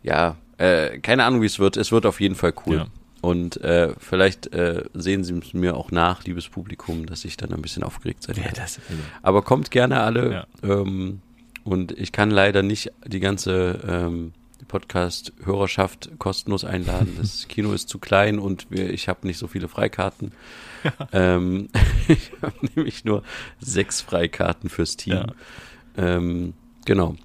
[0.03, 1.77] Ja, äh, keine Ahnung, wie es wird.
[1.77, 2.77] Es wird auf jeden Fall cool.
[2.77, 2.87] Ja.
[3.25, 7.63] Und äh, vielleicht äh, sehen Sie mir auch nach, liebes Publikum, dass ich dann ein
[7.63, 8.61] bisschen aufgeregt sein werde.
[8.61, 8.67] Ja.
[9.23, 10.33] Aber kommt gerne alle.
[10.33, 10.47] Ja.
[10.63, 11.23] Ähm,
[11.65, 14.35] und ich kann leider nicht die ganze ähm,
[14.69, 17.15] Podcast-Hörerschaft kostenlos einladen.
[17.19, 20.33] Das Kino ist zu klein und wir, ich habe nicht so viele Freikarten.
[20.83, 20.93] Ja.
[21.13, 21.71] Ähm,
[22.09, 23.23] ich habe nämlich nur
[23.59, 25.33] sechs Freikarten fürs Team.
[25.97, 26.53] Ähm,
[26.85, 27.17] genau.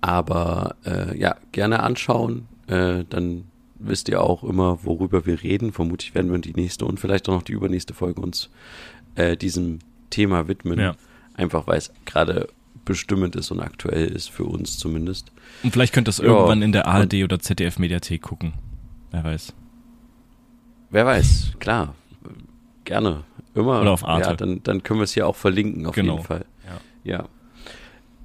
[0.00, 2.48] Aber äh, ja, gerne anschauen.
[2.66, 3.44] Äh, dann
[3.86, 5.72] wisst ihr auch immer, worüber wir reden.
[5.72, 8.50] Vermutlich werden wir die nächste und vielleicht auch noch die übernächste Folge uns
[9.14, 9.80] äh, diesem
[10.10, 10.78] Thema widmen.
[10.78, 10.94] Ja.
[11.34, 12.48] Einfach weil es gerade
[12.84, 15.32] bestimmend ist und aktuell ist, für uns zumindest.
[15.62, 16.24] Und vielleicht könnt ihr es ja.
[16.24, 18.52] irgendwann in der ARD oder ZDF Mediathek gucken.
[19.10, 19.54] Wer weiß.
[20.90, 21.94] Wer weiß, klar.
[22.84, 23.24] Gerne.
[23.54, 23.80] Immer.
[23.80, 24.30] Oder auf Arte.
[24.30, 26.14] Ja, dann, dann können wir es hier auch verlinken, auf genau.
[26.14, 26.44] jeden Fall.
[27.04, 27.16] Ja.
[27.18, 27.28] ja.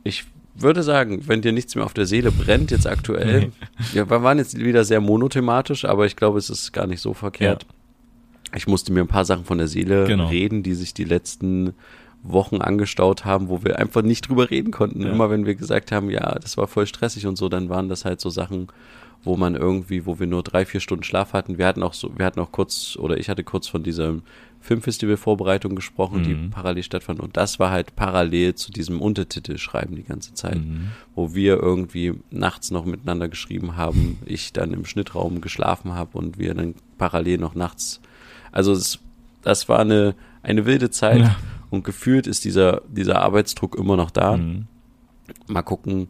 [0.04, 3.52] Ich würde sagen, wenn dir nichts mehr auf der Seele brennt, jetzt aktuell, nee.
[3.94, 7.14] ja, wir waren jetzt wieder sehr monothematisch, aber ich glaube, es ist gar nicht so
[7.14, 7.64] verkehrt.
[7.64, 8.58] Ja.
[8.58, 10.28] Ich musste mir ein paar Sachen von der Seele genau.
[10.28, 11.74] reden, die sich die letzten
[12.24, 15.04] Wochen angestaut haben, wo wir einfach nicht drüber reden konnten.
[15.04, 15.12] Ja.
[15.12, 18.06] Immer wenn wir gesagt haben, ja, das war voll stressig und so, dann waren das
[18.06, 18.68] halt so Sachen,
[19.24, 21.58] wo man irgendwie, wo wir nur drei, vier Stunden Schlaf hatten.
[21.58, 24.24] Wir hatten auch so, wir hatten auch kurz, oder ich hatte kurz von diesem
[24.62, 26.24] Filmfestival-Vorbereitung gesprochen, mhm.
[26.24, 27.20] die parallel stattfand.
[27.20, 30.92] Und das war halt parallel zu diesem Untertitel schreiben die ganze Zeit, mhm.
[31.16, 36.38] wo wir irgendwie nachts noch miteinander geschrieben haben, ich dann im Schnittraum geschlafen habe und
[36.38, 38.02] wir dann parallel noch nachts.
[38.52, 39.00] Also es,
[39.42, 41.36] das war eine, eine wilde Zeit ja.
[41.70, 44.38] und gefühlt ist dieser, dieser Arbeitsdruck immer noch da.
[44.38, 44.68] Mhm.
[45.48, 46.10] Mal gucken,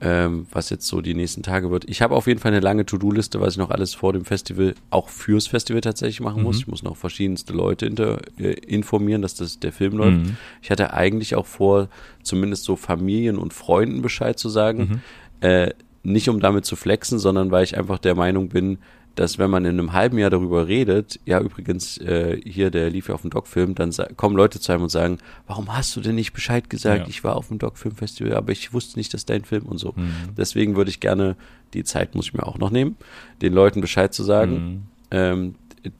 [0.00, 1.88] ähm, was jetzt so die nächsten Tage wird.
[1.88, 4.74] Ich habe auf jeden Fall eine lange To-Do-Liste, was ich noch alles vor dem Festival,
[4.90, 6.56] auch fürs Festival tatsächlich machen muss.
[6.56, 6.60] Mhm.
[6.60, 10.18] Ich muss noch verschiedenste Leute inter, äh, informieren, dass das der Film läuft.
[10.18, 10.36] Mhm.
[10.62, 11.88] Ich hatte eigentlich auch vor,
[12.22, 15.02] zumindest so Familien und Freunden Bescheid zu sagen.
[15.40, 15.48] Mhm.
[15.48, 15.70] Äh,
[16.04, 18.78] nicht um damit zu flexen, sondern weil ich einfach der Meinung bin,
[19.18, 23.08] dass wenn man in einem halben Jahr darüber redet, ja übrigens äh, hier, der lief
[23.08, 26.14] ja auf dem Doc-Film, dann kommen Leute zu einem und sagen, warum hast du denn
[26.14, 27.02] nicht Bescheid gesagt?
[27.02, 27.08] Ja.
[27.08, 29.92] Ich war auf dem Doc-Film-Festival, aber ich wusste nicht, dass dein Film und so.
[29.96, 30.12] Mhm.
[30.36, 31.34] Deswegen würde ich gerne,
[31.74, 32.96] die Zeit muss ich mir auch noch nehmen,
[33.42, 34.82] den Leuten Bescheid zu sagen, mhm.
[35.10, 35.54] ähm,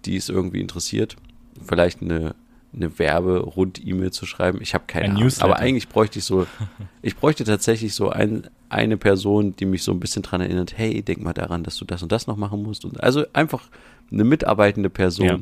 [0.05, 1.17] die es irgendwie interessiert.
[1.61, 2.37] Vielleicht eine
[2.79, 4.61] eine Werbe-Rund-E-Mail zu schreiben.
[4.63, 5.33] Ich habe keine ein Ahnung.
[5.41, 6.47] Aber eigentlich bräuchte ich so,
[7.03, 11.03] ich bräuchte tatsächlich so ein, eine Person, die mich so ein bisschen dran erinnert, hey,
[11.03, 12.85] denk mal daran, dass du das und das noch machen musst.
[12.85, 13.69] Und also einfach
[14.11, 15.39] eine mitarbeitende Person ja.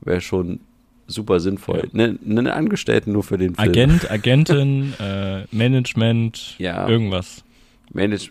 [0.00, 0.60] wäre schon
[1.06, 1.88] super sinnvoll.
[1.92, 2.06] Ja.
[2.08, 3.68] Ne, einen Angestellten nur für den Film.
[3.70, 6.88] Agent, Agentin, äh, Management, ja.
[6.88, 7.44] irgendwas.
[7.92, 8.30] Manage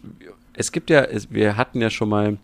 [0.53, 2.37] es gibt ja, es, wir hatten ja schon mal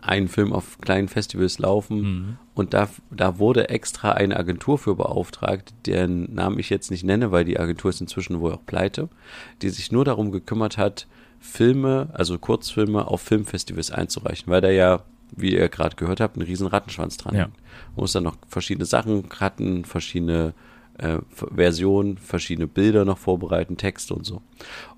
[0.00, 2.36] einen Film auf kleinen Festivals laufen mhm.
[2.54, 7.30] und da, da wurde extra eine Agentur für beauftragt, deren Namen ich jetzt nicht nenne,
[7.30, 9.08] weil die Agentur ist inzwischen wohl auch pleite,
[9.62, 11.06] die sich nur darum gekümmert hat,
[11.38, 15.02] Filme, also Kurzfilme auf Filmfestivals einzureichen, weil da ja,
[15.34, 17.46] wie ihr gerade gehört habt, ein riesen Rattenschwanz dran ja.
[17.46, 20.54] Man muss dann noch verschiedene Sachen ratten, verschiedene
[20.98, 24.42] äh, Versionen, verschiedene Bilder noch vorbereiten, Texte und so.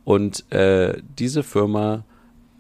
[0.04, 2.04] Und äh, diese Firma,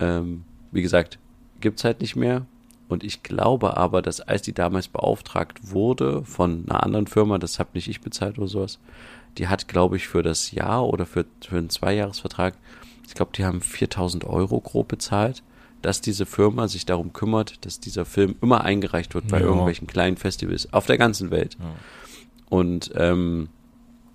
[0.00, 1.18] ähm, wie gesagt,
[1.64, 2.46] gibt es halt nicht mehr.
[2.88, 7.58] Und ich glaube aber, dass als die damals beauftragt wurde von einer anderen Firma, das
[7.58, 8.78] habe nicht ich bezahlt oder sowas,
[9.38, 12.54] die hat, glaube ich, für das Jahr oder für, für einen Zweijahresvertrag,
[13.08, 15.42] ich glaube, die haben 4000 Euro grob bezahlt,
[15.82, 19.46] dass diese Firma sich darum kümmert, dass dieser Film immer eingereicht wird bei Ja.
[19.46, 21.56] irgendwelchen kleinen Festivals auf der ganzen Welt.
[21.58, 21.74] Ja.
[22.48, 23.48] Und ähm,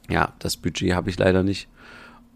[0.10, 1.68] ja, das Budget habe ich leider nicht,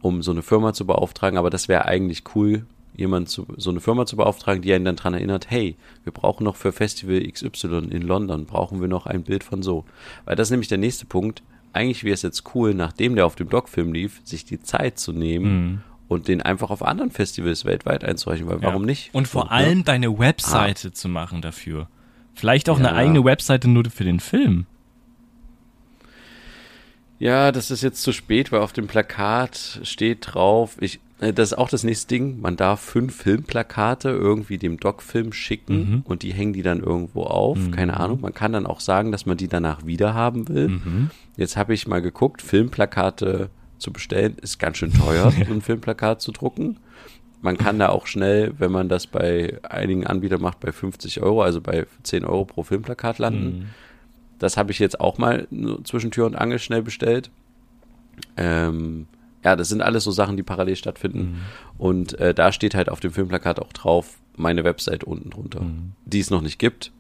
[0.01, 2.65] um so eine Firma zu beauftragen, aber das wäre eigentlich cool,
[2.95, 6.43] jemand zu, so eine Firma zu beauftragen, die einen dann dran erinnert, hey, wir brauchen
[6.43, 9.85] noch für Festival XY in London, brauchen wir noch ein Bild von so.
[10.25, 11.41] Weil das ist nämlich der nächste Punkt.
[11.73, 15.11] Eigentlich wäre es jetzt cool, nachdem der auf dem Doc-Film lief, sich die Zeit zu
[15.11, 18.85] nehmen und den einfach auf anderen Festivals weltweit einzureichen, weil warum Ja.
[18.87, 19.09] nicht?
[19.13, 19.83] Und vor So, allem ne?
[19.83, 21.87] deine Webseite zu machen dafür.
[22.35, 22.87] Vielleicht auch Ja.
[22.89, 24.67] eine eigene Webseite nur für den Film.
[27.23, 31.51] Ja, das ist jetzt zu spät, weil auf dem Plakat steht drauf, ich, äh, das
[31.53, 36.01] ist auch das nächste Ding, man darf fünf Filmplakate irgendwie dem Doc-Film schicken Mhm.
[36.03, 38.19] und die hängen die dann irgendwo auf, keine Ahnung.
[38.19, 40.67] Man kann dann auch sagen, dass man die danach wieder haben will.
[40.67, 41.11] Mhm.
[41.37, 46.21] Jetzt habe ich mal geguckt, Filmplakate zu bestellen ist ganz schön teuer, so ein Filmplakat
[46.21, 46.77] zu drucken.
[47.41, 51.41] Man kann da auch schnell, wenn man das bei einigen Anbietern macht, bei 50 Euro,
[51.41, 53.69] also bei 10 Euro pro Filmplakat landen.
[54.43, 55.47] Das habe ich jetzt auch mal
[55.83, 57.31] zwischen Tür und Angel schnell bestellt.
[58.37, 59.07] Ähm,
[59.43, 61.19] ja, das sind alles so Sachen, die parallel stattfinden.
[61.19, 61.35] Mhm.
[61.77, 65.61] Und äh, da steht halt auf dem Filmplakat auch drauf, meine Website unten drunter,
[66.05, 66.91] die es noch nicht gibt.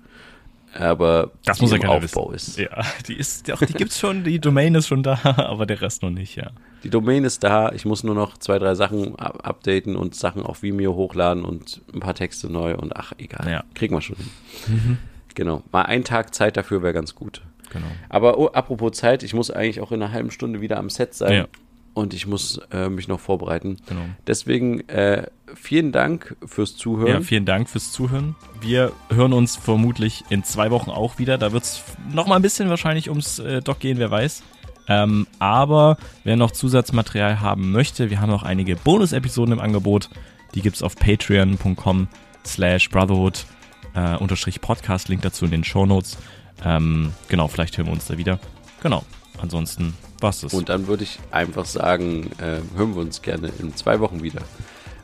[0.77, 1.31] Aber Mhm.
[1.45, 2.51] Das die muss ja im Aufbau wissen.
[2.51, 2.57] ist.
[2.59, 6.01] Ja, die ist, doch, die gibt's schon, die Domain ist schon da, aber der Rest
[6.01, 6.49] noch nicht, ja.
[6.83, 7.71] Die Domain ist da.
[7.71, 11.81] Ich muss nur noch zwei, drei Sachen up- updaten und Sachen auf Vimeo hochladen und
[11.93, 13.49] ein paar Texte neu und ach, egal.
[13.49, 13.63] Ja.
[13.75, 14.97] Kriegen wir schon hin.
[15.35, 15.63] Genau.
[15.71, 17.41] Mal einen Tag Zeit dafür wäre ganz gut.
[17.71, 17.87] Genau.
[18.09, 21.13] Aber oh, apropos Zeit, ich muss eigentlich auch in einer halben Stunde wieder am Set
[21.13, 21.33] sein.
[21.33, 21.47] Ja.
[21.95, 23.77] Und ich muss äh, mich noch vorbereiten.
[23.87, 24.01] Genau.
[24.25, 27.07] Deswegen äh, vielen Dank fürs Zuhören.
[27.07, 28.35] Ja, vielen Dank fürs Zuhören.
[28.61, 31.37] Wir hören uns vermutlich in zwei Wochen auch wieder.
[31.37, 34.41] Da wird's noch mal ein bisschen wahrscheinlich ums äh, Doc gehen, wer weiß.
[34.87, 40.09] Ähm, aber wer noch Zusatzmaterial haben möchte, wir haben noch einige Bonus-Episoden im Angebot.
[40.55, 42.07] Die gibt's auf patreon.com
[42.45, 43.45] slash brotherhood
[43.95, 45.09] äh, unterstrich Podcast.
[45.09, 46.17] Link dazu in den Shownotes.
[46.65, 48.39] Ähm, genau, vielleicht hören wir uns da wieder.
[48.81, 49.03] Genau.
[49.41, 50.53] Ansonsten war's das.
[50.53, 54.41] Und dann würde ich einfach sagen, äh, hören wir uns gerne in zwei Wochen wieder.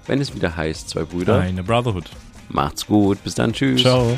[0.08, 1.40] Wenn es wieder heißt, zwei Brüder.
[1.40, 2.10] eine Brotherhood.
[2.50, 3.24] Macht's gut.
[3.24, 3.54] Bis dann.
[3.54, 3.82] Tschüss.
[3.82, 4.18] Ciao.